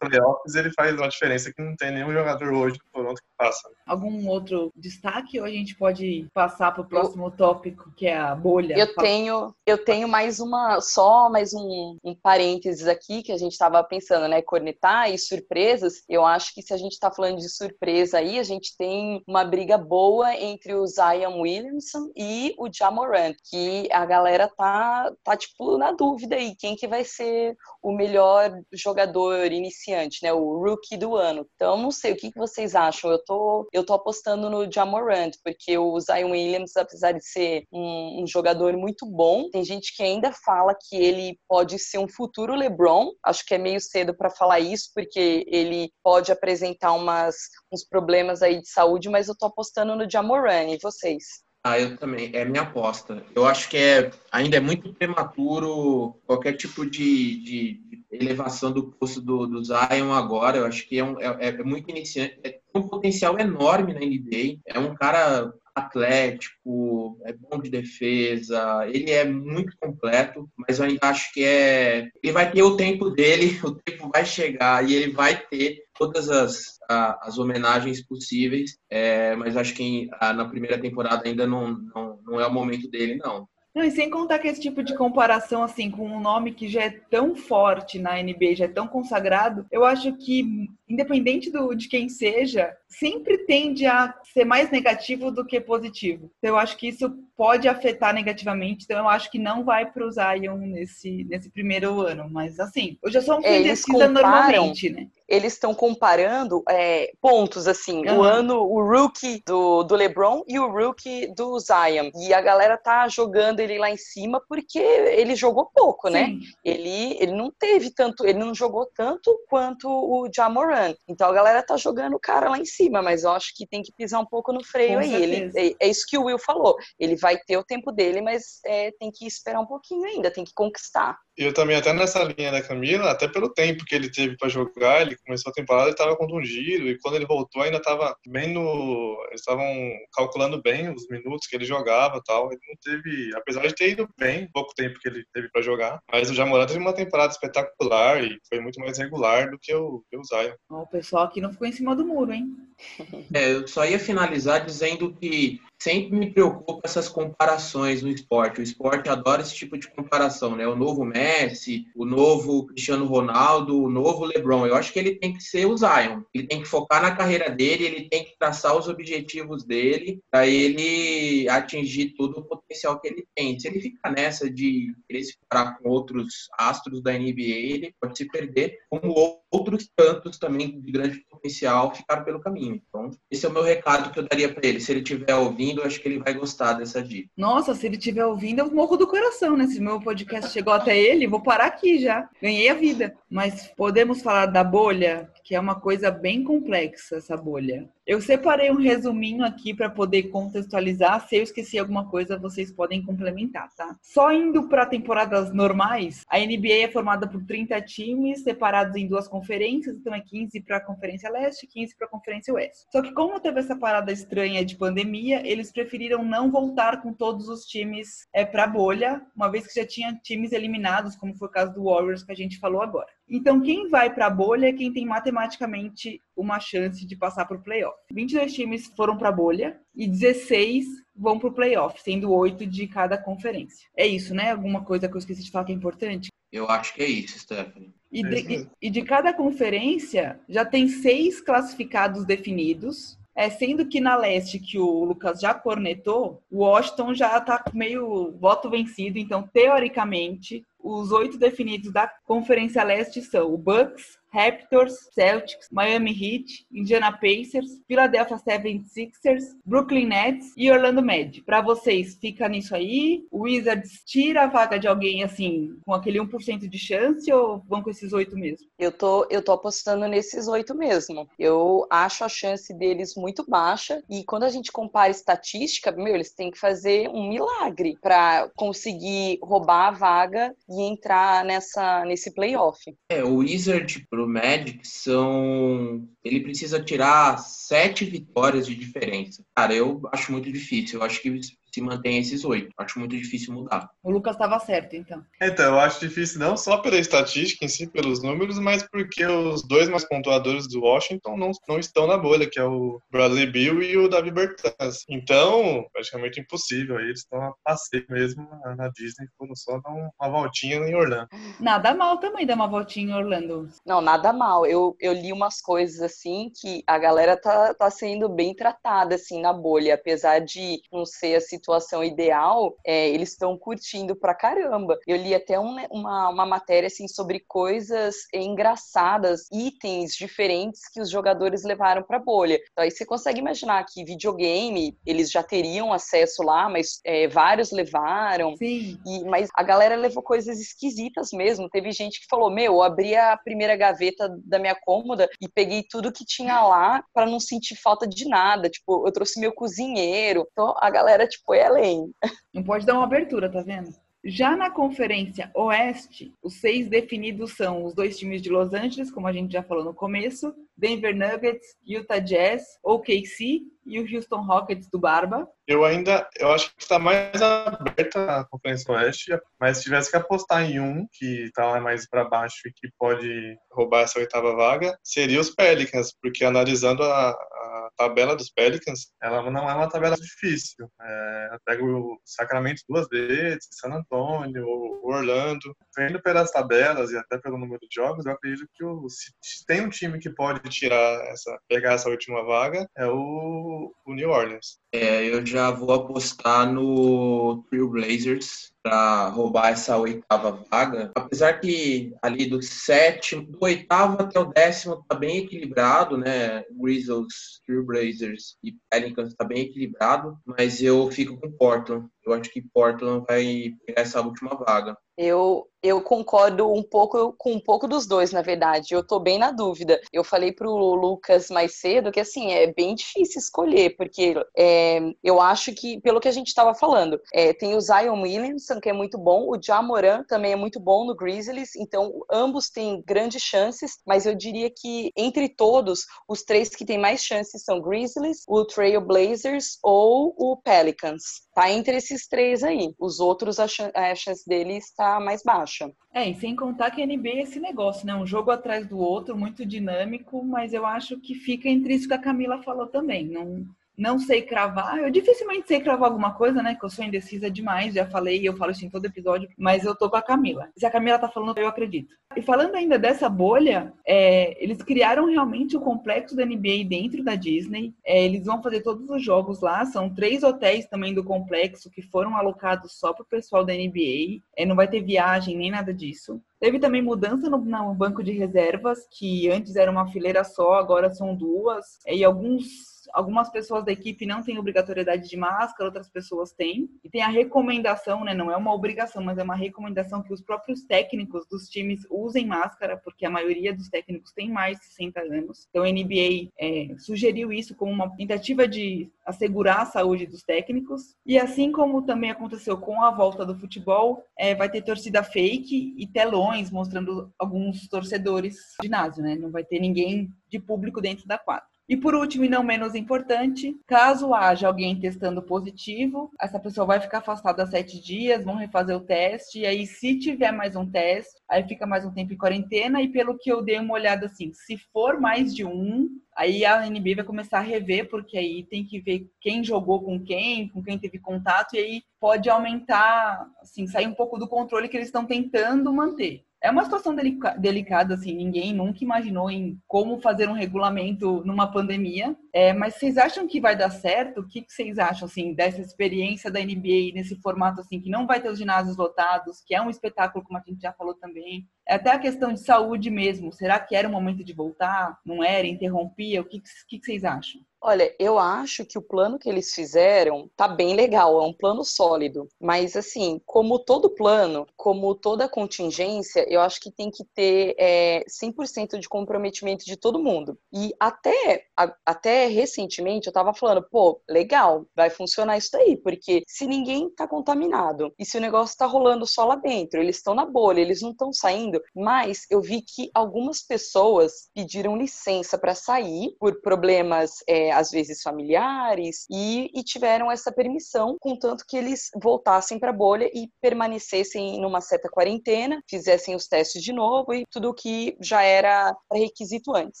playoffs, 0.08 0.54
ele 0.54 0.70
faz 0.72 0.94
uma 0.94 1.08
diferença 1.08 1.52
que 1.52 1.62
não 1.62 1.74
tem 1.76 1.92
nenhum 1.92 2.12
jogador 2.12 2.52
hoje 2.52 2.78
no 2.78 2.90
Toronto 2.92 3.20
que 3.20 3.28
passa. 3.36 3.68
Algum 3.86 4.28
outro 4.28 4.72
destaque 4.74 5.38
ou 5.38 5.46
a 5.46 5.50
gente 5.50 5.76
pode 5.76 6.26
passar 6.32 6.72
para 6.72 6.82
o 6.82 6.88
próximo 6.88 7.26
eu, 7.26 7.30
tópico, 7.30 7.92
que 7.96 8.06
é 8.06 8.16
a 8.16 8.34
bolha? 8.34 8.74
Eu 8.78 8.94
tenho, 8.94 9.54
eu 9.66 9.84
tenho 9.84 10.08
mais 10.08 10.40
uma, 10.40 10.80
só 10.80 11.28
mais 11.28 11.52
um, 11.52 11.98
um 12.02 12.14
parênteses 12.14 12.86
aqui 12.86 13.22
que 13.22 13.32
a 13.32 13.36
gente 13.36 13.52
estava 13.52 13.82
pensando, 13.84 14.26
né? 14.28 14.40
Cornetar 14.40 15.10
e 15.10 15.18
surpresas. 15.18 16.02
Eu 16.08 16.24
acho 16.24 16.54
que 16.54 16.62
se 16.62 16.72
a 16.72 16.76
gente 16.76 16.92
está 16.92 17.10
falando 17.10 17.38
de 17.38 17.48
surpresa 17.48 18.18
aí, 18.18 18.38
a 18.38 18.42
gente 18.42 18.76
tem 18.76 19.22
uma 19.26 19.44
briga 19.44 19.76
boa 19.76 20.34
entre 20.34 20.74
o 20.74 20.86
Zion 20.86 21.40
Williamson 21.40 22.10
e 22.16 22.54
o 22.58 22.68
Jamorant, 22.72 23.34
que 23.50 23.88
a 23.92 24.06
galera 24.06 24.48
tá, 24.48 25.12
tá 25.22 25.36
tipo 25.36 25.76
na 25.76 25.92
dúvida 25.92 26.36
aí, 26.36 26.54
quem 26.56 26.74
que 26.76 26.88
vai 26.88 27.04
ser 27.04 27.54
o 27.82 27.92
melhor 27.92 28.50
jogador 28.72 29.52
iniciante, 29.52 30.22
né? 30.22 30.32
O 30.32 30.58
rookie 30.58 30.96
do 30.96 31.16
ano. 31.16 31.46
Então, 31.54 31.76
não 31.76 31.90
sei, 31.90 32.12
o 32.12 32.16
que, 32.16 32.32
que 32.32 32.38
vocês 32.38 32.74
acham? 32.74 33.10
Eu 33.10 33.22
tô, 33.24 33.68
eu 33.74 33.84
tô 33.84 33.92
apostando 33.92 34.48
no 34.48 34.70
Jamorant, 34.70 35.32
porque 35.42 35.76
o 35.76 35.98
Zion 35.98 36.30
Williams, 36.30 36.76
apesar 36.76 37.10
de 37.10 37.26
ser 37.26 37.64
um, 37.72 38.22
um 38.22 38.26
jogador 38.26 38.76
muito 38.76 39.04
bom, 39.04 39.50
tem 39.50 39.64
gente 39.64 39.94
que 39.96 40.02
ainda 40.02 40.32
fala 40.32 40.76
que 40.88 40.96
ele 40.96 41.36
pode 41.48 41.76
ser 41.80 41.98
um 41.98 42.06
futuro 42.06 42.54
LeBron. 42.54 43.10
Acho 43.26 43.44
que 43.44 43.54
é 43.54 43.58
meio 43.58 43.80
cedo 43.80 44.16
para 44.16 44.30
falar 44.30 44.60
isso, 44.60 44.90
porque 44.94 45.44
ele 45.48 45.90
pode 46.04 46.30
apresentar 46.30 46.92
umas, 46.92 47.34
uns 47.72 47.84
problemas 47.84 48.42
aí 48.42 48.62
de 48.62 48.68
saúde, 48.68 49.10
mas 49.10 49.26
eu 49.26 49.36
tô 49.36 49.46
apostando 49.46 49.96
no 49.96 50.08
Jamoran. 50.08 50.68
E 50.68 50.78
vocês? 50.80 51.24
Ah, 51.66 51.80
eu 51.80 51.96
também. 51.96 52.30
É 52.32 52.44
minha 52.44 52.62
aposta. 52.62 53.24
Eu 53.34 53.44
acho 53.44 53.68
que 53.68 53.76
é, 53.76 54.10
ainda 54.30 54.58
é 54.58 54.60
muito 54.60 54.92
prematuro 54.92 56.14
qualquer 56.26 56.52
tipo 56.52 56.88
de, 56.88 57.42
de 57.42 58.03
elevação 58.14 58.72
do 58.72 58.92
posto 58.92 59.20
do, 59.20 59.46
do 59.46 59.64
Zion 59.64 60.12
agora. 60.12 60.58
Eu 60.58 60.66
acho 60.66 60.88
que 60.88 60.98
é, 60.98 61.04
um, 61.04 61.20
é, 61.20 61.48
é 61.48 61.62
muito 61.62 61.90
iniciante. 61.90 62.38
É 62.44 62.60
um 62.74 62.82
potencial 62.82 63.38
enorme 63.38 63.92
na 63.92 64.00
NBA. 64.00 64.60
É 64.66 64.78
um 64.78 64.94
cara 64.94 65.52
atlético, 65.74 67.18
é 67.24 67.32
bom 67.32 67.60
de 67.60 67.68
defesa, 67.68 68.86
ele 68.86 69.10
é 69.10 69.24
muito 69.24 69.76
completo, 69.80 70.48
mas 70.56 70.78
eu 70.78 70.84
ainda 70.84 71.08
acho 71.08 71.32
que 71.32 71.44
é. 71.44 72.08
Ele 72.22 72.32
vai 72.32 72.50
ter 72.50 72.62
o 72.62 72.76
tempo 72.76 73.10
dele, 73.10 73.58
o 73.64 73.74
tempo 73.74 74.08
vai 74.12 74.24
chegar 74.24 74.88
e 74.88 74.94
ele 74.94 75.12
vai 75.12 75.36
ter 75.36 75.82
todas 75.96 76.28
as, 76.28 76.78
as 76.88 77.38
homenagens 77.38 78.02
possíveis, 78.06 78.78
é, 78.88 79.34
mas 79.34 79.56
acho 79.56 79.74
que 79.74 80.08
na 80.20 80.48
primeira 80.48 80.78
temporada 80.78 81.26
ainda 81.26 81.46
não, 81.46 81.72
não, 81.94 82.20
não 82.24 82.40
é 82.40 82.46
o 82.46 82.52
momento 82.52 82.88
dele, 82.88 83.16
não. 83.16 83.48
Não, 83.74 83.82
e 83.82 83.90
sem 83.90 84.08
contar 84.08 84.38
que 84.38 84.46
esse 84.46 84.60
tipo 84.60 84.84
de 84.84 84.94
comparação, 84.94 85.64
assim, 85.64 85.90
com 85.90 86.06
um 86.06 86.20
nome 86.20 86.54
que 86.54 86.68
já 86.68 86.82
é 86.84 86.90
tão 86.90 87.34
forte 87.34 87.98
na 87.98 88.22
NBA, 88.22 88.54
já 88.54 88.66
é 88.66 88.68
tão 88.68 88.86
consagrado, 88.86 89.66
eu 89.70 89.84
acho 89.84 90.12
que, 90.16 90.70
independente 90.88 91.50
do, 91.50 91.74
de 91.74 91.88
quem 91.88 92.08
seja, 92.08 92.72
sempre 92.98 93.38
tende 93.38 93.86
a 93.86 94.14
ser 94.32 94.44
mais 94.44 94.70
negativo 94.70 95.30
do 95.30 95.44
que 95.44 95.60
positivo. 95.60 96.30
Então, 96.38 96.50
eu 96.50 96.58
acho 96.58 96.76
que 96.76 96.88
isso 96.88 97.10
pode 97.36 97.68
afetar 97.68 98.14
negativamente. 98.14 98.84
Então, 98.84 98.98
eu 98.98 99.08
acho 99.08 99.30
que 99.30 99.38
não 99.38 99.64
vai 99.64 99.90
para 99.90 100.06
o 100.06 100.10
Zion 100.10 100.56
nesse, 100.58 101.24
nesse 101.24 101.50
primeiro 101.50 102.00
ano. 102.00 102.28
Mas, 102.30 102.60
assim, 102.60 102.96
eu 103.02 103.10
já 103.10 103.20
sou 103.20 103.38
um 103.38 103.44
é, 103.44 103.60
indecisa 103.60 104.08
normalmente, 104.08 104.90
né? 104.90 105.08
Eles 105.28 105.54
estão 105.54 105.74
comparando 105.74 106.62
é, 106.68 107.12
pontos, 107.20 107.66
assim, 107.66 108.06
uhum. 108.06 108.18
o 108.18 108.22
ano, 108.22 108.60
o 108.60 108.82
rookie 108.82 109.42
do, 109.46 109.82
do 109.82 109.94
LeBron 109.94 110.44
e 110.46 110.58
o 110.58 110.70
rookie 110.70 111.26
do 111.34 111.58
Zion. 111.58 112.10
E 112.14 112.32
a 112.32 112.40
galera 112.40 112.76
tá 112.76 113.08
jogando 113.08 113.60
ele 113.60 113.78
lá 113.78 113.90
em 113.90 113.96
cima 113.96 114.40
porque 114.48 114.78
ele 114.78 115.34
jogou 115.34 115.70
pouco, 115.74 116.08
né? 116.08 116.26
Sim. 116.26 116.34
né? 116.34 116.40
Ele, 116.64 117.16
ele 117.20 117.32
não 117.32 117.50
teve 117.50 117.90
tanto, 117.90 118.24
ele 118.24 118.38
não 118.38 118.54
jogou 118.54 118.86
tanto 118.94 119.36
quanto 119.48 119.88
o 119.88 120.28
Jamoran. 120.34 120.94
Então, 121.08 121.28
a 121.28 121.32
galera 121.32 121.62
tá 121.62 121.76
jogando 121.76 122.14
o 122.14 122.20
cara 122.20 122.48
lá 122.48 122.58
em 122.58 122.64
cima 122.64 122.83
cima, 122.84 123.02
mas 123.02 123.24
eu 123.24 123.30
acho 123.30 123.52
que 123.54 123.66
tem 123.66 123.82
que 123.82 123.92
pisar 123.92 124.20
um 124.20 124.26
pouco 124.26 124.52
no 124.52 124.64
freio 124.64 124.94
Com 124.94 124.98
aí. 125.00 125.14
Ele, 125.14 125.52
é, 125.56 125.74
é, 125.80 125.88
isso 125.88 126.04
que 126.08 126.18
o 126.18 126.24
Will 126.24 126.38
falou. 126.38 126.76
Ele 126.98 127.16
vai 127.16 127.36
ter 127.38 127.56
o 127.56 127.64
tempo 127.64 127.90
dele, 127.92 128.20
mas 128.20 128.60
é, 128.64 128.90
tem 128.98 129.10
que 129.10 129.26
esperar 129.26 129.60
um 129.60 129.66
pouquinho 129.66 130.04
ainda, 130.04 130.30
tem 130.30 130.44
que 130.44 130.52
conquistar. 130.54 131.18
Eu 131.36 131.52
também, 131.52 131.76
até 131.76 131.92
nessa 131.92 132.22
linha 132.22 132.52
da 132.52 132.62
Camila, 132.62 133.10
até 133.10 133.26
pelo 133.26 133.48
tempo 133.48 133.84
que 133.84 133.94
ele 133.94 134.10
teve 134.10 134.36
para 134.36 134.48
jogar, 134.48 135.02
ele 135.02 135.16
começou 135.16 135.50
a 135.50 135.54
temporada, 135.54 135.86
ele 135.86 135.94
estava 135.94 136.16
contundido, 136.16 136.88
e 136.88 136.98
quando 136.98 137.16
ele 137.16 137.26
voltou 137.26 137.62
ainda 137.62 137.78
estava 137.78 138.16
bem 138.26 138.52
no. 138.52 139.18
Eles 139.28 139.40
estavam 139.40 139.66
calculando 140.12 140.62
bem 140.62 140.92
os 140.92 141.08
minutos 141.08 141.46
que 141.48 141.56
ele 141.56 141.64
jogava 141.64 142.22
tal. 142.24 142.52
Ele 142.52 142.60
não 142.68 142.76
teve, 142.82 143.34
apesar 143.36 143.66
de 143.66 143.74
ter 143.74 143.90
ido 143.90 144.08
bem, 144.18 144.48
pouco 144.52 144.74
tempo 144.74 144.98
que 145.00 145.08
ele 145.08 145.24
teve 145.32 145.48
para 145.50 145.62
jogar, 145.62 145.98
mas 146.10 146.30
o 146.30 146.34
Jamoran 146.34 146.66
teve 146.66 146.78
uma 146.78 146.92
temporada 146.92 147.32
espetacular 147.32 148.22
e 148.22 148.38
foi 148.48 148.60
muito 148.60 148.78
mais 148.78 148.98
regular 148.98 149.50
do 149.50 149.58
que 149.58 149.74
o, 149.74 150.04
que 150.08 150.16
o 150.16 150.24
Zion. 150.24 150.54
O 150.70 150.86
pessoal 150.86 151.24
aqui 151.24 151.40
não 151.40 151.52
ficou 151.52 151.66
em 151.66 151.72
cima 151.72 151.96
do 151.96 152.06
muro, 152.06 152.32
hein? 152.32 152.56
É, 153.32 153.52
eu 153.52 153.66
só 153.66 153.84
ia 153.84 153.98
finalizar 153.98 154.64
dizendo 154.64 155.12
que 155.14 155.60
sempre 155.80 156.16
me 156.16 156.32
preocupa 156.32 156.82
essas 156.84 157.08
comparações 157.08 158.02
no 158.02 158.08
esporte. 158.08 158.60
O 158.60 158.62
esporte 158.62 159.08
adora 159.08 159.42
esse 159.42 159.54
tipo 159.54 159.76
de 159.76 159.88
comparação, 159.88 160.56
né? 160.56 160.66
O 160.66 160.76
novo 160.76 161.04
Messi, 161.04 161.86
o 161.94 162.04
novo 162.04 162.66
Cristiano 162.66 163.06
Ronaldo, 163.06 163.82
o 163.82 163.90
novo 163.90 164.24
LeBron. 164.24 164.66
Eu 164.66 164.76
acho 164.76 164.92
que 164.92 164.98
ele 164.98 165.16
tem 165.16 165.32
que 165.32 165.42
ser 165.42 165.66
o 165.66 165.76
Zion. 165.76 166.22
Ele 166.32 166.46
tem 166.46 166.62
que 166.62 166.68
focar 166.68 167.02
na 167.02 167.14
carreira 167.14 167.50
dele, 167.50 167.84
ele 167.84 168.08
tem 168.08 168.24
que 168.24 168.36
traçar 168.38 168.76
os 168.76 168.88
objetivos 168.88 169.64
dele 169.64 170.20
para 170.30 170.46
ele 170.46 171.48
atingir 171.48 172.14
todo 172.16 172.38
o 172.38 172.44
potencial 172.44 173.00
que 173.00 173.08
ele 173.08 173.26
tem. 173.34 173.58
Se 173.58 173.68
ele 173.68 173.80
ficar 173.80 174.10
nessa 174.10 174.50
de 174.50 174.94
querer 175.08 175.24
se 175.24 175.36
comparar 175.38 175.78
com 175.78 175.88
outros 175.88 176.48
astros 176.58 177.02
da 177.02 177.12
NBA, 177.12 177.34
ele 177.36 177.94
pode 178.00 178.16
se 178.16 178.26
perder, 178.26 178.78
como 178.88 179.14
outros 179.50 179.88
tantos 179.94 180.38
também 180.38 180.80
de 180.80 180.92
grande 180.92 181.24
potencial 181.30 181.94
ficaram 181.94 182.24
pelo 182.24 182.40
caminho. 182.40 182.80
Então, 182.88 183.10
esse 183.30 183.46
é 183.46 183.48
o 183.48 183.52
meu 183.52 183.62
recado 183.62 184.10
que 184.10 184.18
eu 184.18 184.26
daria 184.28 184.52
para 184.52 184.66
ele. 184.66 184.80
Se 184.80 184.92
ele 184.92 185.00
estiver 185.00 185.34
ouvindo, 185.34 185.63
ouvindo, 185.64 185.82
acho 185.82 186.00
que 186.00 186.08
ele 186.08 186.18
vai 186.18 186.34
gostar 186.34 186.74
dessa 186.74 187.02
dica. 187.02 187.28
Nossa, 187.36 187.74
se 187.74 187.86
ele 187.86 187.96
estiver 187.96 188.24
ouvindo, 188.24 188.60
eu 188.60 188.70
morro 188.70 188.96
do 188.96 189.06
coração, 189.06 189.56
né? 189.56 189.66
Se 189.66 189.80
meu 189.80 190.00
podcast 190.00 190.52
chegou 190.52 190.72
até 190.72 190.98
ele, 190.98 191.26
vou 191.26 191.42
parar 191.42 191.66
aqui 191.66 191.98
já. 191.98 192.28
Ganhei 192.40 192.68
a 192.68 192.74
vida. 192.74 193.14
Mas 193.30 193.68
podemos 193.76 194.22
falar 194.22 194.46
da 194.46 194.62
bolha, 194.62 195.30
que 195.42 195.54
é 195.54 195.60
uma 195.60 195.74
coisa 195.74 196.10
bem 196.10 196.44
complexa, 196.44 197.16
essa 197.16 197.36
bolha. 197.36 197.88
Eu 198.06 198.20
separei 198.20 198.70
um 198.70 198.76
resuminho 198.76 199.46
aqui 199.46 199.72
para 199.72 199.88
poder 199.88 200.24
contextualizar. 200.24 201.26
Se 201.26 201.36
eu 201.36 201.42
esqueci 201.42 201.78
alguma 201.78 202.06
coisa, 202.10 202.38
vocês 202.38 202.70
podem 202.70 203.02
complementar, 203.02 203.70
tá? 203.74 203.96
Só 204.02 204.30
indo 204.30 204.68
para 204.68 204.84
temporadas 204.84 205.54
normais, 205.54 206.22
a 206.28 206.38
NBA 206.38 206.82
é 206.82 206.88
formada 206.88 207.26
por 207.26 207.42
30 207.46 207.80
times 207.80 208.42
separados 208.42 208.94
em 208.94 209.08
duas 209.08 209.26
conferências, 209.26 209.96
então 209.96 210.14
é 210.14 210.20
15 210.20 210.60
para 210.60 210.76
a 210.76 210.80
Conferência 210.84 211.30
Leste 211.30 211.64
e 211.64 211.66
15 211.66 211.96
para 211.96 212.06
a 212.06 212.10
Conferência 212.10 212.52
Oeste. 212.52 212.84
Só 212.92 213.00
que 213.00 213.10
como 213.14 213.40
teve 213.40 213.60
essa 213.60 213.74
parada 213.74 214.12
estranha 214.12 214.62
de 214.62 214.76
pandemia, 214.76 215.40
eles 215.42 215.72
preferiram 215.72 216.22
não 216.22 216.50
voltar 216.50 217.00
com 217.00 217.10
todos 217.10 217.48
os 217.48 217.64
times 217.64 218.28
é, 218.34 218.44
para 218.44 218.66
bolha, 218.66 219.22
uma 219.34 219.50
vez 219.50 219.66
que 219.66 219.80
já 219.80 219.86
tinha 219.86 220.12
times 220.22 220.52
eliminados, 220.52 221.16
como 221.16 221.34
foi 221.38 221.48
o 221.48 221.50
caso 221.50 221.72
do 221.72 221.84
Warriors 221.84 222.22
que 222.22 222.32
a 222.32 222.36
gente 222.36 222.58
falou 222.58 222.82
agora. 222.82 223.08
Então, 223.28 223.60
quem 223.60 223.88
vai 223.88 224.12
para 224.12 224.26
a 224.26 224.30
bolha 224.30 224.68
é 224.68 224.72
quem 224.72 224.92
tem 224.92 225.06
matematicamente 225.06 226.20
uma 226.36 226.60
chance 226.60 227.06
de 227.06 227.16
passar 227.16 227.46
para 227.46 227.56
o 227.56 227.62
playoff. 227.62 227.96
22 228.12 228.52
times 228.52 228.86
foram 228.96 229.16
para 229.16 229.30
a 229.30 229.32
bolha 229.32 229.80
e 229.94 230.06
16 230.06 230.86
vão 231.16 231.38
para 231.38 231.48
o 231.48 231.52
playoff, 231.52 232.00
sendo 232.02 232.32
8 232.32 232.66
de 232.66 232.86
cada 232.86 233.16
conferência. 233.16 233.88
É 233.96 234.06
isso, 234.06 234.34
né? 234.34 234.50
Alguma 234.50 234.84
coisa 234.84 235.08
que 235.08 235.14
eu 235.14 235.18
esqueci 235.18 235.42
de 235.42 235.50
falar 235.50 235.64
que 235.64 235.72
é 235.72 235.74
importante? 235.74 236.28
Eu 236.52 236.68
acho 236.68 236.94
que 236.94 237.02
é 237.02 237.08
isso, 237.08 237.38
Stephanie. 237.38 237.92
E 238.12 238.22
de, 238.22 238.54
e, 238.54 238.68
e 238.82 238.90
de 238.90 239.02
cada 239.02 239.32
conferência 239.32 240.38
já 240.48 240.64
tem 240.64 240.86
seis 240.86 241.40
classificados 241.40 242.24
definidos. 242.24 243.18
É, 243.36 243.50
sendo 243.50 243.88
que 243.88 244.00
na 244.00 244.14
leste, 244.14 244.60
que 244.60 244.78
o 244.78 245.04
Lucas 245.04 245.40
já 245.40 245.52
cornetou, 245.52 246.40
o 246.48 246.58
Washington 246.58 247.14
já 247.14 247.40
tá 247.40 247.64
meio 247.74 248.30
voto 248.38 248.70
vencido, 248.70 249.18
então, 249.18 249.42
teoricamente, 249.52 250.64
os 250.84 251.10
oito 251.12 251.38
definidos 251.38 251.90
da 251.90 252.06
Conferência 252.26 252.84
Leste 252.84 253.22
são 253.22 253.50
o 253.52 253.56
Bucks, 253.56 254.18
Raptors, 254.34 254.94
Celtics, 255.12 255.68
Miami 255.70 256.10
Heat, 256.10 256.66
Indiana 256.72 257.12
Pacers, 257.12 257.80
Philadelphia 257.86 258.36
76ers, 258.36 259.44
Brooklyn 259.64 260.06
Nets 260.06 260.52
e 260.56 260.70
Orlando 260.72 261.00
Magic. 261.00 261.42
Para 261.42 261.60
vocês, 261.60 262.18
fica 262.20 262.48
nisso 262.48 262.74
aí? 262.74 263.24
O 263.30 263.42
Wizards 263.42 264.02
tira 264.04 264.42
a 264.42 264.46
vaga 264.48 264.76
de 264.76 264.88
alguém 264.88 265.22
assim, 265.22 265.78
com 265.84 265.94
aquele 265.94 266.18
1% 266.18 266.68
de 266.68 266.78
chance 266.78 267.32
ou 267.32 267.62
vão 267.68 267.80
com 267.80 267.90
esses 267.90 268.12
oito 268.12 268.36
mesmo? 268.36 268.66
Eu 268.76 268.90
tô, 268.90 269.24
eu 269.30 269.40
tô 269.40 269.52
apostando 269.52 270.08
nesses 270.08 270.48
oito 270.48 270.74
mesmo. 270.74 271.28
Eu 271.38 271.86
acho 271.88 272.24
a 272.24 272.28
chance 272.28 272.76
deles 272.76 273.14
muito 273.14 273.48
baixa 273.48 274.02
e 274.10 274.24
quando 274.24 274.42
a 274.42 274.50
gente 274.50 274.72
compara 274.72 275.10
estatística, 275.10 275.92
meu, 275.92 276.14
eles 276.14 276.32
têm 276.32 276.50
que 276.50 276.58
fazer 276.58 277.08
um 277.08 277.28
milagre 277.28 277.96
para 278.02 278.50
conseguir 278.56 279.38
roubar 279.40 279.88
a 279.88 279.90
vaga 279.92 280.54
e 280.68 280.82
entrar 280.82 281.44
nessa 281.44 282.04
nesse 282.04 282.34
playoff. 282.34 282.80
É, 283.08 283.22
o 283.22 283.36
Wizard 283.36 284.06
pro 284.10 284.23
Magic 284.28 284.86
são. 284.86 286.08
Ele 286.24 286.40
precisa 286.40 286.82
tirar 286.82 287.38
sete 287.38 288.04
vitórias 288.04 288.66
de 288.66 288.74
diferença. 288.74 289.44
Cara, 289.54 289.74
eu 289.74 290.02
acho 290.12 290.32
muito 290.32 290.50
difícil. 290.50 290.98
Eu 291.00 291.04
acho 291.04 291.20
que 291.20 291.30
se 291.74 291.80
mantém 291.80 292.18
esses 292.18 292.44
oito. 292.44 292.70
Acho 292.78 293.00
muito 293.00 293.16
difícil 293.16 293.52
mudar. 293.52 293.90
O 294.02 294.10
Lucas 294.10 294.34
estava 294.34 294.58
certo, 294.60 294.94
então. 294.94 295.22
Então, 295.42 295.74
eu 295.74 295.80
acho 295.80 296.00
difícil 296.00 296.38
não 296.38 296.56
só 296.56 296.78
pela 296.78 296.96
estatística 296.96 297.64
em 297.64 297.68
si, 297.68 297.86
pelos 297.88 298.22
números, 298.22 298.58
mas 298.60 298.82
porque 298.88 299.26
os 299.26 299.66
dois 299.66 299.88
mais 299.88 300.06
pontuadores 300.06 300.68
do 300.68 300.80
Washington 300.80 301.36
não, 301.36 301.50
não 301.68 301.78
estão 301.78 302.06
na 302.06 302.16
bolha, 302.16 302.48
que 302.48 302.60
é 302.60 302.64
o 302.64 303.00
Bradley 303.10 303.50
Bill 303.50 303.82
e 303.82 303.96
o 303.96 304.08
Davi 304.08 304.30
Bertans. 304.30 305.04
Então, 305.08 305.84
praticamente 305.92 306.40
impossível. 306.40 307.00
Eles 307.00 307.20
estão 307.20 307.42
a 307.42 307.52
passeio 307.64 308.06
mesmo 308.08 308.46
na 308.76 308.88
Disney, 308.90 309.26
foram 309.36 309.56
só 309.56 309.80
dar 309.80 309.90
uma 309.90 310.30
voltinha 310.30 310.76
em 310.76 310.94
Orlando. 310.94 311.28
Nada 311.58 311.94
mal 311.94 312.18
também 312.18 312.46
dar 312.46 312.54
uma 312.54 312.68
voltinha 312.68 313.12
em 313.12 313.16
Orlando. 313.16 313.68
Não, 313.84 314.00
nada 314.00 314.32
mal. 314.32 314.64
Eu, 314.64 314.96
eu 315.00 315.12
li 315.12 315.32
umas 315.32 315.60
coisas 315.60 316.00
assim 316.00 316.50
que 316.60 316.82
a 316.86 316.98
galera 316.98 317.36
tá, 317.36 317.74
tá 317.74 317.90
sendo 317.90 318.28
bem 318.28 318.54
tratada 318.54 319.16
assim 319.16 319.40
na 319.40 319.52
bolha, 319.52 319.94
apesar 319.94 320.38
de 320.40 320.80
não 320.92 321.04
ser 321.04 321.36
a 321.36 321.40
situação 321.64 322.04
ideal, 322.04 322.76
é, 322.84 323.08
eles 323.08 323.30
estão 323.30 323.56
curtindo 323.56 324.14
pra 324.14 324.34
caramba. 324.34 324.98
Eu 325.06 325.16
li 325.16 325.34
até 325.34 325.58
um, 325.58 325.76
uma, 325.90 326.28
uma 326.28 326.46
matéria 326.46 326.88
assim 326.88 327.08
sobre 327.08 327.40
coisas 327.40 328.14
engraçadas, 328.32 329.46
itens 329.50 330.14
diferentes 330.14 330.82
que 330.92 331.00
os 331.00 331.08
jogadores 331.08 331.64
levaram 331.64 332.02
pra 332.02 332.18
bolha. 332.18 332.60
Então 332.72 332.84
aí 332.84 332.90
você 332.90 333.06
consegue 333.06 333.40
imaginar 333.40 333.84
que 333.84 334.04
videogame 334.04 334.96
eles 335.06 335.30
já 335.30 335.42
teriam 335.42 335.92
acesso 335.92 336.42
lá, 336.42 336.68
mas 336.68 337.00
é, 337.04 337.26
vários 337.28 337.72
levaram. 337.72 338.56
Sim. 338.56 338.98
E, 339.06 339.24
mas 339.24 339.48
a 339.54 339.62
galera 339.62 339.96
levou 339.96 340.22
coisas 340.22 340.60
esquisitas 340.60 341.30
mesmo. 341.32 341.70
Teve 341.70 341.90
gente 341.92 342.20
que 342.20 342.26
falou: 342.28 342.50
Meu, 342.50 342.74
eu 342.74 342.82
abri 342.82 343.16
a 343.16 343.36
primeira 343.36 343.76
gaveta 343.76 344.28
da 344.44 344.58
minha 344.58 344.74
cômoda 344.74 345.28
e 345.40 345.48
peguei 345.48 345.82
tudo 345.88 346.12
que 346.12 346.24
tinha 346.24 346.62
lá 346.62 347.02
para 347.14 347.26
não 347.26 347.40
sentir 347.40 347.76
falta 347.76 348.06
de 348.06 348.28
nada. 348.28 348.68
Tipo, 348.68 349.06
eu 349.06 349.12
trouxe 349.12 349.40
meu 349.40 349.52
cozinheiro. 349.52 350.46
Então 350.52 350.74
a 350.78 350.90
galera, 350.90 351.26
tipo, 351.26 351.53
é 351.54 351.66
além. 351.66 352.12
Não 352.52 352.62
pode 352.62 352.84
dar 352.84 352.94
uma 352.94 353.04
abertura, 353.04 353.50
tá 353.50 353.62
vendo? 353.62 353.90
Já 354.24 354.56
na 354.56 354.70
Conferência 354.70 355.50
Oeste, 355.54 356.32
os 356.42 356.54
seis 356.54 356.88
definidos 356.88 357.52
são 357.52 357.84
os 357.84 357.94
dois 357.94 358.18
times 358.18 358.40
de 358.40 358.48
Los 358.48 358.72
Angeles, 358.72 359.10
como 359.10 359.26
a 359.26 359.32
gente 359.32 359.52
já 359.52 359.62
falou 359.62 359.84
no 359.84 359.92
começo, 359.92 360.54
Denver 360.76 361.14
Nuggets, 361.14 361.76
Utah 361.84 362.18
Jazz, 362.18 362.62
OKC 362.82 363.62
e 363.86 364.00
o 364.00 364.16
Houston 364.16 364.42
Rockets 364.42 364.88
do 364.88 364.98
Barba. 364.98 365.46
Eu 365.66 365.84
ainda, 365.84 366.28
eu 366.38 366.52
acho 366.52 366.74
que 366.74 366.82
está 366.82 366.98
mais 366.98 367.40
aberta 367.40 368.40
a 368.40 368.44
Conferência 368.44 368.92
Oeste, 368.92 369.38
mas 369.58 369.78
se 369.78 369.84
tivesse 369.84 370.10
que 370.10 370.16
apostar 370.16 370.62
em 370.62 370.80
um 370.80 371.06
que 371.12 371.44
está 371.44 371.80
mais 371.80 372.08
para 372.08 372.24
baixo 372.24 372.66
e 372.66 372.72
que 372.72 372.88
pode 372.98 373.56
roubar 373.72 374.02
essa 374.02 374.18
oitava 374.18 374.54
vaga, 374.54 374.98
seria 375.02 375.40
os 375.40 375.50
Pelicans, 375.50 376.12
porque 376.20 376.44
analisando 376.44 377.02
a, 377.02 377.30
a 377.30 377.88
tabela 377.96 378.36
dos 378.36 378.50
Pelicans, 378.50 379.10
ela 379.22 379.50
não 379.50 379.68
é 379.68 379.74
uma 379.74 379.88
tabela 379.88 380.16
difícil. 380.16 380.86
É, 381.00 381.48
eu 381.52 381.58
pego 381.64 381.86
o 381.86 382.20
Sacramento 382.24 382.82
duas 382.88 383.06
vezes, 383.08 383.68
San 383.72 383.92
Antonio, 383.92 384.66
Orlando. 385.02 385.74
Vendo 385.96 386.20
pelas 386.20 386.50
tabelas 386.50 387.10
e 387.10 387.16
até 387.16 387.38
pelo 387.38 387.58
número 387.58 387.80
de 387.80 387.94
jogos, 387.94 388.26
eu 388.26 388.32
acredito 388.32 388.68
que 388.74 388.84
o, 388.84 389.06
se 389.08 389.64
tem 389.66 389.80
um 389.82 389.88
time 389.88 390.18
que 390.18 390.30
pode 390.30 390.63
tirar 390.68 391.24
essa, 391.26 391.58
pegar 391.68 391.94
essa 391.94 392.08
última 392.08 392.42
vaga, 392.44 392.86
é 392.96 393.06
o, 393.06 393.92
o 394.06 394.14
New 394.14 394.30
Orleans. 394.30 394.78
É, 394.92 395.24
eu 395.24 395.44
já 395.44 395.70
vou 395.70 395.92
apostar 395.92 396.72
no 396.72 397.64
Trail 397.68 397.88
Blazers 397.88 398.72
para 398.84 399.28
roubar 399.28 399.70
essa 399.70 399.96
oitava 399.96 400.62
vaga. 400.70 401.10
Apesar 401.16 401.58
que 401.58 402.14
ali 402.22 402.46
do 402.46 402.62
sétimo, 402.62 403.46
do 403.46 403.58
oitavo 403.62 404.22
até 404.22 404.38
o 404.38 404.44
décimo 404.44 405.02
tá 405.08 405.16
bem 405.16 405.38
equilibrado, 405.38 406.18
né? 406.18 406.62
Grizzlies, 406.70 407.60
Blazers 407.86 408.56
e 408.62 408.76
Pelicans 408.90 409.34
tá 409.34 409.44
bem 409.44 409.62
equilibrado, 409.62 410.38
mas 410.44 410.82
eu 410.82 411.10
fico 411.10 411.40
com 411.40 411.50
Portland. 411.52 412.06
Eu 412.26 412.34
acho 412.34 412.50
que 412.50 412.62
Portland 412.62 413.24
vai 413.26 413.74
pegar 413.86 414.02
essa 414.02 414.20
última 414.20 414.54
vaga. 414.54 414.96
Eu, 415.16 415.68
eu 415.84 416.00
concordo 416.00 416.72
um 416.72 416.82
pouco 416.82 417.34
com 417.38 417.52
um 417.52 417.60
pouco 417.60 417.86
dos 417.86 418.06
dois, 418.06 418.32
na 418.32 418.42
verdade. 418.42 418.94
Eu 418.94 419.06
tô 419.06 419.20
bem 419.20 419.38
na 419.38 419.52
dúvida. 419.52 420.00
Eu 420.12 420.24
falei 420.24 420.50
pro 420.50 420.72
Lucas 420.72 421.50
mais 421.50 421.78
cedo 421.78 422.10
que 422.10 422.20
assim 422.20 422.52
é 422.52 422.72
bem 422.72 422.94
difícil 422.94 423.38
escolher, 423.38 423.94
porque 423.96 424.34
é, 424.56 424.98
eu 425.22 425.40
acho 425.40 425.72
que, 425.74 426.00
pelo 426.00 426.20
que 426.20 426.28
a 426.28 426.32
gente 426.32 426.48
estava 426.48 426.74
falando, 426.74 427.20
é, 427.32 427.52
tem 427.52 427.76
o 427.76 427.80
Zion 427.80 428.22
Williamson, 428.22 428.80
que 428.80 428.88
é 428.88 428.92
muito 428.92 429.18
bom, 429.18 429.48
o 429.48 429.60
Jamoran 429.62 430.24
também 430.24 430.52
é 430.52 430.56
muito 430.56 430.80
bom 430.80 431.04
no 431.04 431.14
Grizzlies, 431.14 431.76
então 431.76 432.12
ambos 432.30 432.70
têm 432.70 433.02
grandes 433.06 433.42
chances, 433.42 433.98
mas 434.06 434.26
eu 434.26 434.34
diria 434.34 434.70
que 434.74 435.12
entre 435.16 435.48
todos, 435.48 436.06
os 436.28 436.42
três 436.42 436.70
que 436.70 436.84
têm 436.84 436.98
mais 436.98 437.22
chances 437.22 437.62
são 437.62 437.80
Grizzlies, 437.80 438.42
o 438.48 438.64
Trail 438.64 439.00
Blazers 439.00 439.78
ou 439.82 440.34
o 440.38 440.56
Pelicans. 440.56 441.44
Tá 441.54 441.70
entre 441.70 441.96
esses 441.96 442.26
três 442.26 442.64
aí. 442.64 442.92
Os 442.98 443.20
outros, 443.20 443.60
a 443.60 443.68
chance 443.68 444.42
deles 444.44 444.86
está 444.86 445.03
mais 445.20 445.42
baixa. 445.42 445.90
É, 446.12 446.28
e 446.28 446.34
sem 446.34 446.54
contar 446.54 446.90
que 446.90 447.02
a 447.02 447.06
NBA 447.06 447.28
é 447.28 447.42
esse 447.42 447.60
negócio, 447.60 448.06
né? 448.06 448.14
Um 448.14 448.26
jogo 448.26 448.50
atrás 448.50 448.86
do 448.86 448.98
outro, 448.98 449.36
muito 449.36 449.66
dinâmico, 449.66 450.44
mas 450.44 450.72
eu 450.72 450.86
acho 450.86 451.20
que 451.20 451.34
fica 451.34 451.68
entre 451.68 451.94
isso 451.94 452.08
que 452.08 452.14
a 452.14 452.20
Camila 452.20 452.62
falou 452.62 452.86
também. 452.86 453.28
Não, 453.28 453.66
não 453.96 454.18
sei 454.18 454.42
cravar. 454.42 454.98
Eu 454.98 455.10
dificilmente 455.10 455.68
sei 455.68 455.80
cravar 455.80 456.08
alguma 456.08 456.32
coisa, 456.32 456.62
né? 456.62 456.74
Que 456.74 456.84
eu 456.84 456.90
sou 456.90 457.04
indecisa 457.04 457.50
demais, 457.50 457.94
já 457.94 458.06
falei 458.06 458.40
e 458.40 458.46
eu 458.46 458.56
falo 458.56 458.72
isso 458.72 458.84
em 458.84 458.90
todo 458.90 459.06
episódio, 459.06 459.48
mas 459.56 459.84
eu 459.84 459.94
tô 459.94 460.10
com 460.10 460.16
a 460.16 460.22
Camila. 460.22 460.68
Se 460.76 460.84
a 460.84 460.90
Camila 460.90 461.18
tá 461.18 461.28
falando, 461.28 461.58
eu 461.58 461.68
acredito. 461.68 462.14
E 462.36 462.42
falando 462.42 462.74
ainda 462.74 462.98
dessa 462.98 463.28
bolha, 463.28 463.92
é, 464.06 464.62
eles 464.62 464.82
criaram 464.82 465.26
realmente 465.26 465.76
o 465.76 465.80
complexo 465.80 466.34
da 466.34 466.44
NBA 466.44 466.84
dentro 466.88 467.22
da 467.22 467.34
Disney. 467.36 467.94
É, 468.04 468.24
eles 468.24 468.44
vão 468.44 468.62
fazer 468.62 468.80
todos 468.80 469.08
os 469.08 469.22
jogos 469.22 469.60
lá. 469.60 469.84
São 469.84 470.12
três 470.12 470.42
hotéis 470.42 470.86
também 470.86 471.14
do 471.14 471.22
complexo 471.22 471.90
que 471.90 472.02
foram 472.02 472.36
alocados 472.36 472.98
só 472.98 473.12
pro 473.12 473.24
pessoal 473.24 473.64
da 473.64 473.72
NBA. 473.72 474.42
É, 474.56 474.66
não 474.66 474.74
vai 474.74 474.88
ter 474.88 475.02
viagem 475.02 475.56
nem 475.56 475.70
nada 475.70 475.94
disso. 475.94 476.40
Teve 476.58 476.78
também 476.78 477.02
mudança 477.02 477.48
no, 477.48 477.58
no 477.58 477.94
banco 477.94 478.22
de 478.22 478.32
reservas, 478.32 479.06
que 479.10 479.50
antes 479.50 479.76
era 479.76 479.90
uma 479.90 480.10
fileira 480.10 480.42
só, 480.42 480.74
agora 480.74 481.10
são 481.10 481.34
duas. 481.34 481.98
E 482.06 482.24
alguns 482.24 482.93
algumas 483.12 483.50
pessoas 483.50 483.84
da 483.84 483.92
equipe 483.92 484.26
não 484.26 484.42
têm 484.42 484.58
obrigatoriedade 484.58 485.28
de 485.28 485.36
máscara, 485.36 485.88
outras 485.88 486.08
pessoas 486.08 486.52
têm. 486.52 486.88
E 487.02 487.08
tem 487.08 487.22
a 487.22 487.28
recomendação, 487.28 488.24
né? 488.24 488.34
Não 488.34 488.50
é 488.50 488.56
uma 488.56 488.72
obrigação, 488.72 489.22
mas 489.22 489.38
é 489.38 489.42
uma 489.42 489.56
recomendação 489.56 490.22
que 490.22 490.32
os 490.32 490.40
próprios 490.40 490.82
técnicos 490.82 491.46
dos 491.46 491.68
times 491.68 492.06
usem 492.10 492.46
máscara, 492.46 492.96
porque 492.96 493.26
a 493.26 493.30
maioria 493.30 493.74
dos 493.74 493.88
técnicos 493.88 494.32
tem 494.32 494.50
mais 494.50 494.78
de 494.78 494.86
60 494.86 495.20
anos. 495.20 495.66
Então 495.70 495.84
a 495.84 495.90
NBA 495.90 496.50
é, 496.58 496.94
sugeriu 496.98 497.52
isso 497.52 497.74
como 497.74 497.92
uma 497.92 498.14
tentativa 498.16 498.66
de 498.66 499.10
assegurar 499.24 499.80
a 499.80 499.86
saúde 499.86 500.26
dos 500.26 500.42
técnicos. 500.42 501.16
E 501.24 501.38
assim 501.38 501.72
como 501.72 502.02
também 502.02 502.30
aconteceu 502.30 502.76
com 502.78 503.02
a 503.02 503.10
volta 503.10 503.44
do 503.44 503.58
futebol, 503.58 504.24
é, 504.38 504.54
vai 504.54 504.68
ter 504.68 504.82
torcida 504.82 505.22
fake 505.22 505.94
e 505.96 506.06
telões 506.06 506.70
mostrando 506.70 507.32
alguns 507.38 507.88
torcedores 507.88 508.56
ginásio, 508.82 509.22
né? 509.22 509.34
Não 509.34 509.50
vai 509.50 509.64
ter 509.64 509.80
ninguém 509.80 510.30
de 510.48 510.58
público 510.58 511.00
dentro 511.00 511.26
da 511.26 511.38
quadra. 511.38 511.73
E 511.86 511.98
por 511.98 512.14
último, 512.14 512.46
e 512.46 512.48
não 512.48 512.62
menos 512.62 512.94
importante, 512.94 513.76
caso 513.86 514.32
haja 514.32 514.66
alguém 514.66 514.98
testando 514.98 515.42
positivo, 515.42 516.30
essa 516.40 516.58
pessoa 516.58 516.86
vai 516.86 516.98
ficar 516.98 517.18
afastada 517.18 517.66
sete 517.66 518.00
dias, 518.00 518.42
vão 518.42 518.54
refazer 518.54 518.96
o 518.96 519.00
teste, 519.00 519.60
e 519.60 519.66
aí 519.66 519.86
se 519.86 520.18
tiver 520.18 520.50
mais 520.50 520.74
um 520.76 520.90
teste, 520.90 521.34
aí 521.46 521.62
fica 521.68 521.86
mais 521.86 522.02
um 522.06 522.10
tempo 522.10 522.32
em 522.32 522.38
quarentena, 522.38 523.02
e 523.02 523.08
pelo 523.08 523.36
que 523.36 523.52
eu 523.52 523.62
dei 523.62 523.78
uma 523.78 523.92
olhada 523.92 524.24
assim, 524.24 524.50
se 524.54 524.78
for 524.94 525.20
mais 525.20 525.54
de 525.54 525.66
um, 525.66 526.08
aí 526.34 526.64
a 526.64 526.88
NBA 526.88 527.16
vai 527.16 527.24
começar 527.24 527.58
a 527.58 527.62
rever, 527.62 528.08
porque 528.08 528.38
aí 528.38 528.64
tem 528.64 528.82
que 528.82 528.98
ver 529.00 529.30
quem 529.38 529.62
jogou 529.62 530.02
com 530.02 530.18
quem, 530.18 530.68
com 530.70 530.82
quem 530.82 530.98
teve 530.98 531.18
contato, 531.18 531.74
e 531.74 531.78
aí 531.78 532.02
pode 532.18 532.48
aumentar, 532.48 533.46
assim, 533.60 533.86
sair 533.86 534.06
um 534.06 534.14
pouco 534.14 534.38
do 534.38 534.48
controle 534.48 534.88
que 534.88 534.96
eles 534.96 535.08
estão 535.08 535.26
tentando 535.26 535.92
manter. 535.92 536.46
É 536.64 536.70
uma 536.70 536.82
situação 536.82 537.14
delicada, 537.58 538.14
assim, 538.14 538.34
ninguém 538.34 538.72
nunca 538.72 539.04
imaginou 539.04 539.50
em 539.50 539.78
como 539.86 540.18
fazer 540.18 540.48
um 540.48 540.54
regulamento 540.54 541.44
numa 541.44 541.70
pandemia. 541.70 542.34
É, 542.54 542.72
mas 542.72 542.94
vocês 542.94 543.18
acham 543.18 543.46
que 543.46 543.60
vai 543.60 543.76
dar 543.76 543.90
certo? 543.90 544.40
O 544.40 544.48
que, 544.48 544.62
que 544.62 544.72
vocês 544.72 544.98
acham, 544.98 545.26
assim, 545.26 545.52
dessa 545.52 545.82
experiência 545.82 546.50
da 546.50 546.60
NBA 546.60 547.12
nesse 547.12 547.36
formato, 547.42 547.82
assim, 547.82 548.00
que 548.00 548.08
não 548.08 548.26
vai 548.26 548.40
ter 548.40 548.48
os 548.48 548.58
ginásios 548.58 548.96
lotados, 548.96 549.60
que 549.66 549.74
é 549.74 549.82
um 549.82 549.90
espetáculo, 549.90 550.42
como 550.42 550.58
a 550.58 550.62
gente 550.66 550.80
já 550.80 550.90
falou 550.94 551.12
também? 551.12 551.68
É 551.86 551.96
até 551.96 552.10
a 552.10 552.18
questão 552.18 552.50
de 552.54 552.60
saúde 552.60 553.10
mesmo. 553.10 553.52
Será 553.52 553.78
que 553.78 553.94
era 553.94 554.08
o 554.08 554.10
momento 554.10 554.42
de 554.42 554.54
voltar? 554.54 555.18
Não 555.22 555.44
era? 555.44 555.66
Interrompia? 555.66 556.40
O 556.40 556.46
que, 556.46 556.62
que, 556.88 556.98
que 556.98 557.04
vocês 557.04 557.24
acham? 557.24 557.60
Olha, 557.86 558.14
eu 558.18 558.38
acho 558.38 558.82
que 558.86 558.96
o 558.96 559.02
plano 559.02 559.38
que 559.38 559.46
eles 559.46 559.74
fizeram 559.74 560.50
tá 560.56 560.66
bem 560.66 560.94
legal, 560.94 561.38
é 561.38 561.46
um 561.46 561.52
plano 561.52 561.84
sólido. 561.84 562.48
Mas, 562.58 562.96
assim, 562.96 563.38
como 563.44 563.78
todo 563.78 564.08
plano, 564.08 564.66
como 564.74 565.14
toda 565.14 565.46
contingência, 565.50 566.46
eu 566.48 566.62
acho 566.62 566.80
que 566.80 566.90
tem 566.90 567.10
que 567.10 567.22
ter 567.34 567.74
é, 567.78 568.24
100% 568.26 568.98
de 568.98 569.06
comprometimento 569.06 569.84
de 569.84 569.98
todo 569.98 570.18
mundo. 570.18 570.58
E 570.72 570.94
até, 570.98 571.66
a, 571.76 571.94
até 572.06 572.46
recentemente 572.46 573.26
eu 573.26 573.32
tava 573.34 573.52
falando, 573.52 573.86
pô, 573.90 574.18
legal, 574.30 574.86
vai 574.96 575.10
funcionar 575.10 575.58
isso 575.58 575.68
daí, 575.72 575.94
porque 575.94 576.42
se 576.48 576.66
ninguém 576.66 577.10
tá 577.10 577.28
contaminado 577.28 578.14
e 578.18 578.24
se 578.24 578.38
o 578.38 578.40
negócio 578.40 578.78
tá 578.78 578.86
rolando 578.86 579.26
só 579.26 579.44
lá 579.44 579.56
dentro, 579.56 580.00
eles 580.00 580.16
estão 580.16 580.34
na 580.34 580.46
bolha, 580.46 580.80
eles 580.80 581.02
não 581.02 581.10
estão 581.10 581.34
saindo, 581.34 581.82
mas 581.94 582.46
eu 582.50 582.62
vi 582.62 582.80
que 582.80 583.10
algumas 583.14 583.60
pessoas 583.60 584.48
pediram 584.54 584.96
licença 584.96 585.58
para 585.58 585.74
sair 585.74 586.34
por 586.40 586.62
problemas. 586.62 587.44
É, 587.46 587.73
às 587.74 587.90
vezes 587.90 588.22
familiares, 588.22 589.26
e, 589.30 589.70
e 589.74 589.82
tiveram 589.82 590.30
essa 590.30 590.52
permissão, 590.52 591.16
contanto 591.20 591.64
que 591.68 591.76
eles 591.76 592.10
voltassem 592.22 592.78
para 592.78 592.90
a 592.90 592.94
bolha 592.94 593.30
e 593.32 593.48
permanecessem 593.60 594.60
numa 594.60 594.80
certa 594.80 595.08
quarentena, 595.08 595.80
fizessem 595.88 596.34
os 596.34 596.46
testes 596.46 596.82
de 596.82 596.92
novo 596.92 597.34
e 597.34 597.44
tudo 597.50 597.70
o 597.70 597.74
que 597.74 598.16
já 598.20 598.42
era 598.42 598.94
requisito 599.12 599.74
antes. 599.74 600.00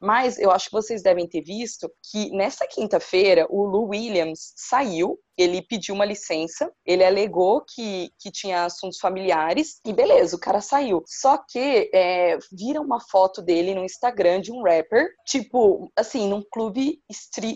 Mas 0.00 0.38
eu 0.38 0.50
acho 0.50 0.66
que 0.66 0.72
vocês 0.72 1.02
devem 1.02 1.28
ter 1.28 1.42
visto 1.42 1.90
que 2.10 2.30
nessa 2.30 2.66
quinta-feira 2.66 3.46
o 3.50 3.64
Lou 3.64 3.88
Williams 3.88 4.52
saiu 4.56 5.18
ele 5.36 5.62
pediu 5.62 5.94
uma 5.94 6.04
licença, 6.04 6.70
ele 6.84 7.04
alegou 7.04 7.64
que, 7.64 8.10
que 8.18 8.30
tinha 8.30 8.64
assuntos 8.64 8.98
familiares 8.98 9.80
e 9.84 9.92
beleza, 9.92 10.36
o 10.36 10.40
cara 10.40 10.60
saiu. 10.60 11.02
Só 11.06 11.38
que 11.38 11.90
é, 11.94 12.38
viram 12.52 12.82
uma 12.82 13.00
foto 13.00 13.42
dele 13.42 13.74
no 13.74 13.84
Instagram 13.84 14.40
de 14.40 14.52
um 14.52 14.62
rapper, 14.62 15.08
tipo, 15.26 15.90
assim, 15.96 16.28
num 16.28 16.42
clube 16.50 17.00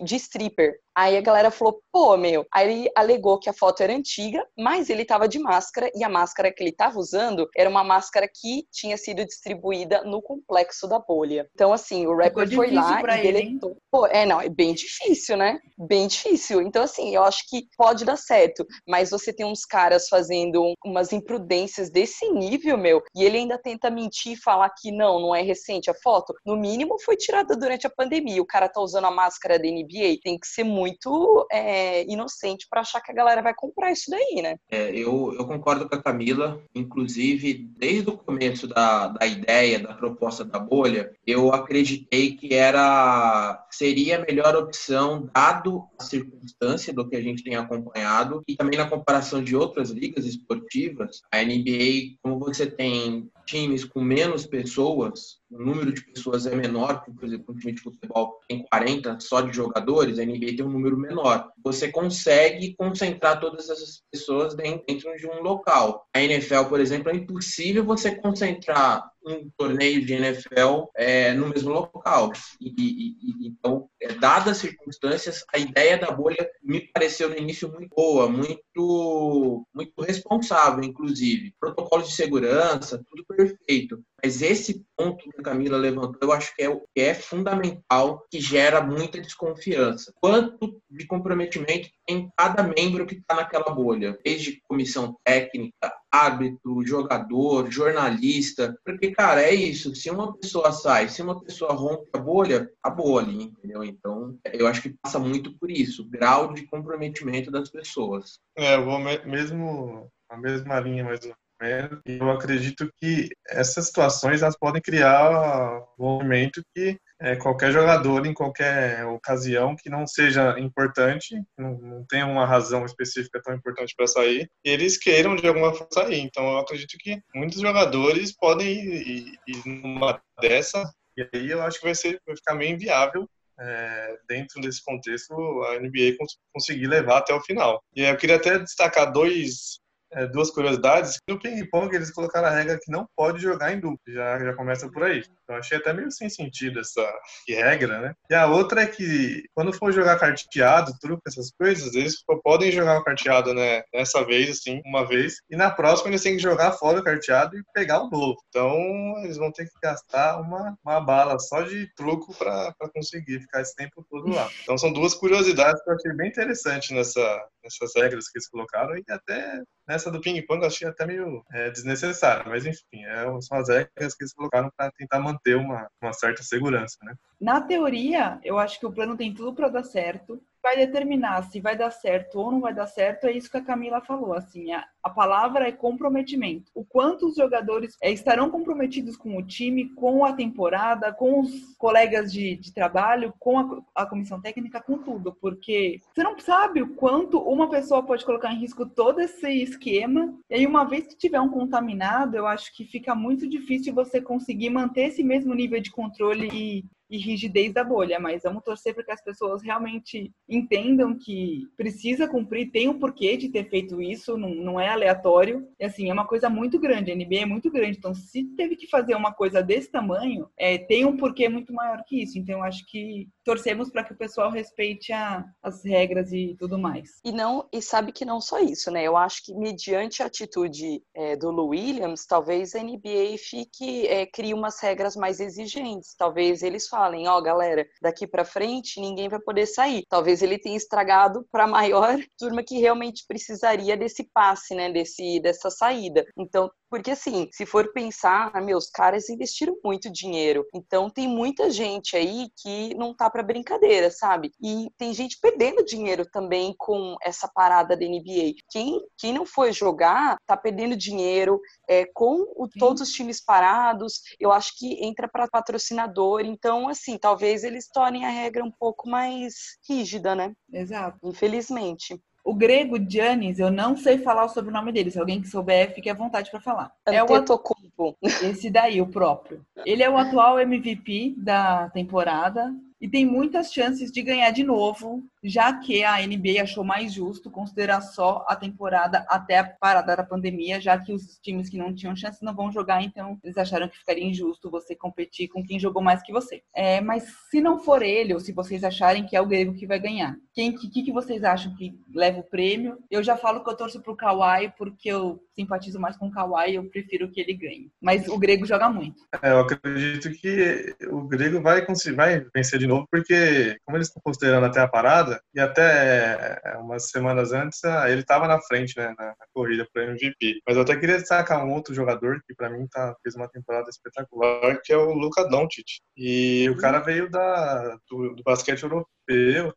de 0.03 0.16
stripper. 0.16 0.74
Aí 0.97 1.14
a 1.14 1.20
galera 1.20 1.51
falou, 1.51 1.78
pô, 1.92 2.16
meu. 2.16 2.47
Aí 2.51 2.70
ele 2.70 2.90
alegou 2.97 3.38
que 3.38 3.51
a 3.51 3.53
foto 3.53 3.82
era 3.82 3.94
antiga, 3.94 4.42
mas 4.57 4.88
ele 4.88 5.05
tava 5.05 5.28
de 5.28 5.38
máscara 5.38 5.90
e 5.94 6.03
a 6.03 6.09
máscara 6.09 6.51
que 6.51 6.62
ele 6.62 6.72
tava 6.72 6.99
usando 6.99 7.47
era 7.55 7.68
uma 7.68 7.84
máscara 7.84 8.26
que 8.26 8.66
tinha 8.72 8.97
sido 8.97 9.22
distribuída 9.22 10.03
no 10.05 10.22
complexo 10.22 10.88
da 10.88 10.99
bolha. 10.99 11.47
Então, 11.53 11.70
assim, 11.70 12.07
o 12.07 12.16
rapper 12.16 12.51
foi 12.51 12.70
lá 12.70 12.99
e 13.18 13.22
deletou. 13.22 13.70
Ele, 13.72 13.80
pô, 13.90 14.07
é, 14.07 14.24
não, 14.24 14.40
é 14.40 14.49
bem 14.49 14.72
difícil, 14.72 15.36
né? 15.36 15.61
Bem 15.76 16.07
difícil. 16.07 16.62
Então, 16.62 16.82
assim, 16.82 17.14
eu 17.14 17.22
acho 17.24 17.44
que 17.47 17.68
pode 17.76 18.03
dar 18.03 18.16
certo, 18.16 18.66
mas 18.88 19.11
você 19.11 19.34
tem 19.34 19.44
uns 19.44 19.66
caras 19.66 20.09
fazendo 20.09 20.72
umas 20.82 21.12
imprudências 21.12 21.90
desse 21.90 22.26
nível, 22.30 22.78
meu, 22.78 23.03
e 23.14 23.22
ele 23.22 23.36
ainda 23.36 23.59
tenta 23.59 23.90
mentir 23.90 24.32
e 24.32 24.40
falar 24.40 24.70
que 24.70 24.90
não, 24.90 25.20
não 25.20 25.34
é 25.34 25.42
recente 25.42 25.90
a 25.90 25.94
foto. 25.94 26.32
No 26.44 26.57
mínimo, 26.57 26.99
foi 27.03 27.16
tirada 27.16 27.55
durante 27.55 27.86
a 27.86 27.90
pandemia. 27.90 28.40
O 28.40 28.47
cara 28.47 28.66
tá 28.66 28.80
usando 28.80 29.05
a 29.05 29.11
máscara 29.11 29.59
da 29.59 29.68
NBA, 29.68 30.20
tem 30.22 30.38
que 30.38 30.47
ser 30.47 30.64
muito 30.64 30.86
muito 30.87 31.47
é, 31.51 32.05
inocente 32.05 32.66
para 32.70 32.82
achar 32.82 33.01
que 33.01 33.11
a 33.11 33.14
galera 33.14 33.43
vai 33.43 33.53
comprar 33.55 33.91
isso 33.91 34.11
daí, 34.11 34.41
né? 34.41 34.57
É, 34.70 34.91
eu, 34.91 35.34
eu 35.37 35.47
concordo 35.47 35.89
com 35.89 35.95
a 35.97 36.03
Camila. 36.03 36.62
Inclusive, 36.74 37.68
desde 37.76 38.11
o 38.11 38.16
começo 38.16 38.68
da, 38.68 39.09
da 39.09 39.26
ideia, 39.26 39.80
da 39.80 39.95
proposta 39.95 40.45
da 40.45 40.59
bolha, 40.59 41.12
eu 41.26 41.53
acreditei 41.53 42.37
que 42.37 42.55
era 42.55 43.66
seria 43.70 44.16
a 44.16 44.20
melhor 44.20 44.55
opção, 44.57 45.28
dado 45.34 45.84
a 45.99 46.05
circunstância 46.05 46.93
do 46.93 47.09
que 47.09 47.16
a 47.16 47.22
gente 47.22 47.43
tem 47.43 47.57
acompanhado 47.57 48.43
e 48.47 48.57
também 48.57 48.78
na 48.78 48.89
comparação 48.89 49.43
de 49.43 49.57
outras 49.57 49.91
ligas 49.91 50.24
esportivas. 50.24 51.20
A 51.32 51.43
NBA, 51.43 52.16
como 52.22 52.39
você 52.39 52.66
tem 52.66 53.28
times 53.45 53.84
com 53.84 54.01
menos 54.01 54.47
pessoas, 54.47 55.39
o 55.51 55.59
número 55.59 55.92
de 55.92 56.05
pessoas 56.05 56.47
é 56.47 56.55
menor, 56.55 57.05
por 57.05 57.24
exemplo, 57.24 57.55
um 57.55 57.59
time 57.59 57.72
de 57.72 57.80
futebol 57.80 58.38
tem 58.49 58.64
40 58.64 59.20
só 59.20 59.40
de 59.40 59.55
jogadores, 59.55 60.18
a 60.18 60.24
NBA 60.24 60.57
tem 60.57 60.64
um 60.64 60.70
número 60.70 60.99
menor. 60.99 61.49
Você 61.62 61.90
consegue 61.90 62.74
concentrar 62.76 63.38
todas 63.38 63.70
essas 63.70 64.03
pessoas 64.11 64.55
dentro 64.55 65.16
de 65.16 65.26
um 65.26 65.42
local. 65.42 66.07
A 66.14 66.20
NFL, 66.20 66.64
por 66.64 66.80
exemplo, 66.80 67.11
é 67.11 67.14
impossível 67.14 67.84
você 67.84 68.14
concentrar 68.16 69.09
um 69.27 69.51
torneio 69.57 70.05
de 70.05 70.14
NFL 70.14 70.85
é, 70.95 71.35
no 71.35 71.49
mesmo 71.49 71.70
local. 71.70 72.33
E, 72.61 72.68
e, 72.68 73.49
então, 73.49 73.89
é, 74.01 74.12
dadas 74.14 74.53
as 74.53 74.59
circunstâncias, 74.59 75.45
a 75.53 75.59
ideia 75.59 75.99
da 75.99 76.11
bolha 76.11 76.49
me 76.62 76.81
pareceu 76.93 77.29
no 77.29 77.37
início 77.37 77.70
muito 77.70 77.95
boa, 77.95 78.29
muito, 78.29 79.66
muito 79.74 80.01
responsável, 80.03 80.85
inclusive. 80.85 81.53
Protocolo 81.59 82.03
de 82.03 82.12
segurança, 82.12 83.03
tudo 83.09 83.24
perfeito. 83.27 84.01
Mas 84.22 84.41
esse 84.41 84.85
ponto 84.97 85.29
que 85.31 85.41
a 85.41 85.43
Camila 85.43 85.77
levantou, 85.77 86.18
eu 86.22 86.33
acho 86.33 86.55
que 86.55 86.62
é, 86.62 86.81
que 86.95 87.01
é 87.01 87.14
fundamental, 87.14 88.24
que 88.31 88.41
gera 88.41 88.81
muita 88.81 89.20
desconfiança. 89.20 90.12
Quanto 90.20 90.81
de 90.91 91.07
comprometimento 91.07 91.89
tem 92.07 92.31
cada 92.37 92.62
membro 92.62 93.07
que 93.07 93.16
está 93.16 93.35
naquela 93.35 93.70
bolha, 93.70 94.18
desde 94.24 94.61
comissão 94.62 95.16
técnica, 95.24 95.93
árbitro, 96.16 96.86
jogador, 96.86 97.70
jornalista, 97.70 98.76
porque, 98.84 99.10
cara, 99.10 99.42
é 99.42 99.54
isso. 99.54 99.94
Se 99.94 100.10
uma 100.10 100.36
pessoa 100.36 100.72
sai, 100.72 101.08
se 101.08 101.22
uma 101.22 101.42
pessoa 101.42 101.72
rompe 101.72 102.08
a 102.12 102.18
bolha, 102.18 102.70
a 102.82 102.90
bolha, 102.90 103.30
entendeu? 103.30 103.84
Então, 103.84 104.38
eu 104.52 104.66
acho 104.66 104.82
que 104.82 104.96
passa 105.02 105.18
muito 105.18 105.56
por 105.58 105.70
isso, 105.70 106.08
grau 106.08 106.52
de 106.52 106.66
comprometimento 106.66 107.50
das 107.50 107.70
pessoas. 107.70 108.38
É, 108.56 108.76
eu 108.76 108.84
vou 108.84 108.98
mesmo 108.98 110.10
a 110.28 110.36
mesma 110.36 110.80
linha 110.80 111.04
mais 111.04 111.20
ou 111.24 111.34
menos. 111.60 112.00
Eu 112.04 112.30
acredito 112.30 112.90
que 112.96 113.28
essas 113.48 113.86
situações 113.86 114.42
elas 114.42 114.58
podem 114.58 114.82
criar 114.82 115.80
um 115.98 116.04
movimento 116.04 116.62
que 116.74 116.98
é, 117.20 117.36
qualquer 117.36 117.72
jogador 117.72 118.26
em 118.26 118.34
qualquer 118.34 119.04
ocasião 119.06 119.74
que 119.74 119.88
não 119.88 120.06
seja 120.06 120.58
importante, 120.58 121.34
não, 121.56 121.78
não 121.78 122.04
tenha 122.06 122.26
uma 122.26 122.46
razão 122.46 122.84
específica 122.84 123.40
tão 123.42 123.54
importante 123.54 123.94
para 123.96 124.06
sair, 124.06 124.50
eles 124.64 124.98
queiram 124.98 125.34
de 125.34 125.46
alguma 125.46 125.72
forma 125.72 125.88
sair. 125.92 126.20
Então 126.20 126.44
eu 126.44 126.58
acredito 126.58 126.96
que 126.98 127.22
muitos 127.34 127.60
jogadores 127.60 128.36
podem 128.36 128.68
ir, 128.68 129.38
ir 129.46 129.62
numa 129.66 130.20
dessa, 130.40 130.82
e 131.16 131.26
aí 131.34 131.50
eu 131.50 131.62
acho 131.62 131.78
que 131.78 131.86
vai, 131.86 131.94
ser, 131.94 132.20
vai 132.26 132.36
ficar 132.36 132.54
meio 132.54 132.74
inviável 132.74 133.28
é, 133.58 134.18
dentro 134.28 134.60
desse 134.60 134.84
contexto 134.84 135.32
a 135.64 135.78
NBA 135.78 136.16
cons 136.18 136.36
conseguir 136.52 136.86
levar 136.86 137.18
até 137.18 137.34
o 137.34 137.40
final. 137.40 137.82
E 137.94 138.02
eu 138.02 138.16
queria 138.16 138.36
até 138.36 138.58
destacar 138.58 139.10
dois 139.10 139.80
é, 140.16 140.26
duas 140.26 140.50
curiosidades. 140.50 141.18
No 141.28 141.38
ping-pong, 141.38 141.94
eles 141.94 142.10
colocaram 142.10 142.48
a 142.48 142.50
regra 142.50 142.78
que 142.82 142.90
não 142.90 143.06
pode 143.14 143.40
jogar 143.40 143.72
em 143.72 143.80
dupla. 143.80 143.98
Já, 144.08 144.38
já 144.38 144.54
começa 144.54 144.88
por 144.88 145.04
aí. 145.04 145.22
Então, 145.44 145.56
achei 145.56 145.78
até 145.78 145.92
meio 145.92 146.10
sem 146.10 146.28
sentido 146.28 146.80
essa 146.80 147.06
regra, 147.48 148.00
né? 148.00 148.14
E 148.30 148.34
a 148.34 148.46
outra 148.46 148.82
é 148.82 148.86
que, 148.86 149.44
quando 149.54 149.72
for 149.72 149.92
jogar 149.92 150.18
carteado, 150.18 150.98
truque, 151.00 151.22
essas 151.26 151.50
coisas, 151.52 151.94
eles 151.94 152.16
podem 152.42 152.72
jogar 152.72 152.98
o 152.98 153.04
carteado, 153.04 153.54
né? 153.54 153.82
Nessa 153.94 154.24
vez, 154.24 154.50
assim, 154.50 154.80
uma 154.84 155.06
vez. 155.06 155.36
E 155.50 155.56
na 155.56 155.70
próxima, 155.70 156.10
eles 156.10 156.22
têm 156.22 156.36
que 156.36 156.42
jogar 156.42 156.72
fora 156.72 157.00
o 157.00 157.04
carteado 157.04 157.56
e 157.56 157.62
pegar 157.74 158.02
o 158.02 158.10
novo. 158.10 158.36
Então, 158.48 158.74
eles 159.22 159.36
vão 159.36 159.52
ter 159.52 159.66
que 159.66 159.78
gastar 159.82 160.40
uma, 160.40 160.76
uma 160.84 161.00
bala 161.00 161.38
só 161.38 161.62
de 161.62 161.92
truco 161.94 162.34
para 162.36 162.74
conseguir 162.94 163.40
ficar 163.40 163.60
esse 163.60 163.74
tempo 163.76 164.04
todo 164.10 164.28
lá. 164.30 164.48
Então, 164.62 164.78
são 164.78 164.92
duas 164.92 165.14
curiosidades 165.14 165.82
que 165.82 165.90
eu 165.90 165.94
achei 165.94 166.12
bem 166.14 166.28
interessante 166.28 166.94
nessa, 166.94 167.20
nessas 167.66 167.94
regras 167.94 168.28
que 168.28 168.38
eles 168.38 168.48
colocaram 168.48 168.96
e 168.96 169.04
até 169.10 169.62
nessa 169.86 170.10
do 170.10 170.20
ping-pong 170.20 170.62
eu 170.62 170.68
achei 170.68 170.88
até 170.88 171.06
meio 171.06 171.44
é, 171.52 171.70
desnecessário, 171.70 172.50
mas 172.50 172.64
enfim, 172.64 173.04
é, 173.04 173.24
são 173.40 173.58
as 173.58 173.68
regras 173.68 174.14
que 174.14 174.24
eles 174.24 174.32
colocaram 174.32 174.70
para 174.76 174.90
tentar 174.92 175.20
manter 175.20 175.56
uma, 175.56 175.88
uma 176.00 176.12
certa 176.12 176.42
segurança, 176.42 176.96
né? 177.02 177.14
Na 177.40 177.60
teoria, 177.60 178.40
eu 178.42 178.58
acho 178.58 178.80
que 178.80 178.86
o 178.86 178.92
plano 178.92 179.16
tem 179.16 179.34
tudo 179.34 179.54
para 179.54 179.68
dar 179.68 179.84
certo. 179.84 180.40
Vai 180.66 180.78
determinar 180.78 181.44
se 181.44 181.60
vai 181.60 181.76
dar 181.76 181.92
certo 181.92 182.40
ou 182.40 182.50
não 182.50 182.60
vai 182.60 182.74
dar 182.74 182.88
certo, 182.88 183.28
é 183.28 183.30
isso 183.30 183.48
que 183.48 183.56
a 183.56 183.62
Camila 183.62 184.00
falou. 184.00 184.34
Assim, 184.34 184.72
a, 184.72 184.84
a 185.00 185.08
palavra 185.08 185.68
é 185.68 185.70
comprometimento. 185.70 186.72
O 186.74 186.84
quanto 186.84 187.28
os 187.28 187.36
jogadores 187.36 187.96
é, 188.02 188.10
estarão 188.10 188.50
comprometidos 188.50 189.16
com 189.16 189.36
o 189.36 189.46
time, 189.46 189.90
com 189.90 190.24
a 190.24 190.32
temporada, 190.32 191.12
com 191.12 191.38
os 191.38 191.76
colegas 191.78 192.32
de, 192.32 192.56
de 192.56 192.74
trabalho, 192.74 193.32
com 193.38 193.60
a, 193.60 193.80
a 193.94 194.06
comissão 194.06 194.40
técnica, 194.40 194.82
com 194.82 194.98
tudo. 194.98 195.36
Porque 195.40 196.00
você 196.12 196.24
não 196.24 196.36
sabe 196.36 196.82
o 196.82 196.96
quanto 196.96 197.38
uma 197.38 197.70
pessoa 197.70 198.02
pode 198.02 198.24
colocar 198.24 198.52
em 198.52 198.58
risco 198.58 198.84
todo 198.84 199.20
esse 199.20 199.48
esquema. 199.48 200.34
E 200.50 200.56
aí, 200.56 200.66
uma 200.66 200.82
vez 200.82 201.06
que 201.06 201.16
tiver 201.16 201.40
um 201.40 201.48
contaminado, 201.48 202.36
eu 202.36 202.44
acho 202.44 202.74
que 202.74 202.84
fica 202.84 203.14
muito 203.14 203.48
difícil 203.48 203.94
você 203.94 204.20
conseguir 204.20 204.70
manter 204.70 205.10
esse 205.10 205.22
mesmo 205.22 205.54
nível 205.54 205.80
de 205.80 205.92
controle 205.92 206.48
e 206.52 206.84
e 207.09 207.18
rigidez 207.18 207.72
da 207.72 207.84
bolha, 207.84 208.18
mas 208.18 208.42
vamos 208.42 208.62
torcer 208.62 208.94
para 208.94 209.04
que 209.04 209.12
as 209.12 209.22
pessoas 209.22 209.62
realmente 209.62 210.32
entendam 210.48 211.16
que 211.16 211.66
precisa 211.76 212.28
cumprir, 212.28 212.70
tem 212.70 212.88
um 212.88 212.98
porquê 212.98 213.36
de 213.36 213.48
ter 213.48 213.68
feito 213.68 214.00
isso, 214.00 214.36
não, 214.36 214.50
não 214.54 214.80
é 214.80 214.88
aleatório. 214.88 215.68
E 215.78 215.84
assim, 215.84 216.09
é 216.09 216.12
uma 216.12 216.26
coisa 216.26 216.48
muito 216.48 216.78
grande, 216.78 217.11
a 217.11 217.14
NBA 217.14 217.42
é 217.42 217.46
muito 217.46 217.70
grande, 217.70 217.98
então 217.98 218.14
se 218.14 218.44
teve 218.57 218.76
que 218.76 218.88
fazer 218.88 219.14
uma 219.14 219.32
coisa 219.32 219.62
desse 219.62 219.90
tamanho, 219.90 220.48
é, 220.57 220.78
tem 220.78 221.04
um 221.04 221.16
porquê 221.16 221.48
muito 221.48 221.72
maior 221.72 222.02
que 222.07 222.22
isso. 222.22 222.38
Então 222.38 222.62
acho 222.62 222.84
que 222.86 223.28
torcemos 223.44 223.90
para 223.90 224.04
que 224.04 224.12
o 224.12 224.16
pessoal 224.16 224.50
respeite 224.50 225.12
a, 225.12 225.44
as 225.62 225.84
regras 225.84 226.32
e 226.32 226.57
tudo 226.59 226.78
mais. 226.78 227.20
E 227.24 227.32
não 227.32 227.68
e 227.72 227.80
sabe 227.80 228.12
que 228.12 228.24
não 228.24 228.40
só 228.40 228.59
isso, 228.59 228.90
né? 228.90 229.04
Eu 229.04 229.16
acho 229.16 229.44
que 229.44 229.54
mediante 229.54 230.22
a 230.22 230.26
atitude 230.26 231.02
é, 231.14 231.36
do 231.36 231.66
Williams, 231.66 232.26
talvez 232.26 232.74
a 232.74 232.82
NBA 232.82 233.36
fique 233.38 234.07
é, 234.07 234.26
crie 234.26 234.54
umas 234.54 234.80
regras 234.80 235.16
mais 235.16 235.40
exigentes. 235.40 236.14
Talvez 236.16 236.62
eles 236.62 236.88
falem, 236.97 237.28
ó, 237.28 237.36
oh, 237.36 237.42
galera, 237.42 237.86
daqui 238.01 238.26
para 238.26 238.42
frente 238.42 238.99
ninguém 238.99 239.28
vai 239.28 239.38
poder 239.38 239.66
sair. 239.66 240.03
Talvez 240.09 240.40
ele 240.40 240.59
tenha 240.59 240.78
estragado 240.78 241.47
para 241.53 241.64
a 241.64 241.68
maior 241.68 242.16
turma 242.38 242.62
que 242.62 242.78
realmente 242.78 243.24
precisaria 243.28 243.99
desse 243.99 244.24
passe, 244.32 244.74
né, 244.74 244.90
desse 244.90 245.38
dessa 245.40 245.68
saída. 245.70 246.24
Então, 246.38 246.70
porque 246.91 247.11
assim, 247.11 247.49
se 247.53 247.66
for 247.66 247.93
pensar, 247.93 248.51
ah, 248.55 248.61
meus 248.61 248.89
caras 248.89 249.28
investiram 249.28 249.76
muito 249.84 250.11
dinheiro. 250.11 250.64
Então 250.74 251.11
tem 251.11 251.28
muita 251.28 251.70
gente 251.70 252.16
aí 252.16 252.49
que 252.57 252.95
não 252.95 253.14
tá 253.14 253.28
para 253.28 253.43
brincadeira, 253.43 254.11
sabe? 254.11 254.53
E 254.62 254.91
tem 254.97 255.12
gente 255.12 255.39
perdendo 255.41 255.84
dinheiro 255.84 256.24
também 256.30 256.74
com 256.78 257.16
essa 257.22 257.49
parada 257.49 257.97
da 257.97 258.07
NBA. 258.07 258.55
Quem, 258.70 259.01
quem 259.18 259.32
não 259.32 259.45
foi 259.47 259.72
jogar 259.72 260.37
tá 260.47 260.57
perdendo 260.57 260.97
dinheiro 260.97 261.61
é, 261.89 262.07
com 262.14 262.43
o, 262.57 262.68
todos 262.68 263.03
os 263.03 263.11
times 263.11 263.43
parados. 263.43 264.20
Eu 264.39 264.53
acho 264.53 264.72
que 264.78 265.05
entra 265.05 265.28
para 265.28 265.49
patrocinador. 265.49 266.41
Então, 266.43 266.89
assim, 266.89 267.18
talvez 267.18 267.64
eles 267.64 267.89
tornem 267.89 268.24
a 268.24 268.30
regra 268.30 268.64
um 268.64 268.72
pouco 268.72 269.09
mais 269.09 269.55
rígida, 269.89 270.34
né? 270.34 270.53
Exato. 270.72 271.18
Infelizmente. 271.24 272.20
O 272.47 272.55
grego 272.55 272.97
Giannis, 272.97 273.59
eu 273.59 273.72
não 273.72 273.97
sei 273.97 274.18
falar 274.18 274.44
o 274.44 274.49
sobrenome 274.49 274.92
dele. 274.92 275.11
Se 275.11 275.18
alguém 275.18 275.42
que 275.42 275.49
souber, 275.49 275.92
fique 275.92 276.09
à 276.09 276.14
vontade 276.14 276.49
para 276.49 276.61
falar. 276.61 276.92
É 277.05 277.20
o 277.20 277.34
Antetokounmpo. 277.34 278.16
Esse 278.22 278.70
daí, 278.70 279.01
o 279.01 279.07
próprio. 279.09 279.66
Ele 279.84 280.01
é 280.01 280.09
o 280.09 280.16
atual 280.16 280.61
MVP 280.61 281.34
da 281.36 281.90
temporada 281.90 282.72
e 283.01 283.09
tem 283.09 283.26
muitas 283.26 283.72
chances 283.72 284.12
de 284.12 284.22
ganhar 284.22 284.53
de 284.53 284.62
novo, 284.62 285.24
já 285.47 285.72
que 285.78 286.03
a 286.05 286.18
NBA 286.26 286.62
achou 286.62 286.84
mais 286.84 287.12
justo 287.12 287.51
considerar 287.51 288.01
só 288.01 288.44
a 288.49 288.57
temporada 288.57 289.24
até 289.28 289.59
a 289.59 289.64
parada 289.64 290.16
da 290.16 290.24
pandemia, 290.24 290.80
já 290.80 290.99
que 290.99 291.12
os 291.12 291.38
times 291.38 291.68
que 291.68 291.78
não 291.78 291.94
tinham 291.94 292.16
chance 292.16 292.44
não 292.44 292.55
vão 292.55 292.72
jogar, 292.72 293.03
então 293.03 293.38
eles 293.42 293.57
acharam 293.57 293.88
que 293.88 293.99
ficaria 293.99 294.24
injusto 294.24 294.70
você 294.70 294.94
competir 294.94 295.49
com 295.49 295.64
quem 295.64 295.78
jogou 295.78 296.03
mais 296.03 296.22
que 296.22 296.32
você. 296.32 296.62
É, 296.74 297.01
mas 297.01 297.24
se 297.51 297.61
não 297.61 297.78
for 297.78 298.03
ele, 298.03 298.34
ou 298.34 298.40
se 298.40 298.53
vocês 298.53 298.82
acharem 298.84 299.24
que 299.24 299.36
é 299.36 299.40
o 299.40 299.47
grego 299.47 299.74
que 299.74 299.86
vai 299.86 299.99
ganhar, 299.99 300.36
quem 300.55 300.72
que, 300.72 300.88
que 300.88 301.12
vocês 301.12 301.44
acham 301.44 301.74
que 301.76 301.94
leva 302.14 302.40
o 302.40 302.42
prêmio? 302.42 302.99
Eu 303.11 303.22
já 303.22 303.36
falo 303.36 303.62
que 303.62 303.70
eu 303.70 303.76
torço 303.76 304.01
pro 304.01 304.16
Kawhi, 304.16 304.72
porque 304.76 305.11
eu 305.11 305.38
simpatizo 305.55 306.01
mais 306.01 306.16
com 306.16 306.28
o 306.28 306.30
Kawhi, 306.30 306.74
eu 306.74 306.84
prefiro 306.88 307.30
que 307.30 307.40
ele 307.40 307.55
ganhe. 307.55 307.90
Mas 308.01 308.26
o 308.28 308.38
grego 308.38 308.66
joga 308.66 308.88
muito. 308.88 309.22
É, 309.42 309.51
eu 309.51 309.61
acredito 309.61 310.30
que 310.32 310.94
o 311.11 311.22
grego 311.22 311.61
vai, 311.61 311.84
vai 312.14 312.47
vencer 312.55 312.78
de 312.78 312.86
novo, 312.86 313.07
porque 313.11 313.76
como 313.84 313.97
eles 313.97 314.09
estão 314.09 314.22
considerando 314.22 314.66
até 314.66 314.80
a 314.80 314.88
parada, 314.88 315.36
e 315.55 315.61
até 315.61 316.61
é, 316.64 316.76
umas 316.78 317.11
semanas 317.11 317.53
antes, 317.53 317.82
ah, 317.84 318.11
ele 318.11 318.20
estava 318.20 318.47
na 318.47 318.61
frente, 318.61 318.97
né, 318.97 319.14
na, 319.18 319.34
corrida 319.53 319.87
para 319.93 320.05
MVP. 320.05 320.61
Mas 320.66 320.76
eu 320.76 320.82
até 320.82 320.97
queria 320.97 321.18
destacar 321.18 321.64
um 321.64 321.72
outro 321.72 321.95
jogador 321.95 322.41
que 322.47 322.55
para 322.55 322.70
mim 322.70 322.87
tá, 322.89 323.14
fez 323.22 323.34
uma 323.34 323.49
temporada 323.49 323.89
espetacular, 323.89 324.80
que 324.82 324.93
é 324.93 324.97
o 324.97 325.12
Luka 325.12 325.49
Doncic. 325.49 325.87
E 326.16 326.68
o 326.70 326.76
cara 326.76 327.01
veio 327.01 327.30
da, 327.30 327.97
do, 328.09 328.34
do 328.34 328.43
basquete 328.43 328.82
europeu 328.82 329.07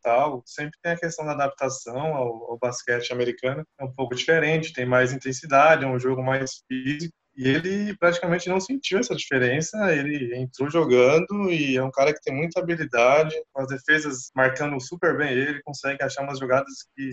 tal, 0.02 0.44
sempre 0.46 0.78
tem 0.82 0.92
a 0.92 1.00
questão 1.00 1.26
da 1.26 1.32
adaptação 1.32 2.00
ao, 2.00 2.52
ao, 2.52 2.60
basquete 2.60 3.12
americano, 3.12 3.66
é 3.80 3.84
um 3.84 3.92
pouco 3.92 4.16
diferente, 4.16 4.74
tem 4.74 4.86
mais 4.86 5.12
intensidade, 5.12 5.84
é 5.84 5.88
um 5.88 6.00
jogo 6.00 6.22
mais 6.22 6.62
físico, 6.68 7.14
e 7.40 7.48
ele 7.48 7.96
praticamente 7.98 8.50
não 8.50 8.60
sentiu 8.60 9.00
essa 9.00 9.16
diferença. 9.16 9.96
Ele 9.96 10.36
entrou 10.36 10.70
jogando 10.70 11.50
e 11.50 11.78
é 11.78 11.84
um 11.84 11.90
cara 11.90 12.14
que 12.14 12.20
tem 12.20 12.36
muita 12.36 12.60
habilidade, 12.60 13.34
com 13.54 13.62
as 13.62 13.70
defesas 13.70 14.30
marcando 14.36 14.78
super 14.82 15.18
bem 15.18 15.32
ele, 15.32 15.62
consegue 15.64 16.04
achar 16.04 16.24
umas 16.24 16.38
jogadas 16.38 16.74
que, 16.94 17.10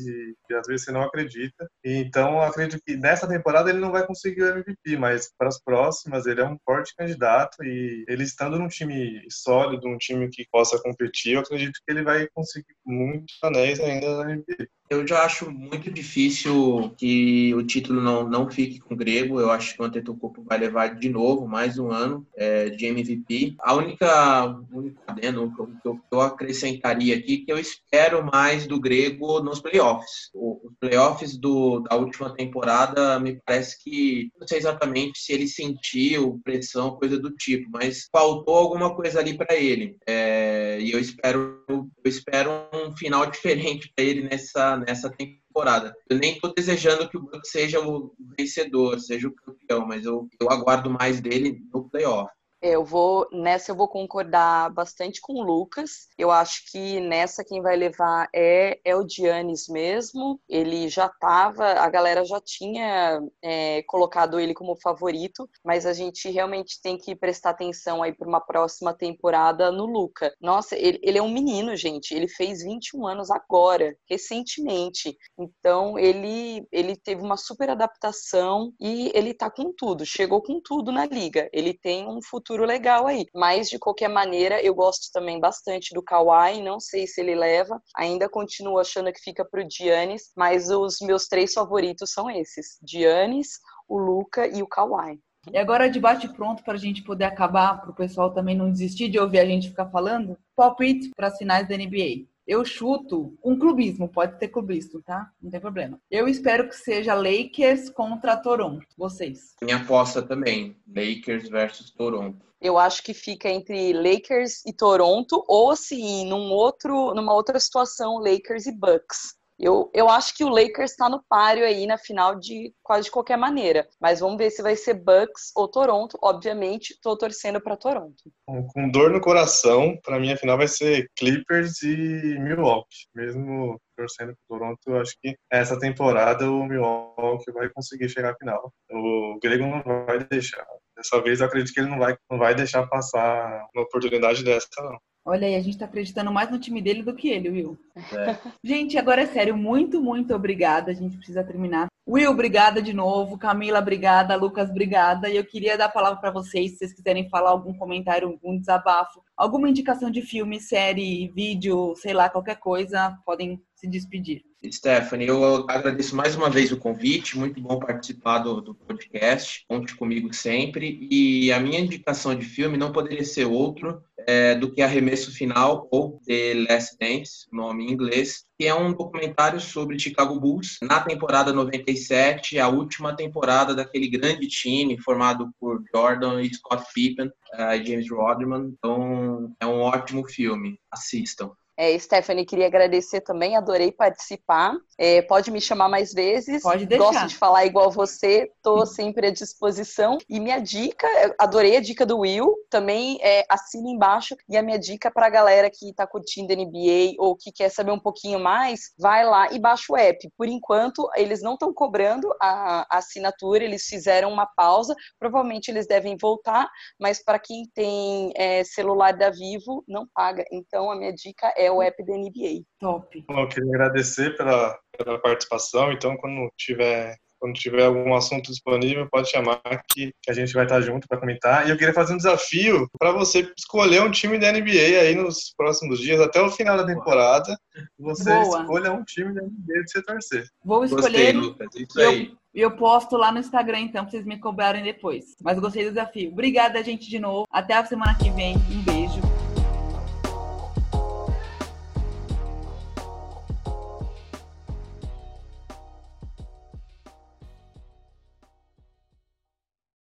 que 0.49 0.55
às 0.55 0.67
vezes 0.67 0.85
você 0.85 0.91
não 0.91 1.03
acredita. 1.03 1.71
Então, 1.85 2.41
acredito 2.41 2.83
que 2.85 2.97
nessa 2.97 3.29
temporada 3.29 3.71
ele 3.71 3.79
não 3.79 3.93
vai 3.93 4.05
conseguir 4.05 4.43
o 4.43 4.59
MVP, 4.59 4.97
mas 4.99 5.31
para 5.39 5.47
as 5.47 5.63
próximas 5.63 6.27
ele 6.27 6.41
é 6.41 6.45
um 6.45 6.59
forte 6.65 6.93
candidato 6.97 7.63
e 7.63 8.05
ele 8.09 8.25
estando 8.25 8.59
num 8.59 8.67
time 8.67 9.23
sólido, 9.31 9.87
um 9.87 9.97
time 9.97 10.29
que 10.29 10.45
possa 10.51 10.77
competir, 10.83 11.35
eu 11.35 11.41
acredito 11.41 11.79
que 11.87 11.93
ele 11.93 12.03
vai 12.03 12.27
conseguir 12.35 12.75
muitos 12.85 13.39
anéis 13.45 13.79
ainda 13.79 14.25
na 14.25 14.35
NBA. 14.35 14.67
Eu 14.89 15.07
já 15.07 15.25
acho 15.25 15.51
muito 15.51 15.91
difícil 15.91 16.95
que 16.97 17.53
o 17.55 17.63
título 17.65 18.01
não, 18.01 18.29
não 18.29 18.49
fique 18.49 18.79
com 18.79 18.95
o 18.95 18.97
Grego. 18.97 19.41
Eu 19.41 19.51
acho 19.51 19.75
que 19.75 19.83
o 19.83 19.85
Antetokounmpo 19.85 20.45
vai 20.45 20.59
levar 20.59 20.95
de 20.95 21.09
novo 21.09 21.49
mais 21.49 21.77
um 21.77 21.91
ano 21.91 22.25
é, 22.37 22.71
de 22.71 22.87
MVP. 22.87 23.57
A 23.59 23.75
única, 23.75 24.61
única 24.73 25.15
que 25.15 25.89
eu, 25.89 26.01
eu 26.13 26.21
acrescentaria 26.21 27.17
aqui 27.17 27.39
que 27.39 27.51
eu 27.51 27.59
espero 27.59 28.25
mais 28.25 28.67
do 28.67 28.79
Grego 28.79 29.41
nos 29.41 29.61
playoffs. 29.61 30.31
Os 30.33 30.73
playoffs 30.79 31.37
do, 31.37 31.81
da 31.81 31.97
última 31.97 32.33
temporada 32.33 33.19
me 33.19 33.41
parece 33.45 33.83
que 33.83 34.31
não 34.39 34.47
sei 34.47 34.59
exatamente 34.59 35.19
se 35.19 35.33
ele 35.33 35.49
sentiu 35.49 36.41
pressão, 36.45 36.97
coisa 36.97 37.19
do 37.19 37.31
tipo, 37.33 37.69
mas 37.73 38.09
faltou 38.13 38.55
alguma 38.55 38.95
coisa 38.95 39.19
ali 39.19 39.37
para 39.37 39.57
ele. 39.57 39.97
É, 40.07 40.36
e 40.79 40.93
eu 40.93 40.99
espero, 40.99 41.65
eu 41.69 41.91
espero 42.05 42.51
um 42.73 42.97
final 42.97 43.27
diferente 43.31 43.93
para 43.95 44.05
ele 44.05 44.29
nessa 44.29 44.77
nessa 44.77 45.11
temporada. 45.11 45.95
Eu 46.09 46.19
nem 46.19 46.35
estou 46.35 46.53
desejando 46.55 47.09
que 47.09 47.17
o 47.17 47.23
Bucks 47.23 47.51
seja 47.51 47.81
o 47.81 48.15
vencedor, 48.39 49.01
seja 49.01 49.29
o 49.29 49.35
campeão, 49.35 49.87
mas 49.87 50.05
eu, 50.05 50.29
eu 50.41 50.51
aguardo 50.51 50.91
mais 50.91 51.21
dele 51.21 51.61
no 51.73 51.89
playoff. 51.89 52.31
Eu 52.63 52.85
vou 52.85 53.29
nessa 53.33 53.71
eu 53.71 53.77
vou 53.77 53.89
concordar 53.89 54.71
bastante 54.73 55.21
com 55.21 55.35
o 55.35 55.43
Lucas. 55.43 56.09
Eu 56.17 56.31
acho 56.31 56.71
que 56.71 57.01
nessa 57.01 57.45
quem 57.45 57.61
vai 57.61 57.77
levar 57.77 58.29
é, 58.35 58.81
é 58.85 58.97
o 58.97 59.07
Giannis 59.07 59.69
mesmo. 59.69 60.41
Ele 60.49 60.89
já 60.89 61.07
estava, 61.07 61.65
a 61.65 61.89
galera 61.89 62.25
já 62.25 62.41
tinha 62.41 63.21
é, 63.43 63.83
colocado 63.83 64.41
ele 64.41 64.55
como 64.55 64.81
favorito, 64.81 65.49
mas 65.65 65.85
a 65.85 65.93
gente 65.93 66.31
realmente 66.31 66.81
tem 66.81 66.97
que 66.97 67.15
prestar 67.15 67.51
atenção 67.51 68.03
aí 68.03 68.13
para 68.13 68.29
uma 68.29 68.41
próxima 68.41 68.95
temporada 68.95 69.71
no 69.71 69.85
Luca. 69.85 70.35
Nossa, 70.41 70.77
ele, 70.77 70.99
ele 71.03 71.19
é 71.19 71.23
um 71.23 71.31
menino, 71.31 71.77
gente. 71.77 72.15
Ele 72.15 72.29
fez 72.29 72.63
21 72.63 73.07
anos 73.07 73.31
agora, 73.31 73.95
recentemente. 74.09 75.17
Então 75.39 75.99
ele 75.99 76.67
ele 76.73 76.97
teve 76.97 77.23
uma 77.23 77.37
super 77.37 77.71
adaptação 77.71 78.73
e 78.81 79.11
ele 79.15 79.35
tá 79.35 79.51
com 79.51 79.73
tudo. 79.77 80.07
Chegou 80.07 80.43
com 80.43 80.61
tudo 80.61 80.91
na 80.91 81.05
liga. 81.05 81.49
Ele 81.53 81.75
tem 81.75 82.09
um 82.09 82.21
futuro 82.23 82.46
futuro 82.47 82.65
legal 82.65 83.09
aí. 83.09 83.27
Mas, 83.35 83.69
de 83.69 83.79
qualquer 83.79 84.09
maneira, 84.09 84.63
eu 84.63 84.73
gosto 84.73 85.11
também 85.13 85.41
bastante 85.41 85.93
do 85.93 86.03
Kawhi, 86.03 86.63
não 86.63 86.79
sei 86.79 87.07
se 87.07 87.21
ele 87.21 87.35
leva, 87.35 87.83
ainda 87.97 88.29
continuo 88.29 88.79
achando 88.79 89.13
que 89.13 89.21
fica 89.21 89.45
pro 89.45 89.67
Giannis, 89.69 90.31
mas 90.37 90.71
os 90.71 90.99
meus 91.01 91.27
três 91.27 91.53
favoritos 91.53 92.13
são 92.13 92.31
esses, 92.31 92.79
Giannis, 92.87 93.49
o 93.89 93.99
Luca 93.99 94.47
e 94.47 94.63
o 94.63 94.69
Kawhi. 94.69 95.19
E 95.53 95.59
agora, 95.59 95.89
debate 95.89 96.29
pronto 96.29 96.63
para 96.63 96.75
a 96.75 96.79
gente 96.79 97.03
poder 97.03 97.25
acabar, 97.25 97.81
para 97.81 97.91
o 97.91 97.95
pessoal 97.95 98.33
também 98.33 98.57
não 98.57 98.71
desistir 98.71 99.09
de 99.09 99.19
ouvir 99.19 99.39
a 99.39 99.47
gente 99.47 99.69
ficar 99.69 99.87
falando. 99.91 100.37
Palpite 100.57 101.11
para 101.17 101.29
as 101.29 101.37
finais 101.37 101.69
da 101.69 101.77
NBA. 101.77 102.27
Eu 102.47 102.65
chuto 102.65 103.37
um 103.45 103.59
clubismo, 103.59 104.09
pode 104.09 104.39
ter 104.39 104.49
clubismo, 104.49 105.03
tá? 105.03 105.31
Não 105.43 105.51
tem 105.51 105.61
problema. 105.61 106.01
Eu 106.09 106.29
espero 106.29 106.69
que 106.69 106.77
seja 106.77 107.13
Lakers 107.13 107.91
contra 107.91 108.37
Toronto. 108.37 108.87
Vocês? 108.97 109.57
Minha 109.61 109.79
aposta 109.79 110.23
também, 110.23 110.77
Lakers 110.87 111.49
versus 111.49 111.91
Toronto. 111.91 112.47
Eu 112.61 112.79
acho 112.79 113.03
que 113.03 113.13
fica 113.13 113.49
entre 113.49 113.93
Lakers 113.93 114.65
e 114.65 114.73
Toronto, 114.73 115.45
ou 115.49 115.71
assim, 115.73 116.25
num 116.27 116.53
outro, 116.53 117.13
numa 117.15 117.35
outra 117.35 117.59
situação, 117.59 118.19
Lakers 118.19 118.67
e 118.67 118.73
Bucks. 118.73 119.37
Eu, 119.59 119.91
eu 119.95 120.09
acho 120.09 120.37
que 120.37 120.45
o 120.45 120.49
Lakers 120.49 120.91
está 120.91 121.09
no 121.09 121.23
páreo 121.29 121.65
aí 121.65 121.87
na 121.87 121.97
final 121.97 122.35
de 122.35 122.75
quase 122.83 123.05
de 123.05 123.11
qualquer 123.11 123.39
maneira. 123.39 123.89
Mas 124.01 124.21
vamos 124.21 124.37
ver 124.37 124.51
se 124.51 124.63
vai 124.63 124.77
ser 124.77 124.95
Bucks 124.95 125.51
ou 125.55 125.69
Toronto. 125.69 126.19
Obviamente, 126.23 126.91
estou 126.91 127.17
torcendo 127.17 127.61
para 127.61 127.77
Toronto. 127.77 128.23
Com 128.47 128.91
dor 128.91 129.11
no 129.11 129.21
coração, 129.21 129.99
para 130.03 130.21
mim 130.21 130.33
a 130.33 130.37
final 130.37 130.59
vai 130.59 130.69
ser 130.69 131.11
Clippers 131.17 131.83
e 131.83 132.39
Milwaukee. 132.39 133.07
Mesmo 133.15 133.81
torcendo 133.97 134.35
para 134.37 134.59
Toronto, 134.59 134.79
eu 134.87 135.01
acho 135.01 135.15
que 135.23 135.35
essa 135.51 135.79
temporada 135.79 136.51
o 136.51 136.65
Milwaukee 136.67 137.51
vai 137.53 137.69
conseguir 137.71 138.09
chegar 138.09 138.33
à 138.33 138.37
final. 138.37 138.73
O 138.91 139.39
Grego 139.43 139.67
não 139.67 139.83
vai 140.05 140.23
deixar. 140.25 140.67
Dessa 140.97 141.21
vez 141.21 141.41
eu 141.41 141.47
acredito 141.47 141.73
que 141.73 141.81
ele 141.81 141.91
não 141.91 141.99
vai, 141.99 142.17
não 142.31 142.39
vai 142.39 142.55
deixar 142.55 142.87
passar 142.87 143.67
uma 143.75 143.85
oportunidade 143.85 144.45
dessa, 144.45 144.69
não. 144.79 144.99
Olha 145.27 145.49
aí, 145.49 145.57
a 145.57 145.61
gente 145.61 145.77
tá 145.77 145.87
acreditando 145.87 146.31
mais 146.31 146.49
no 146.49 146.59
time 146.59 146.81
dele 146.81 147.03
do 147.03 147.13
que 147.13 147.29
ele, 147.29 147.51
Will. 147.51 147.77
É. 147.97 148.37
gente, 148.63 148.97
agora 148.97 149.23
é 149.23 149.27
sério, 149.27 149.57
muito, 149.57 150.01
muito 150.01 150.33
obrigada. 150.33 150.93
A 150.93 150.95
gente 150.95 151.17
precisa 151.17 151.43
terminar. 151.43 151.89
Will, 152.09 152.31
obrigada 152.31 152.81
de 152.81 152.93
novo. 152.93 153.37
Camila, 153.37 153.81
obrigada. 153.81 154.37
Lucas, 154.37 154.71
obrigada. 154.71 155.29
E 155.29 155.37
eu 155.37 155.45
queria 155.45 155.77
dar 155.77 155.87
a 155.87 155.89
palavra 155.89 156.21
para 156.21 156.31
vocês, 156.31 156.71
se 156.71 156.79
vocês 156.79 156.93
quiserem 156.93 157.29
falar 157.29 157.51
algum 157.51 157.75
comentário, 157.75 158.29
algum 158.29 158.57
desabafo, 158.57 159.21
alguma 159.37 159.69
indicação 159.69 160.13
de 160.13 160.23
filme, 160.23 160.61
série, 160.61 161.33
vídeo, 161.35 161.97
sei 161.97 162.15
lá, 162.15 162.31
qualquer 162.31 162.61
coisa, 162.61 163.19
podem 163.27 163.61
se 163.75 163.89
despedir. 163.89 164.45
Stephanie, 164.65 165.27
eu 165.27 165.67
agradeço 165.69 166.15
mais 166.15 166.37
uma 166.37 166.49
vez 166.49 166.71
o 166.71 166.77
convite, 166.77 167.37
muito 167.37 167.61
bom 167.61 167.79
participar 167.79 168.39
do, 168.39 168.61
do, 168.61 168.75
podcast, 168.75 169.65
conte 169.69 169.95
comigo 169.97 170.33
sempre. 170.33 171.09
E 171.11 171.53
a 171.53 171.59
minha 171.59 171.81
indicação 171.81 172.35
de 172.35 172.45
filme 172.45 172.77
não 172.77 172.93
poderia 172.93 173.25
ser 173.25 173.45
outro 173.45 174.03
é, 174.27 174.55
do 174.55 174.71
que 174.73 174.83
Arremesso 174.83 175.33
Final, 175.33 175.87
ou 175.91 176.21
The 176.27 176.67
Last 176.69 176.97
Dance, 176.99 177.47
nome 177.53 177.85
em 177.85 177.93
inglês, 177.93 178.45
que 178.59 178.67
é 178.67 178.75
um 178.75 178.93
documentário 178.93 179.61
sobre 179.61 179.99
Chicago 179.99 180.39
Bulls 180.41 180.79
na 180.83 181.01
temporada 181.01 181.53
97, 181.53 182.59
a 182.59 182.69
última 182.69 183.15
temporada 183.15 183.75
daquele 183.75 184.09
grande 184.09 184.49
time 184.49 185.01
formado 185.01 185.51
por 185.61 185.83
Jordan 185.95 186.43
e 186.43 186.53
Scott 186.53 186.85
Pippen 186.93 187.29
uh, 187.29 187.75
e 187.75 187.85
James 187.85 188.11
Rodman. 188.11 188.75
Então, 188.77 189.55
é 189.61 189.67
um 189.67 189.81
ótimo 189.81 190.27
filme. 190.29 190.79
Assistam. 190.91 191.53
É, 191.79 191.97
Stephanie, 191.99 192.47
queria 192.47 192.67
agradecer 192.67 193.21
também, 193.21 193.55
adorei 193.55 193.93
participar. 193.93 194.75
É, 194.97 195.21
pode 195.21 195.51
me 195.51 195.61
chamar 195.61 195.91
mais 195.91 196.13
vezes. 196.13 196.63
Pode 196.63 196.87
deixar. 196.87 197.05
Gosto 197.05 197.27
de 197.27 197.37
falar 197.37 197.67
igual 197.67 197.91
você, 197.91 198.51
estou 198.57 198.87
sempre 198.87 199.27
à 199.27 199.31
disposição. 199.31 200.17
E 200.27 200.41
minha 200.41 200.59
dica, 200.59 201.07
adorei 201.39 201.77
a 201.77 201.81
dica 201.81 202.07
do 202.07 202.21
Will, 202.21 202.55
também 202.71 203.19
é, 203.23 203.45
assina 203.49 203.89
embaixo. 203.89 204.37
E 204.49 204.57
a 204.57 204.63
minha 204.63 204.79
dica 204.79 205.11
para 205.11 205.27
a 205.27 205.31
galera 205.31 205.71
que 205.71 205.91
está 205.91 206.07
curtindo 206.07 206.55
NBA 206.55 207.15
ou 207.19 207.37
que 207.37 207.53
quer 207.53 207.69
saber 207.71 207.91
um 207.91 207.99
pouquinho 207.99 208.39
mais, 208.39 208.93
vai 208.99 209.25
lá 209.25 209.53
e 209.53 209.59
baixa 209.59 209.93
o 209.93 209.97
app. 209.97 210.29
Por 210.37 210.49
enquanto, 210.49 211.09
eles 211.17 211.43
não 211.43 211.55
estão 211.55 211.73
cobrando 211.73 212.29
a, 212.41 212.87
a 212.91 212.99
assinatura, 212.99 213.65
eles 213.65 213.85
fizeram 213.85 214.33
uma 214.33 214.47
pausa. 214.47 214.95
Provavelmente 215.19 215.71
eles 215.71 215.87
devem 215.87 216.17
voltar, 216.21 216.69
mas 216.99 217.23
para 217.23 217.39
quem 217.39 217.65
tem 217.75 218.33
é, 218.37 218.65
celular 218.65 219.13
da 219.13 219.31
Vivo, 219.31 219.85
não 219.87 220.07
paga. 220.15 220.45
Então 220.53 220.91
a 220.91 220.97
minha 220.97 221.13
dica 221.13 221.53
é 221.57 221.71
o 221.71 221.83
app 221.83 222.05
da 222.05 222.15
NBA. 222.15 222.63
Top. 222.81 223.25
Bom, 223.29 223.41
eu 223.41 223.49
queria 223.49 223.69
agradecer 223.69 224.37
pela, 224.37 224.79
pela 224.97 225.19
participação. 225.19 225.93
Então, 225.93 226.17
quando 226.17 226.51
tiver 226.57 227.17
quando 227.39 227.55
tiver 227.55 227.85
algum 227.85 228.15
assunto 228.15 228.51
disponível, 228.51 229.09
pode 229.11 229.31
chamar 229.31 229.61
que, 229.93 230.13
que 230.23 230.31
a 230.31 230.35
gente 230.35 230.53
vai 230.53 230.65
estar 230.65 230.81
junto 230.81 231.07
para 231.09 231.19
comentar. 231.19 231.67
E 231.67 231.71
eu 231.71 231.77
queria 231.77 231.95
fazer 231.95 232.15
um 232.15 232.19
desafio 232.19 232.89
para 232.99 233.13
você 233.13 233.51
escolher 233.57 234.03
um 234.03 234.11
time 234.11 234.39
da 234.39 234.53
NBA 234.53 235.01
aí 235.01 235.15
nos 235.15 235.53
próximos 235.57 235.99
dias, 235.99 236.21
até 236.21 236.41
o 236.41 236.51
final 236.51 236.77
da 236.77 236.87
temporada. 236.87 237.57
Você 237.99 238.31
Boa. 238.31 238.61
escolha 238.61 238.93
um 238.93 239.05
time 239.05 239.35
da 239.35 239.43
NBA 239.43 239.85
de 239.85 239.91
você 239.91 240.03
torcer. 240.03 240.47
Vou 240.65 240.85
escolher. 240.85 241.03
Gostei, 241.03 241.33
Lucas. 241.33 241.69
Isso 241.75 242.01
aí. 242.01 242.33
Eu, 242.55 242.71
eu 242.71 242.77
posto 242.77 243.17
lá 243.17 243.31
no 243.31 243.39
Instagram, 243.39 243.81
então, 243.81 244.05
para 244.05 244.11
vocês 244.11 244.25
me 244.25 244.39
cobrarem 244.39 244.83
depois. 244.83 245.37
Mas 245.43 245.59
gostei 245.59 245.85
do 245.85 245.91
desafio. 245.91 246.33
Obrigada, 246.33 246.83
gente, 246.83 247.09
de 247.09 247.19
novo. 247.19 247.47
Até 247.51 247.75
a 247.75 247.85
semana 247.85 248.17
que 248.17 248.31
vem. 248.31 248.57
Um 248.57 248.83
beijo. 248.83 249.36